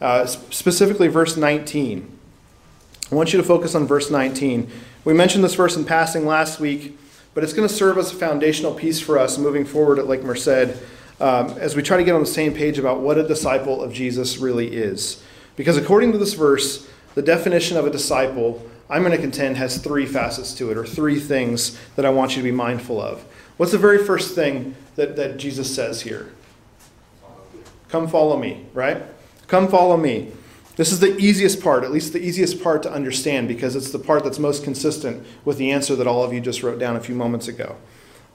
uh, 0.00 0.26
specifically 0.26 1.08
verse 1.08 1.36
19. 1.36 2.16
I 3.10 3.14
want 3.14 3.32
you 3.32 3.38
to 3.38 3.44
focus 3.44 3.74
on 3.74 3.88
verse 3.88 4.08
19. 4.08 4.70
We 5.04 5.14
mentioned 5.14 5.42
this 5.42 5.56
verse 5.56 5.76
in 5.76 5.84
passing 5.84 6.26
last 6.26 6.60
week, 6.60 6.96
but 7.34 7.42
it's 7.42 7.52
going 7.52 7.68
to 7.68 7.74
serve 7.74 7.98
as 7.98 8.12
a 8.12 8.14
foundational 8.14 8.72
piece 8.72 9.00
for 9.00 9.18
us 9.18 9.36
moving 9.36 9.64
forward 9.64 9.98
at 9.98 10.06
Lake 10.06 10.22
Merced 10.22 10.76
um, 11.20 11.50
as 11.58 11.76
we 11.76 11.82
try 11.82 11.96
to 11.96 12.04
get 12.04 12.14
on 12.14 12.20
the 12.20 12.26
same 12.26 12.54
page 12.54 12.78
about 12.78 13.00
what 13.00 13.18
a 13.18 13.26
disciple 13.26 13.82
of 13.82 13.92
Jesus 13.92 14.38
really 14.38 14.74
is. 14.74 15.22
Because 15.56 15.76
according 15.76 16.12
to 16.12 16.18
this 16.18 16.34
verse, 16.34 16.88
the 17.14 17.22
definition 17.22 17.76
of 17.76 17.86
a 17.86 17.90
disciple, 17.90 18.68
I'm 18.90 19.02
going 19.02 19.12
to 19.12 19.18
contend, 19.18 19.56
has 19.56 19.78
three 19.78 20.06
facets 20.06 20.52
to 20.54 20.70
it, 20.70 20.76
or 20.76 20.84
three 20.84 21.20
things 21.20 21.78
that 21.96 22.04
I 22.04 22.10
want 22.10 22.32
you 22.32 22.42
to 22.42 22.42
be 22.42 22.52
mindful 22.52 23.00
of. 23.00 23.24
What's 23.56 23.72
the 23.72 23.78
very 23.78 24.04
first 24.04 24.34
thing 24.34 24.74
that, 24.96 25.16
that 25.16 25.36
Jesus 25.36 25.72
says 25.72 26.02
here? 26.02 26.32
Come 27.88 28.08
follow 28.08 28.36
me, 28.36 28.66
right? 28.74 29.02
Come 29.46 29.68
follow 29.68 29.96
me. 29.96 30.32
This 30.76 30.90
is 30.90 30.98
the 30.98 31.16
easiest 31.18 31.62
part, 31.62 31.84
at 31.84 31.92
least 31.92 32.12
the 32.12 32.18
easiest 32.18 32.60
part 32.60 32.82
to 32.82 32.92
understand, 32.92 33.46
because 33.46 33.76
it's 33.76 33.92
the 33.92 33.98
part 34.00 34.24
that's 34.24 34.40
most 34.40 34.64
consistent 34.64 35.24
with 35.44 35.56
the 35.56 35.70
answer 35.70 35.94
that 35.94 36.08
all 36.08 36.24
of 36.24 36.32
you 36.32 36.40
just 36.40 36.64
wrote 36.64 36.80
down 36.80 36.96
a 36.96 37.00
few 37.00 37.14
moments 37.14 37.46
ago. 37.46 37.76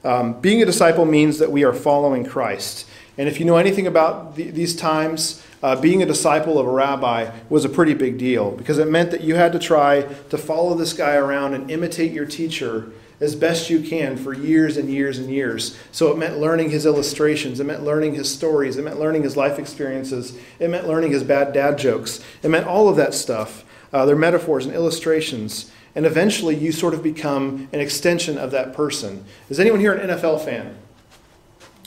Um, 0.04 0.40
being 0.40 0.62
a 0.62 0.66
disciple 0.66 1.04
means 1.04 1.38
that 1.38 1.52
we 1.52 1.64
are 1.64 1.72
following 1.72 2.24
Christ. 2.24 2.86
And 3.18 3.28
if 3.28 3.38
you 3.38 3.44
know 3.44 3.56
anything 3.56 3.86
about 3.86 4.36
the, 4.36 4.50
these 4.50 4.74
times, 4.74 5.42
uh, 5.62 5.78
being 5.78 6.02
a 6.02 6.06
disciple 6.06 6.58
of 6.58 6.66
a 6.66 6.70
rabbi 6.70 7.30
was 7.50 7.64
a 7.64 7.68
pretty 7.68 7.92
big 7.92 8.16
deal 8.16 8.50
because 8.52 8.78
it 8.78 8.88
meant 8.88 9.10
that 9.10 9.20
you 9.20 9.34
had 9.34 9.52
to 9.52 9.58
try 9.58 10.02
to 10.30 10.38
follow 10.38 10.74
this 10.74 10.94
guy 10.94 11.16
around 11.16 11.52
and 11.54 11.70
imitate 11.70 12.12
your 12.12 12.24
teacher 12.24 12.92
as 13.20 13.36
best 13.36 13.68
you 13.68 13.80
can 13.80 14.16
for 14.16 14.32
years 14.32 14.78
and 14.78 14.88
years 14.88 15.18
and 15.18 15.30
years. 15.30 15.78
So 15.92 16.10
it 16.10 16.16
meant 16.16 16.38
learning 16.38 16.70
his 16.70 16.86
illustrations, 16.86 17.60
it 17.60 17.64
meant 17.64 17.84
learning 17.84 18.14
his 18.14 18.32
stories, 18.32 18.78
it 18.78 18.82
meant 18.82 18.98
learning 18.98 19.22
his 19.22 19.36
life 19.36 19.58
experiences, 19.58 20.38
it 20.58 20.70
meant 20.70 20.88
learning 20.88 21.12
his 21.12 21.22
bad 21.22 21.52
dad 21.52 21.76
jokes, 21.76 22.24
it 22.42 22.48
meant 22.48 22.66
all 22.66 22.88
of 22.88 22.96
that 22.96 23.12
stuff. 23.12 23.64
Uh, 23.92 24.06
their 24.06 24.14
metaphors 24.14 24.66
and 24.66 24.74
illustrations. 24.74 25.72
And 25.94 26.06
eventually 26.06 26.54
you 26.54 26.72
sort 26.72 26.94
of 26.94 27.02
become 27.02 27.68
an 27.72 27.80
extension 27.80 28.38
of 28.38 28.50
that 28.52 28.74
person. 28.74 29.24
Is 29.48 29.58
anyone 29.58 29.80
here 29.80 29.92
an 29.92 30.08
NFL 30.08 30.44
fan? 30.44 30.76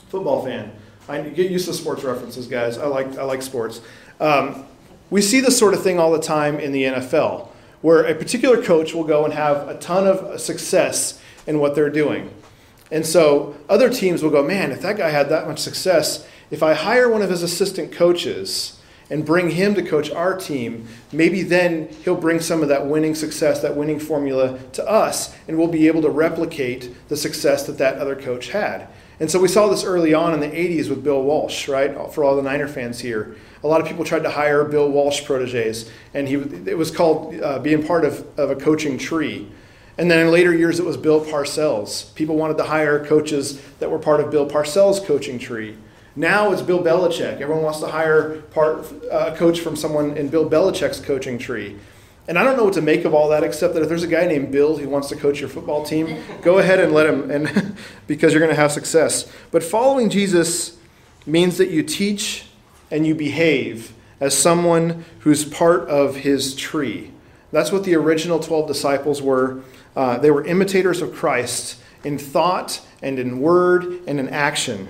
Football 0.08 0.44
fan? 0.44 0.72
I 1.08 1.20
get 1.20 1.50
used 1.50 1.66
to 1.66 1.74
sports 1.74 2.02
references, 2.02 2.46
guys. 2.46 2.78
I 2.78 2.86
like, 2.86 3.18
I 3.18 3.24
like 3.24 3.42
sports. 3.42 3.80
Um, 4.20 4.64
we 5.10 5.20
see 5.20 5.40
this 5.40 5.58
sort 5.58 5.74
of 5.74 5.82
thing 5.82 5.98
all 5.98 6.12
the 6.12 6.20
time 6.20 6.58
in 6.58 6.72
the 6.72 6.84
NFL, 6.84 7.48
where 7.82 8.04
a 8.04 8.14
particular 8.14 8.62
coach 8.62 8.94
will 8.94 9.04
go 9.04 9.24
and 9.24 9.34
have 9.34 9.68
a 9.68 9.78
ton 9.78 10.06
of 10.06 10.40
success 10.40 11.20
in 11.46 11.58
what 11.58 11.74
they're 11.74 11.90
doing. 11.90 12.30
And 12.90 13.04
so 13.04 13.56
other 13.68 13.90
teams 13.90 14.22
will 14.22 14.30
go, 14.30 14.42
man, 14.42 14.70
if 14.70 14.80
that 14.82 14.96
guy 14.96 15.10
had 15.10 15.28
that 15.28 15.46
much 15.46 15.58
success, 15.58 16.26
if 16.50 16.62
I 16.62 16.74
hire 16.74 17.08
one 17.08 17.22
of 17.22 17.30
his 17.30 17.42
assistant 17.42 17.92
coaches 17.92 18.80
and 19.10 19.24
bring 19.24 19.50
him 19.50 19.74
to 19.74 19.82
coach 19.82 20.10
our 20.10 20.36
team, 20.36 20.88
maybe 21.12 21.42
then 21.42 21.88
he'll 22.04 22.14
bring 22.14 22.40
some 22.40 22.62
of 22.62 22.68
that 22.68 22.86
winning 22.86 23.14
success, 23.14 23.60
that 23.60 23.76
winning 23.76 23.98
formula 23.98 24.58
to 24.72 24.88
us, 24.88 25.34
and 25.46 25.58
we'll 25.58 25.68
be 25.68 25.86
able 25.86 26.02
to 26.02 26.10
replicate 26.10 27.08
the 27.08 27.16
success 27.16 27.66
that 27.66 27.78
that 27.78 27.98
other 27.98 28.16
coach 28.16 28.50
had. 28.50 28.88
And 29.20 29.30
so 29.30 29.38
we 29.38 29.48
saw 29.48 29.68
this 29.68 29.84
early 29.84 30.12
on 30.12 30.34
in 30.34 30.40
the 30.40 30.48
80s 30.48 30.88
with 30.88 31.04
Bill 31.04 31.22
Walsh, 31.22 31.68
right? 31.68 32.12
For 32.12 32.24
all 32.24 32.34
the 32.34 32.42
Niner 32.42 32.66
fans 32.66 32.98
here. 33.00 33.36
A 33.62 33.68
lot 33.68 33.80
of 33.80 33.86
people 33.86 34.04
tried 34.04 34.24
to 34.24 34.30
hire 34.30 34.64
Bill 34.64 34.90
Walsh 34.90 35.24
proteges, 35.24 35.90
and 36.12 36.28
he, 36.28 36.34
it 36.34 36.76
was 36.76 36.90
called 36.90 37.40
uh, 37.40 37.58
being 37.60 37.86
part 37.86 38.04
of, 38.04 38.26
of 38.38 38.50
a 38.50 38.56
coaching 38.56 38.98
tree. 38.98 39.48
And 39.96 40.10
then 40.10 40.26
in 40.26 40.32
later 40.32 40.52
years, 40.52 40.80
it 40.80 40.84
was 40.84 40.96
Bill 40.96 41.24
Parcells. 41.24 42.12
People 42.16 42.36
wanted 42.36 42.58
to 42.58 42.64
hire 42.64 43.04
coaches 43.04 43.62
that 43.78 43.90
were 43.90 43.98
part 43.98 44.20
of 44.20 44.30
Bill 44.30 44.48
Parcells' 44.48 45.04
coaching 45.04 45.38
tree. 45.38 45.76
Now 46.16 46.52
it's 46.52 46.62
Bill 46.62 46.82
Belichick. 46.82 47.40
Everyone 47.40 47.64
wants 47.64 47.80
to 47.80 47.88
hire 47.88 48.42
part, 48.52 48.86
uh, 49.10 49.32
a 49.32 49.36
coach 49.36 49.60
from 49.60 49.74
someone 49.74 50.16
in 50.16 50.28
Bill 50.28 50.48
Belichick's 50.48 51.00
coaching 51.00 51.38
tree. 51.38 51.76
And 52.28 52.38
I 52.38 52.44
don't 52.44 52.56
know 52.56 52.64
what 52.64 52.74
to 52.74 52.82
make 52.82 53.04
of 53.04 53.12
all 53.12 53.28
that, 53.30 53.42
except 53.42 53.74
that 53.74 53.82
if 53.82 53.88
there's 53.88 54.04
a 54.04 54.08
guy 54.08 54.26
named 54.26 54.52
Bill 54.52 54.76
who 54.76 54.88
wants 54.88 55.08
to 55.08 55.16
coach 55.16 55.40
your 55.40 55.48
football 55.48 55.84
team, 55.84 56.22
go 56.40 56.58
ahead 56.60 56.78
and 56.78 56.92
let 56.92 57.06
him, 57.06 57.30
and 57.30 57.76
because 58.06 58.32
you're 58.32 58.40
going 58.40 58.54
to 58.54 58.60
have 58.60 58.70
success. 58.70 59.30
But 59.50 59.64
following 59.64 60.08
Jesus 60.08 60.76
means 61.26 61.58
that 61.58 61.70
you 61.70 61.82
teach 61.82 62.46
and 62.90 63.06
you 63.06 63.14
behave 63.14 63.92
as 64.20 64.36
someone 64.36 65.04
who's 65.20 65.44
part 65.44 65.88
of 65.88 66.16
his 66.16 66.54
tree. 66.54 67.10
That's 67.50 67.72
what 67.72 67.84
the 67.84 67.96
original 67.96 68.38
12 68.38 68.68
disciples 68.68 69.20
were. 69.20 69.62
Uh, 69.96 70.18
they 70.18 70.30
were 70.30 70.44
imitators 70.44 71.02
of 71.02 71.12
Christ 71.12 71.80
in 72.04 72.18
thought 72.18 72.80
and 73.02 73.18
in 73.18 73.40
word 73.40 73.84
and 74.06 74.20
in 74.20 74.28
action. 74.28 74.88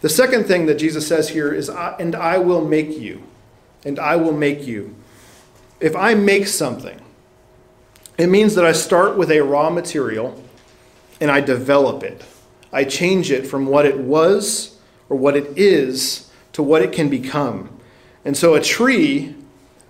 The 0.00 0.08
second 0.08 0.44
thing 0.44 0.66
that 0.66 0.76
Jesus 0.76 1.06
says 1.06 1.30
here 1.30 1.52
is, 1.52 1.68
and 1.68 2.14
I 2.14 2.38
will 2.38 2.64
make 2.64 2.98
you. 2.98 3.22
And 3.84 3.98
I 3.98 4.16
will 4.16 4.32
make 4.32 4.66
you. 4.66 4.94
If 5.80 5.94
I 5.94 6.14
make 6.14 6.46
something, 6.46 7.00
it 8.16 8.28
means 8.28 8.54
that 8.56 8.64
I 8.64 8.72
start 8.72 9.16
with 9.16 9.30
a 9.30 9.40
raw 9.40 9.70
material 9.70 10.42
and 11.20 11.30
I 11.30 11.40
develop 11.40 12.02
it. 12.02 12.24
I 12.72 12.84
change 12.84 13.30
it 13.30 13.46
from 13.46 13.66
what 13.66 13.86
it 13.86 13.98
was 13.98 14.78
or 15.08 15.16
what 15.16 15.36
it 15.36 15.56
is 15.56 16.30
to 16.52 16.62
what 16.62 16.82
it 16.82 16.92
can 16.92 17.08
become. 17.08 17.70
And 18.24 18.36
so 18.36 18.54
a 18.54 18.60
tree 18.60 19.34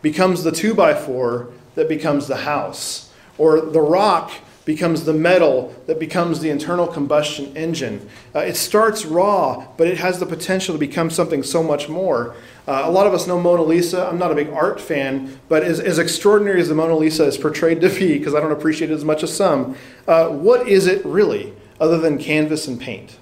becomes 0.03 0.45
the 0.45 0.53
two 0.53 0.75
by 0.75 0.95
four 0.95 1.51
that 1.75 1.89
becomes 1.89 2.27
the 2.27 2.37
house, 2.37 3.11
or 3.37 3.61
the 3.61 3.81
rock 3.81 4.31
becomes 4.69 5.07
the 5.07 5.15
metal 5.15 5.75
that 5.87 5.99
becomes 5.99 6.41
the 6.41 6.51
internal 6.51 6.87
combustion 6.87 7.57
engine. 7.57 8.07
Uh, 8.35 8.41
it 8.41 8.55
starts 8.55 9.07
raw, 9.07 9.67
but 9.79 9.87
it 9.87 9.97
has 9.97 10.21
the 10.21 10.27
potential 10.27 10.75
to 10.75 10.79
become 10.79 11.09
something 11.09 11.43
so 11.43 11.63
much 11.63 11.89
more. 11.89 12.37
Uh, 12.67 12.83
a 12.85 12.91
lot 12.91 13.07
of 13.07 13.15
us 13.15 13.27
know 13.27 13.41
Mona 13.41 13.63
Lisa. 13.63 14.07
I'm 14.07 14.19
not 14.19 14.31
a 14.31 14.35
big 14.35 14.51
art 14.51 14.79
fan, 14.79 15.41
but 15.49 15.63
as, 15.63 15.81
as 15.81 15.99
extraordinary 15.99 16.61
as 16.61 16.69
the 16.69 16.75
Mona 16.75 16.95
Lisa 16.95 17.25
is 17.25 17.39
portrayed 17.39 17.81
to 17.81 17.89
be, 17.89 18.19
because 18.19 18.35
I 18.35 18.41
don't 18.41 18.53
appreciate 18.53 18.91
it 18.91 18.95
as 18.95 19.07
much 19.07 19.23
as 19.23 19.35
some, 19.35 19.75
uh, 20.07 20.29
what 20.29 20.69
is 20.69 20.87
it 20.87 21.03
really 21.03 21.55
other 21.81 21.97
than 21.97 22.19
canvas 22.19 22.69
and 22.69 22.79
paint? 22.79 23.17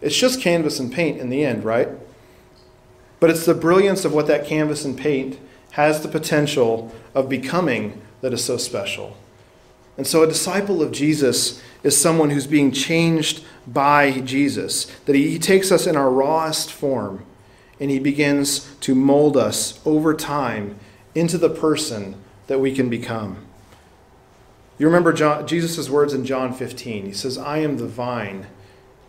It's 0.00 0.16
just 0.16 0.40
canvas 0.40 0.80
and 0.80 0.92
paint 0.92 1.20
in 1.20 1.30
the 1.30 1.44
end, 1.44 1.62
right? 1.62 1.90
But 3.20 3.30
it's 3.30 3.46
the 3.46 3.54
brilliance 3.54 4.04
of 4.04 4.12
what 4.12 4.26
that 4.26 4.46
canvas 4.48 4.84
and 4.84 4.98
paint 4.98 5.38
has 5.70 6.02
the 6.02 6.08
potential 6.08 6.92
of 7.14 7.28
becoming 7.28 8.02
that 8.20 8.32
is 8.32 8.44
so 8.44 8.56
special. 8.56 9.16
And 9.96 10.06
so, 10.06 10.22
a 10.22 10.26
disciple 10.26 10.82
of 10.82 10.92
Jesus 10.92 11.62
is 11.82 12.00
someone 12.00 12.30
who's 12.30 12.46
being 12.46 12.72
changed 12.72 13.44
by 13.66 14.20
Jesus, 14.20 14.86
that 15.06 15.14
he, 15.14 15.38
takes 15.38 15.70
us 15.70 15.86
in 15.86 15.96
our 15.96 16.10
rawest 16.10 16.72
form 16.72 17.24
and 17.80 17.90
he 17.90 17.98
begins 17.98 18.72
to 18.80 18.94
mold 18.94 19.36
us 19.36 19.80
over 19.84 20.14
time 20.14 20.78
into 21.14 21.36
the 21.36 21.50
person 21.50 22.14
that 22.46 22.60
we 22.60 22.74
can 22.74 22.88
become. 22.88 23.44
You 24.78 24.86
remember 24.86 25.12
Jesus' 25.44 25.90
words 25.90 26.14
in 26.14 26.24
John 26.24 26.52
15. 26.52 27.06
He 27.06 27.12
says, 27.12 27.38
I 27.38 27.58
am 27.58 27.76
the 27.76 27.86
vine, 27.86 28.46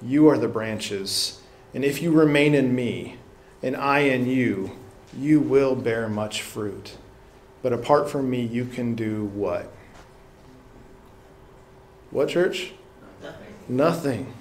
You 0.01 0.27
are 0.27 0.37
the 0.37 0.47
branches. 0.47 1.41
And 1.73 1.83
if 1.83 2.01
you 2.01 2.11
remain 2.11 2.53
in 2.53 2.75
me, 2.75 3.17
and 3.63 3.75
I 3.75 3.99
in 3.99 4.27
you, 4.27 4.77
you 5.17 5.39
will 5.39 5.75
bear 5.75 6.09
much 6.09 6.41
fruit. 6.41 6.97
But 7.61 7.73
apart 7.73 8.09
from 8.09 8.29
me, 8.29 8.41
you 8.41 8.65
can 8.65 8.93
do 8.93 9.25
what? 9.25 9.71
What, 12.13 12.29
church? 12.29 12.73
Nothing. 13.23 13.47
Nothing. 13.67 14.33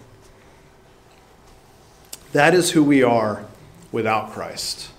That 2.32 2.52
is 2.52 2.72
who 2.72 2.84
we 2.84 3.02
are 3.02 3.46
without 3.90 4.30
Christ. 4.30 4.90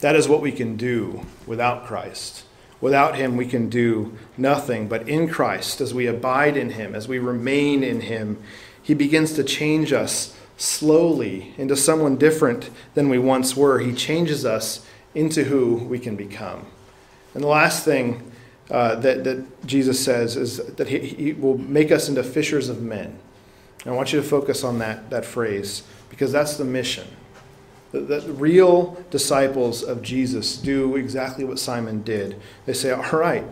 That 0.00 0.16
is 0.16 0.26
what 0.26 0.40
we 0.40 0.50
can 0.50 0.76
do 0.76 1.24
without 1.46 1.86
Christ. 1.86 2.44
Without 2.80 3.14
Him, 3.14 3.36
we 3.36 3.46
can 3.46 3.68
do 3.68 4.18
nothing. 4.36 4.88
But 4.88 5.08
in 5.08 5.28
Christ, 5.28 5.80
as 5.80 5.94
we 5.94 6.08
abide 6.08 6.56
in 6.56 6.70
Him, 6.70 6.96
as 6.96 7.06
we 7.06 7.20
remain 7.20 7.84
in 7.84 8.00
Him, 8.00 8.42
He 8.82 8.94
begins 8.94 9.34
to 9.34 9.44
change 9.44 9.92
us 9.92 10.36
slowly 10.56 11.54
into 11.56 11.76
someone 11.76 12.16
different 12.16 12.68
than 12.94 13.10
we 13.10 13.18
once 13.18 13.56
were. 13.56 13.78
He 13.78 13.94
changes 13.94 14.44
us 14.44 14.84
into 15.14 15.44
who 15.44 15.76
we 15.76 16.00
can 16.00 16.16
become. 16.16 16.66
And 17.32 17.44
the 17.44 17.48
last 17.48 17.84
thing 17.84 18.31
uh, 18.72 18.94
that, 18.96 19.22
that 19.22 19.66
Jesus 19.66 20.02
says 20.02 20.34
is 20.34 20.56
that 20.56 20.88
he, 20.88 20.98
he 20.98 21.32
will 21.34 21.58
make 21.58 21.92
us 21.92 22.08
into 22.08 22.22
fishers 22.24 22.70
of 22.70 22.80
men. 22.80 23.18
And 23.84 23.92
I 23.92 23.96
want 23.96 24.14
you 24.14 24.20
to 24.20 24.26
focus 24.26 24.64
on 24.64 24.78
that, 24.78 25.10
that 25.10 25.26
phrase 25.26 25.82
because 26.08 26.32
that's 26.32 26.56
the 26.56 26.64
mission. 26.64 27.06
The, 27.90 28.00
the 28.00 28.32
real 28.32 28.96
disciples 29.10 29.82
of 29.82 30.00
Jesus 30.00 30.56
do 30.56 30.96
exactly 30.96 31.44
what 31.44 31.58
Simon 31.58 32.02
did. 32.02 32.40
They 32.64 32.72
say, 32.72 32.92
All 32.92 33.10
right, 33.10 33.44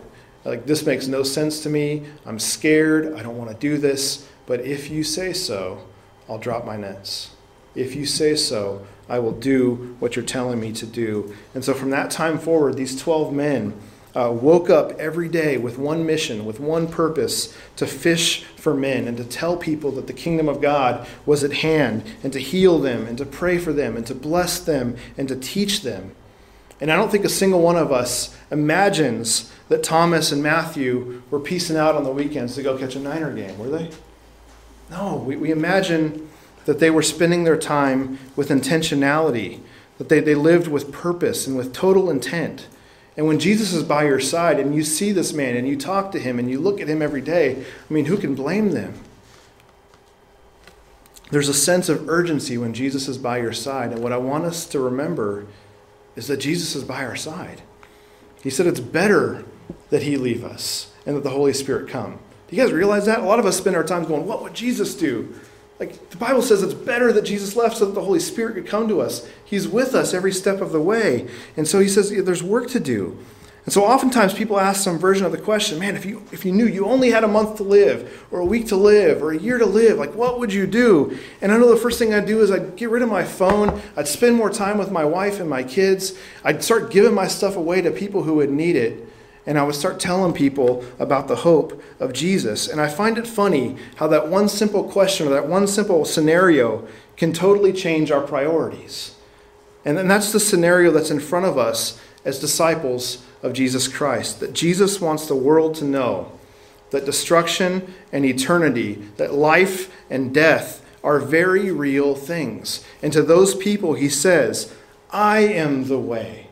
like 0.45 0.65
this 0.65 0.87
makes 0.87 1.07
no 1.07 1.23
sense 1.23 1.63
to 1.65 1.69
me. 1.69 2.07
I'm 2.25 2.39
scared. 2.39 3.15
I 3.15 3.23
don't 3.23 3.37
want 3.37 3.51
to 3.51 3.57
do 3.57 3.77
this. 3.77 4.27
But 4.47 4.61
if 4.61 4.91
you 4.91 5.05
say 5.05 5.35
so, 5.35 5.87
I'll 6.31 6.39
drop 6.39 6.65
my 6.65 6.79
nets. 6.79 7.35
If 7.75 7.95
you 7.95 8.07
say 8.07 8.37
so, 8.37 8.87
I 9.07 9.19
will 9.19 9.33
do 9.33 9.97
what 9.99 10.17
you're 10.17 10.25
telling 10.25 10.61
me 10.61 10.73
to 10.73 10.87
do. 10.87 11.35
And 11.55 11.63
so 11.63 11.75
from 11.75 11.91
that 11.91 12.11
time 12.11 12.39
forward, 12.39 12.77
these 12.77 12.99
12 12.99 13.35
men 13.35 13.75
uh, 14.15 14.31
woke 14.33 14.69
up 14.69 14.93
every 14.99 15.29
day 15.29 15.57
with 15.57 15.79
one 15.79 16.05
mission, 16.05 16.45
with 16.45 16.61
one 16.61 16.89
purpose 16.89 17.57
to 17.77 17.87
fish 17.87 18.45
for 18.57 18.75
men 18.75 19.07
and 19.07 19.17
to 19.17 19.25
tell 19.25 19.57
people 19.57 19.91
that 19.93 20.07
the 20.07 20.13
kingdom 20.13 20.49
of 20.49 20.61
God 20.61 21.07
was 21.25 21.45
at 21.45 21.53
hand 21.53 22.03
and 22.23 22.33
to 22.33 22.41
heal 22.41 22.79
them 22.79 23.07
and 23.07 23.17
to 23.19 23.25
pray 23.25 23.59
for 23.59 23.73
them 23.73 23.97
and 23.97 24.07
to 24.07 24.15
bless 24.15 24.59
them 24.59 24.97
and 25.17 25.29
to 25.29 25.37
teach 25.37 25.83
them. 25.83 26.15
And 26.81 26.91
I 26.91 26.97
don't 26.97 27.11
think 27.11 27.25
a 27.25 27.31
single 27.31 27.61
one 27.61 27.77
of 27.77 27.93
us 27.93 28.37
imagines 28.51 29.53
that 29.69 29.83
Thomas 29.83 30.33
and 30.33 30.43
Matthew 30.43 31.23
were 31.31 31.41
piecing 31.41 31.77
out 31.77 31.95
on 31.95 32.05
the 32.05 32.11
weekends 32.11 32.55
to 32.55 32.63
go 32.63 32.77
catch 32.77 32.97
a 32.97 33.01
Niner 33.01 33.33
game, 33.35 33.59
were 33.59 33.69
they? 33.69 33.91
No, 34.91 35.17
we, 35.17 35.37
we 35.37 35.51
imagine 35.51 36.29
that 36.65 36.81
they 36.81 36.91
were 36.91 37.03
spending 37.03 37.45
their 37.45 37.57
time 37.57 38.19
with 38.35 38.49
intentionality, 38.49 39.61
that 39.99 40.09
they, 40.09 40.21
they 40.21 40.35
lived 40.35 40.69
with 40.69 40.91
purpose 40.91 41.47
and 41.47 41.57
with 41.57 41.73
total 41.73 42.11
intent. 42.11 42.67
And 43.17 43.27
when 43.27 43.39
Jesus 43.39 43.73
is 43.73 43.83
by 43.83 44.05
your 44.05 44.21
side 44.21 44.61
and 44.61 44.75
you 44.75 44.83
see 44.83 45.13
this 45.13 45.33
man 45.33 45.57
and 45.57 45.69
you 45.69 45.77
talk 45.77 46.13
to 46.13 46.19
him 46.19 46.39
and 46.39 46.51
you 46.51 46.61
look 46.61 46.81
at 46.81 46.89
him 46.89 47.03
every 47.03 47.21
day, 47.21 47.65
I 47.89 47.93
mean, 47.93 48.07
who 48.07 48.17
can 48.17 48.35
blame 48.35 48.71
them? 48.71 48.95
There's 51.31 51.49
a 51.49 51.55
sense 51.55 51.89
of 51.89 52.09
urgency 52.09 52.59
when 52.59 52.75
Jesus 52.75 53.09
is 53.09 53.19
by 53.19 53.39
your 53.39 53.53
side. 53.53 53.93
And 53.93 54.03
what 54.03 54.13
I 54.13 54.17
want 54.17 54.45
us 54.45 54.67
to 54.67 54.81
remember 54.81 55.47
is 56.17 56.27
that 56.27 56.39
Jesus 56.39 56.75
is 56.75 56.85
by 56.85 57.05
our 57.05 57.17
side. 57.17 57.63
He 58.43 58.51
said 58.51 58.67
it's 58.67 58.81
better 58.81 59.45
that 59.91 60.03
he 60.03 60.17
leave 60.17 60.45
us 60.45 60.93
and 61.07 61.17
that 61.17 61.23
the 61.23 61.31
Holy 61.31 61.53
Spirit 61.53 61.89
come. 61.89 62.19
Do 62.49 62.57
you 62.57 62.63
guys 62.63 62.73
realize 62.73 63.07
that? 63.07 63.21
A 63.21 63.25
lot 63.25 63.39
of 63.39 63.47
us 63.47 63.57
spend 63.57 63.77
our 63.77 63.85
time 63.85 64.05
going, 64.05 64.27
What 64.27 64.43
would 64.43 64.55
Jesus 64.55 64.95
do? 64.95 65.33
Like 65.81 66.11
the 66.11 66.19
Bible 66.19 66.43
says 66.43 66.63
it's 66.63 66.75
better 66.75 67.11
that 67.13 67.25
Jesus 67.25 67.57
left 67.57 67.79
so 67.79 67.87
that 67.87 67.95
the 67.95 68.03
Holy 68.03 68.21
Spirit 68.21 68.55
could 68.55 68.67
come 68.67 68.87
to 68.89 69.01
us. 69.01 69.27
He's 69.45 69.67
with 69.67 69.95
us 69.95 70.13
every 70.13 70.33
step 70.33 70.61
of 70.61 70.73
the 70.73 70.81
way. 70.81 71.27
And 71.57 71.67
so 71.67 71.81
he 71.81 71.89
says 71.89 72.11
there's 72.11 72.43
work 72.43 72.69
to 72.71 72.81
do. 72.81 73.19
And 73.65 73.73
so 73.73 73.85
oftentimes 73.85 74.35
people 74.35 74.59
ask 74.59 74.83
some 74.83 74.99
version 74.99 75.27
of 75.27 75.33
the 75.33 75.39
question, 75.39 75.79
man, 75.79 75.97
if 75.97 76.05
you 76.05 76.23
if 76.33 76.45
you 76.45 76.53
knew 76.53 76.67
you 76.67 76.85
only 76.87 77.11
had 77.11 77.25
a 77.25 77.29
month 77.29 77.57
to 77.57 77.63
live, 77.63 78.27
or 78.31 78.41
a 78.41 78.45
week 78.45 78.69
to 78.69 78.77
live, 78.77 79.23
or 79.23 79.33
a 79.33 79.39
year 79.39 79.59
to 79.59 79.67
live, 79.67 79.99
like 79.99 80.15
what 80.15 80.39
would 80.39 80.53
you 80.53 80.67
do? 80.67 81.19
And 81.41 81.51
I 81.51 81.57
know 81.57 81.69
the 81.69 81.77
first 81.77 81.99
thing 81.99 82.13
I'd 82.13 82.27
do 82.27 82.41
is 82.41 82.51
I'd 82.51 82.77
get 82.77 82.91
rid 82.91 83.03
of 83.03 83.09
my 83.09 83.25
phone, 83.25 83.81
I'd 83.97 84.09
spend 84.09 84.37
more 84.37 84.51
time 84.51 84.79
with 84.79 84.91
my 84.91 85.05
wife 85.05 85.41
and 85.41 85.49
my 85.49 85.63
kids, 85.63 86.19
I'd 86.45 86.63
start 86.63 86.91
giving 86.91 87.15
my 87.15 87.27
stuff 87.27 87.57
away 87.57 87.81
to 87.83 87.91
people 87.91 88.23
who 88.23 88.35
would 88.35 88.51
need 88.51 88.77
it 88.77 89.10
and 89.51 89.59
I 89.59 89.65
would 89.65 89.75
start 89.75 89.99
telling 89.99 90.33
people 90.33 90.85
about 91.01 91.27
the 91.27 91.35
hope 91.35 91.83
of 91.99 92.13
Jesus. 92.13 92.69
And 92.69 92.81
I 92.81 92.87
find 92.87 93.19
it 93.19 93.27
funny 93.27 93.75
how 93.97 94.07
that 94.07 94.29
one 94.29 94.49
simple 94.49 94.85
question 94.85 95.27
or 95.27 95.31
that 95.31 95.49
one 95.49 95.67
simple 95.67 96.05
scenario 96.05 96.87
can 97.17 97.33
totally 97.33 97.73
change 97.73 98.13
our 98.13 98.21
priorities. 98.21 99.17
And 99.85 99.99
then 99.99 100.07
that's 100.07 100.31
the 100.31 100.39
scenario 100.39 100.93
that's 100.93 101.11
in 101.11 101.19
front 101.19 101.47
of 101.47 101.59
us 101.59 102.01
as 102.25 102.39
disciples 102.39 103.25
of 103.43 103.53
Jesus 103.53 103.89
Christ 103.89 104.39
that 104.39 104.53
Jesus 104.53 105.01
wants 105.01 105.27
the 105.27 105.35
world 105.35 105.75
to 105.77 105.85
know 105.85 106.31
that 106.91 107.05
destruction 107.05 107.93
and 108.13 108.25
eternity, 108.25 109.03
that 109.17 109.35
life 109.35 109.93
and 110.09 110.33
death 110.33 110.81
are 111.03 111.19
very 111.19 111.73
real 111.73 112.15
things. 112.15 112.85
And 113.03 113.13
to 113.13 113.23
those 113.23 113.57
people, 113.57 113.95
he 113.95 114.11
says, 114.11 114.73
I 115.11 115.41
am 115.41 115.89
the 115.89 115.99
way, 115.99 116.47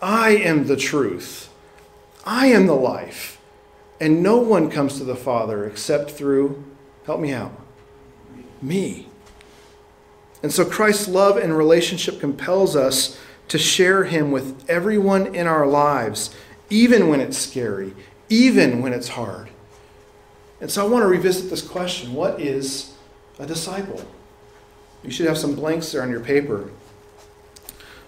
I 0.00 0.36
am 0.36 0.68
the 0.68 0.76
truth. 0.76 1.49
I 2.24 2.46
am 2.46 2.66
the 2.66 2.74
life. 2.74 3.40
And 4.00 4.22
no 4.22 4.38
one 4.38 4.70
comes 4.70 4.96
to 4.96 5.04
the 5.04 5.16
Father 5.16 5.66
except 5.66 6.10
through, 6.10 6.64
help 7.04 7.20
me 7.20 7.32
out, 7.32 7.52
me. 8.62 9.08
And 10.42 10.50
so 10.50 10.64
Christ's 10.64 11.06
love 11.06 11.36
and 11.36 11.56
relationship 11.56 12.18
compels 12.18 12.74
us 12.74 13.18
to 13.48 13.58
share 13.58 14.04
him 14.04 14.30
with 14.30 14.64
everyone 14.70 15.34
in 15.34 15.46
our 15.46 15.66
lives, 15.66 16.34
even 16.70 17.08
when 17.08 17.20
it's 17.20 17.36
scary, 17.36 17.94
even 18.30 18.80
when 18.80 18.94
it's 18.94 19.08
hard. 19.08 19.50
And 20.60 20.70
so 20.70 20.84
I 20.84 20.88
want 20.88 21.02
to 21.02 21.08
revisit 21.08 21.50
this 21.50 21.62
question 21.62 22.14
what 22.14 22.40
is 22.40 22.94
a 23.38 23.46
disciple? 23.46 24.02
You 25.02 25.10
should 25.10 25.26
have 25.26 25.38
some 25.38 25.54
blanks 25.54 25.92
there 25.92 26.02
on 26.02 26.10
your 26.10 26.20
paper. 26.20 26.70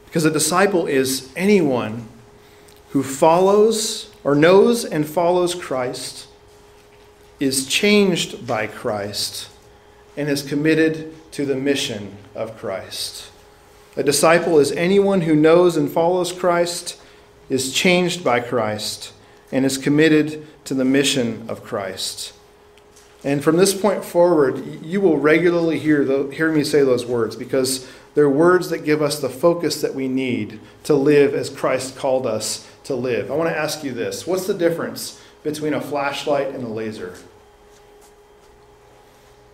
Because 0.07 0.25
a 0.25 0.31
disciple 0.31 0.87
is 0.87 1.33
anyone 1.37 2.07
who 2.93 3.03
follows 3.03 4.11
or 4.23 4.35
knows 4.35 4.85
and 4.85 5.07
follows 5.07 5.55
Christ, 5.55 6.29
is 7.41 7.67
changed 7.67 8.47
by 8.47 8.67
Christ, 8.67 9.49
and 10.17 10.29
is 10.29 10.43
committed 10.43 11.13
to 11.33 11.45
the 11.45 11.57
mission 11.57 12.17
of 12.35 12.57
Christ. 12.57 13.31
A 13.97 14.03
disciple 14.03 14.59
is 14.59 14.71
anyone 14.73 15.23
who 15.23 15.35
knows 15.35 15.77
and 15.77 15.91
follows 15.91 16.33
Christ, 16.33 17.01
is 17.49 17.73
changed 17.73 18.23
by 18.23 18.41
Christ, 18.41 19.13
and 19.51 19.65
is 19.67 19.77
committed 19.77 20.47
to 20.67 20.75
the 20.75 20.85
mission 20.85 21.45
of 21.49 21.65
Christ. 21.65 22.33
And 23.25 23.43
from 23.43 23.57
this 23.57 23.79
point 23.79 24.05
forward, 24.05 24.85
you 24.85 25.01
will 25.01 25.19
regularly 25.19 25.79
hear, 25.79 26.05
the, 26.05 26.29
hear 26.29 26.53
me 26.53 26.63
say 26.63 26.85
those 26.85 27.07
words 27.07 27.37
because 27.37 27.89
they're 28.15 28.29
words 28.29 28.69
that 28.71 28.85
give 28.85 29.01
us 29.01 29.21
the 29.21 29.29
focus 29.29 29.81
that 29.81 29.95
we 29.95 30.09
need 30.09 30.61
to 30.85 30.95
live 30.95 31.35
as 31.35 31.49
Christ 31.49 31.97
called 31.97 32.27
us 32.27 32.69
to 32.85 32.95
live. 32.95 33.31
I 33.31 33.35
want 33.35 33.51
to 33.51 33.57
ask 33.57 33.85
you 33.85 33.93
this 33.93 34.27
What's 34.27 34.47
the 34.47 34.55
difference 34.55 35.21
between 35.43 35.75
a 35.75 35.81
flashlight 35.81 36.49
and 36.49 36.65
a 36.65 36.69
laser? 36.69 37.17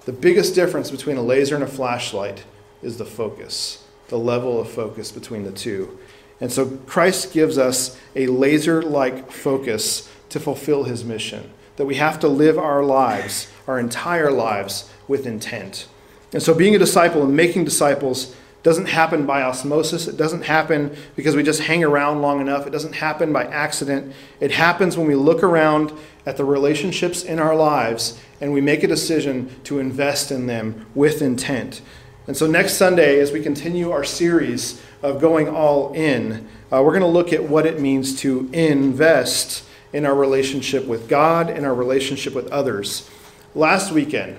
The 0.05 0.13
biggest 0.13 0.55
difference 0.55 0.91
between 0.91 1.19
a 1.19 1.23
laser 1.23 1.55
and 1.55 1.65
a 1.65 1.69
flashlight 1.69 2.45
is 2.83 2.97
the 2.97 3.05
focus, 3.05 3.85
the 4.09 4.19
level 4.19 4.61
of 4.61 4.71
focus 4.71 5.13
between 5.13 5.45
the 5.45 5.53
two. 5.53 5.99
And 6.41 6.53
so 6.53 6.67
Christ 6.87 7.33
gives 7.33 7.59
us 7.59 7.99
a 8.15 8.27
laser 8.27 8.81
like 8.81 9.31
focus 9.31 10.11
to 10.31 10.41
fulfill 10.41 10.85
his 10.85 11.05
mission, 11.05 11.51
that 11.77 11.87
we 11.87 11.97
have 11.97 12.21
to 12.21 12.29
live 12.29 12.59
our 12.59 12.85
lives, 12.85 13.49
our 13.67 13.79
entire 13.79 14.31
lives, 14.31 14.91
with 15.09 15.27
intent. 15.27 15.89
And 16.33 16.43
so 16.43 16.55
being 16.55 16.75
a 16.75 16.79
disciple 16.79 17.23
and 17.23 17.35
making 17.35 17.65
disciples 17.65 18.35
doesn't 18.63 18.87
happen 18.87 19.25
by 19.25 19.43
osmosis. 19.43 20.09
It 20.09 20.17
doesn't 20.17 20.43
happen 20.43 20.97
because 21.15 21.37
we 21.37 21.43
just 21.43 21.63
hang 21.63 21.85
around 21.85 22.23
long 22.23 22.41
enough. 22.41 22.67
It 22.67 22.71
doesn't 22.71 22.95
happen 22.95 23.33
by 23.33 23.45
accident. 23.45 24.13
It 24.41 24.51
happens 24.51 24.97
when 24.97 25.07
we 25.07 25.15
look 25.15 25.43
around 25.43 25.93
at 26.27 26.37
the 26.37 26.45
relationships 26.45 27.23
in 27.23 27.39
our 27.39 27.55
lives 27.55 28.21
and 28.41 28.53
we 28.53 28.61
make 28.61 28.83
a 28.83 28.89
decision 28.89 29.51
to 29.65 29.79
invest 29.79 30.31
in 30.31 30.47
them 30.47 30.87
with 30.95 31.23
intent. 31.23 31.81
And 32.27 32.37
so, 32.37 32.47
next 32.47 32.75
Sunday, 32.75 33.21
as 33.21 33.33
we 33.33 33.43
continue 33.43 33.91
our 33.91 34.05
series 34.05 34.83
of 35.03 35.21
going 35.21 35.49
all 35.49 35.95
in, 35.95 36.47
uh, 36.71 36.83
we're 36.83 36.93
going 36.93 37.01
to 37.01 37.07
look 37.07 37.33
at 37.33 37.45
what 37.45 37.65
it 37.65 37.81
means 37.81 38.21
to 38.21 38.51
invest 38.53 39.65
in 39.95 40.05
our 40.05 40.15
relationship 40.15 40.87
with 40.87 41.09
God 41.09 41.49
and 41.49 41.65
our 41.65 41.75
relationship 41.75 42.35
with 42.35 42.47
others. 42.49 43.09
Last 43.55 43.93
weekend, 43.93 44.37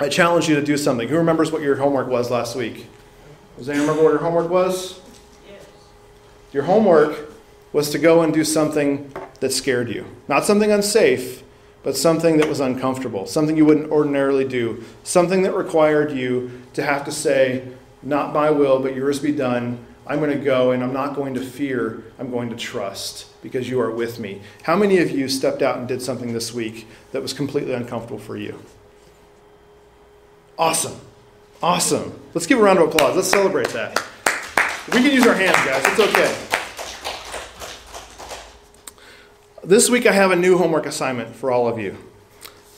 I 0.00 0.08
challenged 0.08 0.48
you 0.48 0.54
to 0.54 0.62
do 0.62 0.78
something. 0.78 1.08
Who 1.08 1.16
remembers 1.16 1.52
what 1.52 1.60
your 1.60 1.76
homework 1.76 2.08
was 2.08 2.30
last 2.30 2.56
week? 2.56 2.86
Does 3.56 3.68
anyone 3.68 3.88
remember 3.88 4.04
what 4.04 4.10
your 4.10 4.20
homework 4.20 4.50
was? 4.50 5.00
Yes. 5.48 5.64
Your 6.52 6.64
homework 6.64 7.32
was 7.72 7.90
to 7.90 7.98
go 7.98 8.22
and 8.22 8.32
do 8.32 8.44
something 8.44 9.12
that 9.40 9.52
scared 9.52 9.88
you. 9.88 10.06
Not 10.28 10.44
something 10.44 10.70
unsafe, 10.70 11.42
but 11.82 11.96
something 11.96 12.38
that 12.38 12.48
was 12.48 12.60
uncomfortable, 12.60 13.26
something 13.26 13.56
you 13.56 13.64
wouldn't 13.64 13.90
ordinarily 13.90 14.46
do, 14.46 14.82
something 15.04 15.42
that 15.42 15.54
required 15.54 16.12
you 16.12 16.62
to 16.74 16.82
have 16.82 17.04
to 17.04 17.12
say, 17.12 17.68
Not 18.02 18.32
my 18.32 18.50
will, 18.50 18.80
but 18.80 18.94
yours 18.94 19.20
be 19.20 19.32
done. 19.32 19.84
I'm 20.06 20.20
going 20.20 20.36
to 20.36 20.44
go 20.44 20.70
and 20.70 20.84
I'm 20.84 20.92
not 20.92 21.16
going 21.16 21.34
to 21.34 21.40
fear, 21.40 22.04
I'm 22.18 22.30
going 22.30 22.50
to 22.50 22.56
trust 22.56 23.26
because 23.42 23.68
you 23.68 23.80
are 23.80 23.90
with 23.90 24.20
me. 24.20 24.40
How 24.62 24.76
many 24.76 24.98
of 24.98 25.10
you 25.10 25.28
stepped 25.28 25.62
out 25.62 25.78
and 25.78 25.88
did 25.88 26.00
something 26.00 26.32
this 26.32 26.52
week 26.54 26.86
that 27.12 27.22
was 27.22 27.32
completely 27.32 27.72
uncomfortable 27.72 28.20
for 28.20 28.36
you? 28.36 28.60
Awesome. 30.58 31.00
Awesome. 31.62 32.20
Let's 32.34 32.46
give 32.46 32.58
a 32.58 32.62
round 32.62 32.78
of 32.78 32.88
applause. 32.88 33.16
Let's 33.16 33.30
celebrate 33.30 33.68
that. 33.70 34.02
We 34.92 35.02
can 35.02 35.10
use 35.10 35.26
our 35.26 35.34
hands, 35.34 35.56
guys. 35.56 35.82
It's 35.86 36.00
okay. 36.00 36.56
This 39.64 39.88
week 39.88 40.06
I 40.06 40.12
have 40.12 40.30
a 40.30 40.36
new 40.36 40.58
homework 40.58 40.84
assignment 40.84 41.34
for 41.34 41.50
all 41.50 41.66
of 41.66 41.78
you. 41.78 41.96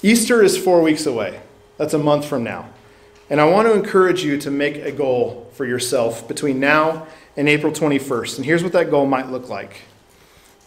Easter 0.02 0.42
is 0.42 0.56
four 0.56 0.80
weeks 0.80 1.06
away. 1.06 1.40
That's 1.76 1.92
a 1.92 1.98
month 1.98 2.24
from 2.24 2.44
now. 2.44 2.70
And 3.28 3.40
I 3.40 3.44
want 3.44 3.66
to 3.66 3.74
encourage 3.74 4.22
you 4.22 4.38
to 4.38 4.50
make 4.50 4.76
a 4.76 4.92
goal 4.92 5.50
for 5.52 5.66
yourself 5.66 6.26
between 6.28 6.60
now 6.60 7.06
and 7.36 7.48
April 7.48 7.72
21st. 7.72 8.36
And 8.36 8.46
here's 8.46 8.62
what 8.62 8.72
that 8.72 8.90
goal 8.90 9.06
might 9.06 9.28
look 9.28 9.48
like. 9.48 9.82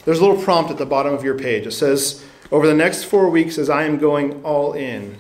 There's 0.03 0.20
a 0.20 0.22
little 0.26 0.41
prompt 0.41 0.70
at 0.70 0.78
the 0.78 0.86
bottom 0.86 1.14
of 1.14 1.24
your 1.24 1.38
page. 1.39 1.66
It 1.66 1.72
says, 1.72 2.24
Over 2.51 2.68
the 2.68 2.76
next 2.76 3.05
four 3.05 3.30
weeks, 3.30 3.57
as 3.57 3.70
I 3.70 3.84
am 3.84 3.97
going 3.97 4.43
all 4.43 4.74
in, 4.74 5.18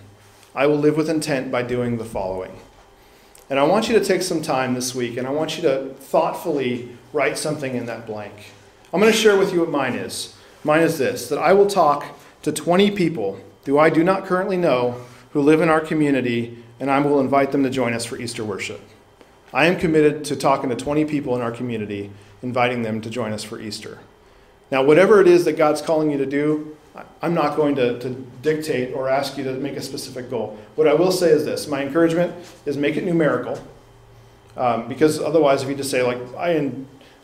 I 0.53 0.67
will 0.67 0.77
live 0.77 0.97
with 0.97 1.09
intent 1.09 1.51
by 1.51 1.63
doing 1.63 1.97
the 1.97 2.05
following. 2.05 2.59
And 3.51 3.59
I 3.59 3.63
want 3.63 3.89
you 3.89 3.99
to 3.99 4.05
take 4.05 4.21
some 4.21 4.41
time 4.41 4.75
this 4.75 4.95
week 4.95 5.17
and 5.17 5.27
I 5.27 5.29
want 5.29 5.57
you 5.57 5.63
to 5.63 5.93
thoughtfully 5.95 6.87
write 7.11 7.37
something 7.37 7.75
in 7.75 7.85
that 7.87 8.07
blank. 8.07 8.33
I'm 8.93 9.01
going 9.01 9.11
to 9.11 9.17
share 9.17 9.37
with 9.37 9.51
you 9.51 9.59
what 9.59 9.69
mine 9.69 9.93
is. 9.93 10.33
Mine 10.63 10.83
is 10.83 10.97
this 10.97 11.27
that 11.27 11.37
I 11.37 11.51
will 11.51 11.67
talk 11.67 12.05
to 12.43 12.53
20 12.53 12.91
people 12.91 13.41
who 13.65 13.77
I 13.77 13.89
do 13.89 14.05
not 14.05 14.25
currently 14.25 14.55
know 14.55 15.01
who 15.31 15.41
live 15.41 15.59
in 15.59 15.67
our 15.67 15.81
community, 15.81 16.63
and 16.79 16.89
I 16.89 16.99
will 16.99 17.19
invite 17.19 17.51
them 17.51 17.63
to 17.63 17.69
join 17.69 17.93
us 17.93 18.05
for 18.05 18.17
Easter 18.17 18.45
worship. 18.45 18.79
I 19.53 19.65
am 19.65 19.77
committed 19.77 20.23
to 20.25 20.37
talking 20.37 20.69
to 20.69 20.75
20 20.77 21.03
people 21.03 21.35
in 21.35 21.41
our 21.41 21.51
community, 21.51 22.09
inviting 22.41 22.83
them 22.83 23.01
to 23.01 23.09
join 23.09 23.33
us 23.33 23.43
for 23.43 23.59
Easter. 23.59 23.99
Now, 24.71 24.81
whatever 24.81 25.19
it 25.19 25.27
is 25.27 25.43
that 25.43 25.57
God's 25.57 25.81
calling 25.81 26.09
you 26.09 26.17
to 26.17 26.25
do, 26.25 26.77
I'm 27.21 27.33
not 27.33 27.55
going 27.55 27.75
to, 27.75 27.99
to 27.99 28.09
dictate 28.41 28.93
or 28.93 29.07
ask 29.07 29.37
you 29.37 29.43
to 29.45 29.53
make 29.53 29.77
a 29.77 29.81
specific 29.81 30.29
goal. 30.29 30.57
What 30.75 30.87
I 30.87 30.93
will 30.93 31.11
say 31.11 31.29
is 31.29 31.45
this 31.45 31.67
my 31.67 31.83
encouragement 31.83 32.33
is 32.65 32.77
make 32.77 32.97
it 32.97 33.05
numerical. 33.05 33.59
Um, 34.57 34.89
because 34.89 35.19
otherwise, 35.19 35.63
if 35.63 35.69
you 35.69 35.75
just 35.75 35.89
say, 35.89 36.03
like, 36.03 36.17
I, 36.35 36.71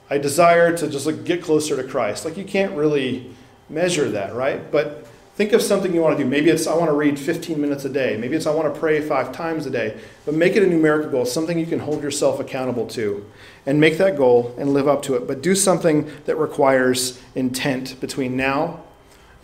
I 0.09 0.17
desire 0.17 0.75
to 0.77 0.87
just 0.87 1.05
like 1.05 1.25
get 1.25 1.43
closer 1.43 1.75
to 1.75 1.83
Christ. 1.83 2.23
Like 2.23 2.37
you 2.37 2.45
can't 2.45 2.73
really 2.73 3.29
measure 3.69 4.09
that, 4.11 4.33
right? 4.33 4.71
But 4.71 5.05
think 5.35 5.51
of 5.51 5.61
something 5.61 5.93
you 5.93 6.01
want 6.01 6.17
to 6.17 6.23
do. 6.23 6.29
Maybe 6.29 6.49
it's 6.49 6.65
I 6.65 6.75
want 6.75 6.89
to 6.89 6.95
read 6.95 7.19
15 7.19 7.59
minutes 7.59 7.83
a 7.83 7.89
day. 7.89 8.15
Maybe 8.15 8.37
it's 8.37 8.47
I 8.47 8.53
want 8.53 8.73
to 8.73 8.79
pray 8.79 9.01
five 9.01 9.33
times 9.33 9.65
a 9.65 9.69
day. 9.69 9.99
But 10.25 10.35
make 10.35 10.55
it 10.55 10.63
a 10.63 10.67
numerical 10.67 11.11
goal, 11.11 11.25
something 11.25 11.59
you 11.59 11.65
can 11.65 11.79
hold 11.79 12.01
yourself 12.01 12.39
accountable 12.39 12.87
to. 12.87 13.29
And 13.65 13.81
make 13.81 13.97
that 13.97 14.15
goal 14.15 14.55
and 14.57 14.73
live 14.73 14.87
up 14.87 15.03
to 15.03 15.15
it. 15.15 15.27
But 15.27 15.41
do 15.41 15.53
something 15.53 16.09
that 16.23 16.37
requires 16.37 17.21
intent 17.35 17.99
between 17.99 18.37
now 18.37 18.81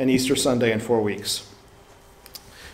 and 0.04 0.12
Easter 0.12 0.36
Sunday 0.36 0.74
in 0.74 0.82
four 0.82 1.02
weeks. 1.02 1.50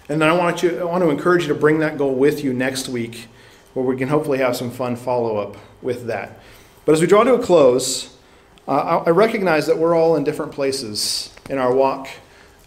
And 0.10 0.20
then 0.20 0.30
I 0.30 0.34
want, 0.34 0.64
you, 0.64 0.80
I 0.80 0.84
want 0.84 1.04
to 1.04 1.12
encourage 1.12 1.44
you 1.44 1.50
to 1.50 1.54
bring 1.54 1.78
that 1.80 1.96
goal 1.96 2.16
with 2.16 2.44
you 2.44 2.54
next 2.54 2.90
week, 2.90 3.28
where 3.76 3.86
we 3.86 3.96
can 3.96 4.10
hopefully 4.10 4.40
have 4.40 4.56
some 4.56 4.72
fun 4.72 4.96
follow 4.96 5.38
up 5.38 5.56
with 5.84 6.08
that. 6.08 6.40
But 6.86 6.94
as 6.94 7.02
we 7.02 7.06
draw 7.06 7.24
to 7.24 7.36
a 7.36 7.40
close, 7.40 8.18
uh, 8.68 9.04
I 9.06 9.12
recognize 9.12 9.68
that 9.68 9.78
we're 9.78 9.96
all 9.96 10.16
in 10.16 10.24
different 10.24 10.54
places 10.54 11.32
in 11.52 11.60
our 11.60 11.72
walk 11.72 12.08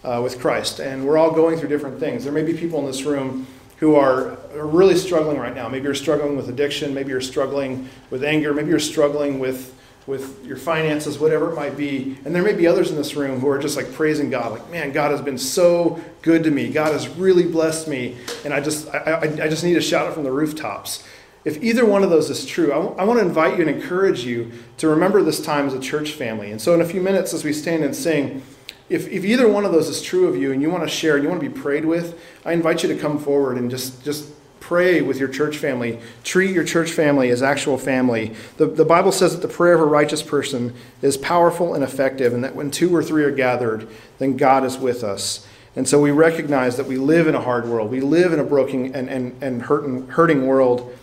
uh, 0.04 0.20
with 0.22 0.38
Christ, 0.38 0.78
and 0.78 1.04
we're 1.04 1.18
all 1.18 1.32
going 1.32 1.58
through 1.58 1.68
different 1.68 1.98
things. 1.98 2.22
There 2.22 2.32
may 2.32 2.44
be 2.44 2.54
people 2.54 2.78
in 2.78 2.86
this 2.86 3.02
room 3.02 3.48
who 3.78 3.96
are 3.96 4.38
really 4.54 4.94
struggling 4.94 5.38
right 5.38 5.56
now. 5.56 5.68
Maybe 5.68 5.86
you're 5.86 5.94
struggling 5.96 6.36
with 6.36 6.48
addiction, 6.48 6.94
maybe 6.94 7.10
you're 7.10 7.20
struggling 7.20 7.88
with 8.10 8.22
anger, 8.22 8.54
maybe 8.54 8.68
you're 8.68 8.78
struggling 8.78 9.40
with 9.40 9.74
with 10.06 10.44
your 10.44 10.56
finances, 10.56 11.18
whatever 11.18 11.50
it 11.50 11.54
might 11.54 11.76
be. 11.76 12.18
And 12.24 12.34
there 12.34 12.42
may 12.42 12.54
be 12.54 12.66
others 12.66 12.90
in 12.90 12.96
this 12.96 13.14
room 13.14 13.38
who 13.40 13.48
are 13.48 13.58
just 13.58 13.76
like 13.76 13.92
praising 13.92 14.30
God, 14.30 14.52
like, 14.52 14.70
man, 14.70 14.92
God 14.92 15.10
has 15.10 15.20
been 15.20 15.38
so 15.38 16.00
good 16.22 16.42
to 16.44 16.50
me. 16.50 16.70
God 16.70 16.92
has 16.92 17.08
really 17.08 17.46
blessed 17.46 17.86
me. 17.88 18.16
And 18.44 18.52
I 18.52 18.60
just, 18.60 18.88
I, 18.88 18.98
I, 18.98 19.22
I 19.22 19.48
just 19.48 19.62
need 19.62 19.74
to 19.74 19.80
shout 19.80 20.08
it 20.08 20.14
from 20.14 20.24
the 20.24 20.32
rooftops. 20.32 21.04
If 21.44 21.62
either 21.62 21.84
one 21.84 22.04
of 22.04 22.10
those 22.10 22.30
is 22.30 22.46
true, 22.46 22.72
I, 22.72 22.76
w- 22.76 22.94
I 22.96 23.04
want 23.04 23.18
to 23.18 23.26
invite 23.26 23.58
you 23.58 23.66
and 23.66 23.70
encourage 23.76 24.24
you 24.24 24.52
to 24.78 24.88
remember 24.88 25.22
this 25.22 25.40
time 25.40 25.66
as 25.66 25.74
a 25.74 25.80
church 25.80 26.12
family. 26.12 26.52
And 26.52 26.60
so, 26.60 26.72
in 26.72 26.80
a 26.80 26.84
few 26.84 27.00
minutes, 27.00 27.34
as 27.34 27.42
we 27.42 27.52
stand 27.52 27.82
and 27.82 27.96
sing, 27.96 28.42
if, 28.88 29.08
if 29.08 29.24
either 29.24 29.48
one 29.48 29.64
of 29.64 29.72
those 29.72 29.88
is 29.88 30.02
true 30.02 30.28
of 30.28 30.36
you 30.36 30.52
and 30.52 30.62
you 30.62 30.70
want 30.70 30.84
to 30.84 30.88
share 30.88 31.14
and 31.14 31.24
you 31.24 31.28
want 31.28 31.42
to 31.42 31.48
be 31.48 31.60
prayed 31.60 31.84
with, 31.84 32.20
I 32.44 32.52
invite 32.52 32.82
you 32.82 32.88
to 32.90 32.96
come 32.96 33.18
forward 33.18 33.56
and 33.56 33.70
just, 33.70 34.04
just 34.04 34.28
pray 34.72 35.02
with 35.02 35.18
your 35.18 35.28
church 35.28 35.58
family. 35.58 36.00
Treat 36.24 36.50
your 36.50 36.64
church 36.64 36.92
family 36.92 37.28
as 37.28 37.42
actual 37.42 37.76
family. 37.76 38.34
The, 38.56 38.64
the 38.64 38.86
Bible 38.86 39.12
says 39.12 39.38
that 39.38 39.46
the 39.46 39.52
prayer 39.52 39.74
of 39.74 39.82
a 39.82 39.84
righteous 39.84 40.22
person 40.22 40.74
is 41.02 41.18
powerful 41.18 41.74
and 41.74 41.84
effective, 41.84 42.32
and 42.32 42.42
that 42.42 42.56
when 42.56 42.70
two 42.70 42.96
or 42.96 43.02
three 43.02 43.22
are 43.22 43.30
gathered, 43.30 43.86
then 44.18 44.38
God 44.38 44.64
is 44.64 44.78
with 44.78 45.04
us. 45.04 45.46
And 45.76 45.86
so 45.86 46.00
we 46.00 46.10
recognize 46.10 46.78
that 46.78 46.86
we 46.86 46.96
live 46.96 47.26
in 47.26 47.34
a 47.34 47.40
hard 47.42 47.68
world. 47.68 47.90
We 47.90 48.00
live 48.00 48.32
in 48.32 48.40
a 48.40 48.44
broken 48.44 48.96
and, 48.96 49.10
and, 49.10 49.42
and 49.42 49.60
hurting, 49.60 50.08
hurting 50.08 50.46
world. 50.46 50.96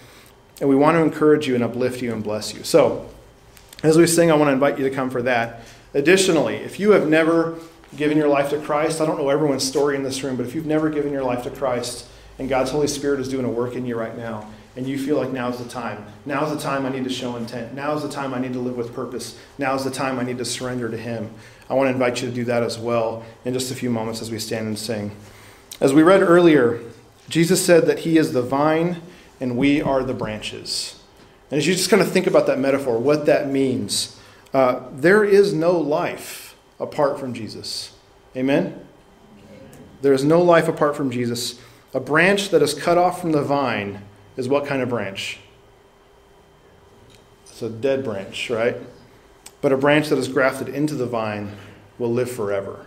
And 0.60 0.68
we 0.68 0.76
want 0.76 0.96
to 0.96 1.04
encourage 1.04 1.48
you 1.48 1.54
and 1.54 1.64
uplift 1.64 2.02
you 2.02 2.12
and 2.12 2.24
bless 2.24 2.56
you. 2.56 2.64
So, 2.64 3.08
as 3.84 4.00
we 4.00 4.08
sing, 4.08 4.32
I 4.32 4.34
want 4.34 4.48
to 4.48 4.54
invite 4.54 4.80
you 4.80 4.90
to 4.90 4.96
come 4.96 5.12
for 5.12 5.22
that. 5.22 5.62
Additionally, 5.94 6.56
if 6.56 6.80
you 6.80 6.94
have 6.94 7.08
never 7.08 7.60
given 7.96 8.18
your 8.18 8.30
life 8.30 8.50
to 8.50 8.60
Christ, 8.60 9.00
I 9.00 9.06
don't 9.06 9.20
know 9.20 9.30
everyone's 9.30 9.64
story 9.64 9.96
in 9.96 10.02
this 10.02 10.24
room, 10.24 10.38
but 10.38 10.48
if 10.48 10.56
you've 10.56 10.66
never 10.66 10.90
given 10.90 11.12
your 11.12 11.24
life 11.24 11.44
to 11.44 11.52
Christ 11.52 12.08
and 12.40 12.50
God's 12.50 12.72
Holy 12.72 12.88
Spirit 12.88 13.20
is 13.20 13.30
doing 13.30 13.46
a 13.46 13.50
work 13.50 13.76
in 13.76 13.86
you 13.86 13.98
right 13.98 14.18
now, 14.18 14.50
and 14.76 14.88
you 14.88 14.98
feel 14.98 15.18
like 15.18 15.32
now's 15.32 15.62
the 15.62 15.70
time. 15.70 16.06
Now's 16.26 16.52
the 16.52 16.60
time 16.60 16.86
I 16.86 16.90
need 16.90 17.04
to 17.04 17.10
show 17.10 17.36
intent. 17.36 17.74
Now's 17.74 18.02
the 18.02 18.10
time 18.10 18.34
I 18.34 18.40
need 18.40 18.54
to 18.54 18.60
live 18.60 18.78
with 18.78 18.94
purpose. 18.94 19.38
Now's 19.58 19.84
the 19.84 19.92
time 19.92 20.20
I 20.20 20.24
need 20.24 20.38
to 20.38 20.46
surrender 20.46 20.90
to 20.90 20.98
Him. 20.98 21.30
I 21.70 21.74
want 21.74 21.88
to 21.88 21.92
invite 21.92 22.22
you 22.22 22.30
to 22.30 22.34
do 22.34 22.46
that 22.46 22.64
as 22.64 22.80
well 22.80 23.24
in 23.46 23.54
just 23.54 23.72
a 23.72 23.76
few 23.76 23.90
moments 23.90 24.22
as 24.22 24.32
we 24.32 24.40
stand 24.40 24.68
and 24.68 24.80
sing. 24.80 25.12
As 25.82 25.94
we 25.94 26.02
read 26.02 26.22
earlier, 26.22 26.80
Jesus 27.28 27.64
said 27.64 27.86
that 27.86 28.00
He 28.00 28.18
is 28.18 28.34
the 28.34 28.42
vine 28.42 29.02
and 29.40 29.58
we 29.58 29.82
are 29.82 30.04
the 30.04 30.14
branches. 30.14 31.02
And 31.52 31.58
as 31.58 31.68
you 31.68 31.74
just 31.74 31.90
kind 31.90 32.02
of 32.02 32.12
think 32.12 32.28
about 32.28 32.48
that 32.48 32.60
metaphor, 32.60 32.98
what 33.00 33.26
that 33.26 33.50
means, 33.50 34.20
uh, 34.54 34.82
there 34.92 35.24
is 35.24 35.54
no 35.54 35.78
life 35.78 36.56
apart 36.80 37.20
from 37.20 37.34
Jesus. 37.34 37.94
Amen? 38.36 38.86
There 40.02 40.14
is 40.14 40.24
no 40.24 40.42
life 40.42 40.68
apart 40.68 40.96
from 40.96 41.12
Jesus. 41.12 41.60
A 41.94 42.00
branch 42.00 42.50
that 42.50 42.62
is 42.62 42.74
cut 42.74 42.98
off 42.98 43.20
from 43.20 43.32
the 43.32 43.42
vine 43.42 44.04
is 44.38 44.48
what 44.48 44.66
kind 44.66 44.82
of 44.82 44.90
branch? 44.90 45.40
It's 47.44 47.62
a 47.62 47.70
dead 47.70 48.04
branch, 48.04 48.50
right? 48.50 48.78
But 49.62 49.74
a 49.74 49.78
branch 49.78 50.10
that 50.10 50.18
is 50.18 50.28
grafted 50.28 50.70
into 50.70 50.96
the 50.96 51.06
vine 51.06 51.52
will 51.98 52.12
live 52.12 52.32
forever 52.32 52.86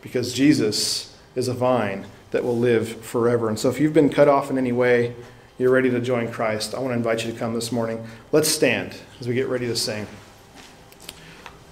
because 0.00 0.32
Jesus 0.32 1.16
is 1.34 1.48
a 1.48 1.54
vine 1.54 2.06
that 2.30 2.44
will 2.44 2.56
live 2.56 3.04
forever. 3.04 3.48
And 3.48 3.58
so 3.58 3.68
if 3.68 3.80
you've 3.80 3.92
been 3.92 4.08
cut 4.08 4.28
off 4.28 4.50
in 4.50 4.56
any 4.56 4.72
way, 4.72 5.14
you're 5.58 5.70
ready 5.70 5.90
to 5.90 6.00
join 6.00 6.32
Christ, 6.32 6.74
I 6.74 6.78
want 6.78 6.90
to 6.90 6.96
invite 6.96 7.24
you 7.24 7.32
to 7.32 7.38
come 7.38 7.54
this 7.54 7.70
morning. 7.70 8.06
Let's 8.32 8.48
stand 8.48 8.96
as 9.20 9.28
we 9.28 9.34
get 9.34 9.48
ready 9.48 9.66
to 9.66 9.76
sing. 9.76 10.06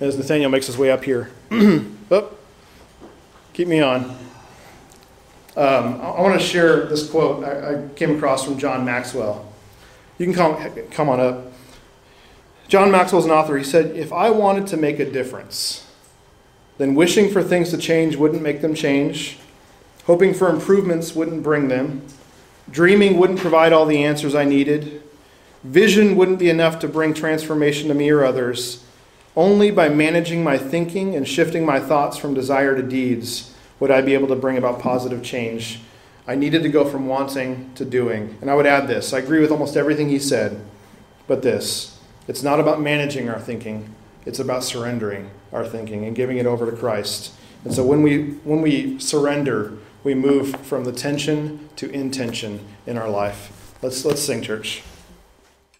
As 0.00 0.16
Nathaniel 0.16 0.50
makes 0.50 0.66
his 0.66 0.76
way 0.76 0.90
up 0.90 1.04
here. 1.04 1.30
oh, 1.50 2.36
keep 3.52 3.68
me 3.68 3.80
on. 3.80 4.16
Um, 5.54 6.00
I 6.00 6.20
want 6.22 6.40
to 6.40 6.46
share 6.46 6.86
this 6.86 7.10
quote 7.10 7.44
I, 7.44 7.74
I, 7.74 7.88
came 7.94 8.16
across 8.16 8.44
from 8.44 8.56
John 8.56 8.86
Maxwell. 8.86 9.52
You 10.16 10.24
can 10.24 10.34
come, 10.34 10.90
come 10.90 11.10
on 11.10 11.20
up. 11.20 11.52
John 12.68 12.90
Maxwell's 12.90 13.26
an 13.26 13.32
author. 13.32 13.58
He 13.58 13.64
said, 13.64 13.94
If 13.94 14.14
I 14.14 14.30
wanted 14.30 14.66
to 14.68 14.78
make 14.78 14.98
a 14.98 15.10
difference, 15.10 15.86
then 16.78 16.94
wishing 16.94 17.30
for 17.30 17.42
things 17.42 17.68
to 17.70 17.76
change 17.76 18.16
wouldn't 18.16 18.40
make 18.40 18.62
them 18.62 18.74
change, 18.74 19.36
hoping 20.04 20.32
for 20.32 20.48
improvements 20.48 21.14
wouldn't 21.14 21.42
bring 21.42 21.68
them. 21.68 22.06
Dreaming 22.70 23.18
wouldn't 23.18 23.40
provide 23.40 23.74
all 23.74 23.84
the 23.84 24.02
answers 24.02 24.34
I 24.34 24.44
needed. 24.44 25.02
Vision 25.64 26.16
wouldn't 26.16 26.38
be 26.38 26.48
enough 26.48 26.78
to 26.78 26.88
bring 26.88 27.12
transformation 27.12 27.88
to 27.88 27.94
me 27.94 28.08
or 28.08 28.24
others. 28.24 28.84
Only 29.36 29.70
by 29.70 29.90
managing 29.90 30.42
my 30.42 30.56
thinking 30.56 31.14
and 31.14 31.28
shifting 31.28 31.66
my 31.66 31.78
thoughts 31.78 32.16
from 32.16 32.32
desire 32.32 32.74
to 32.74 32.82
deeds 32.82 33.51
would 33.82 33.90
I 33.90 34.00
be 34.00 34.14
able 34.14 34.28
to 34.28 34.36
bring 34.36 34.56
about 34.56 34.78
positive 34.78 35.24
change. 35.24 35.80
I 36.28 36.36
needed 36.36 36.62
to 36.62 36.68
go 36.68 36.88
from 36.88 37.08
wanting 37.08 37.74
to 37.74 37.84
doing. 37.84 38.38
And 38.40 38.48
I 38.48 38.54
would 38.54 38.64
add 38.64 38.86
this 38.86 39.12
I 39.12 39.18
agree 39.18 39.40
with 39.40 39.50
almost 39.50 39.76
everything 39.76 40.08
he 40.08 40.20
said, 40.20 40.64
but 41.26 41.42
this 41.42 41.98
it's 42.28 42.44
not 42.44 42.60
about 42.60 42.80
managing 42.80 43.28
our 43.28 43.40
thinking, 43.40 43.92
it's 44.24 44.38
about 44.38 44.62
surrendering 44.62 45.32
our 45.52 45.66
thinking 45.66 46.04
and 46.04 46.14
giving 46.14 46.38
it 46.38 46.46
over 46.46 46.70
to 46.70 46.76
Christ. 46.76 47.34
And 47.64 47.74
so 47.74 47.84
when 47.84 48.04
we, 48.04 48.34
when 48.44 48.62
we 48.62 49.00
surrender, 49.00 49.76
we 50.04 50.14
move 50.14 50.54
from 50.60 50.84
the 50.84 50.92
tension 50.92 51.68
to 51.74 51.90
intention 51.90 52.64
in 52.86 52.96
our 52.96 53.10
life. 53.10 53.74
Let's, 53.82 54.04
let's 54.04 54.22
sing, 54.22 54.42
church. 54.42 54.84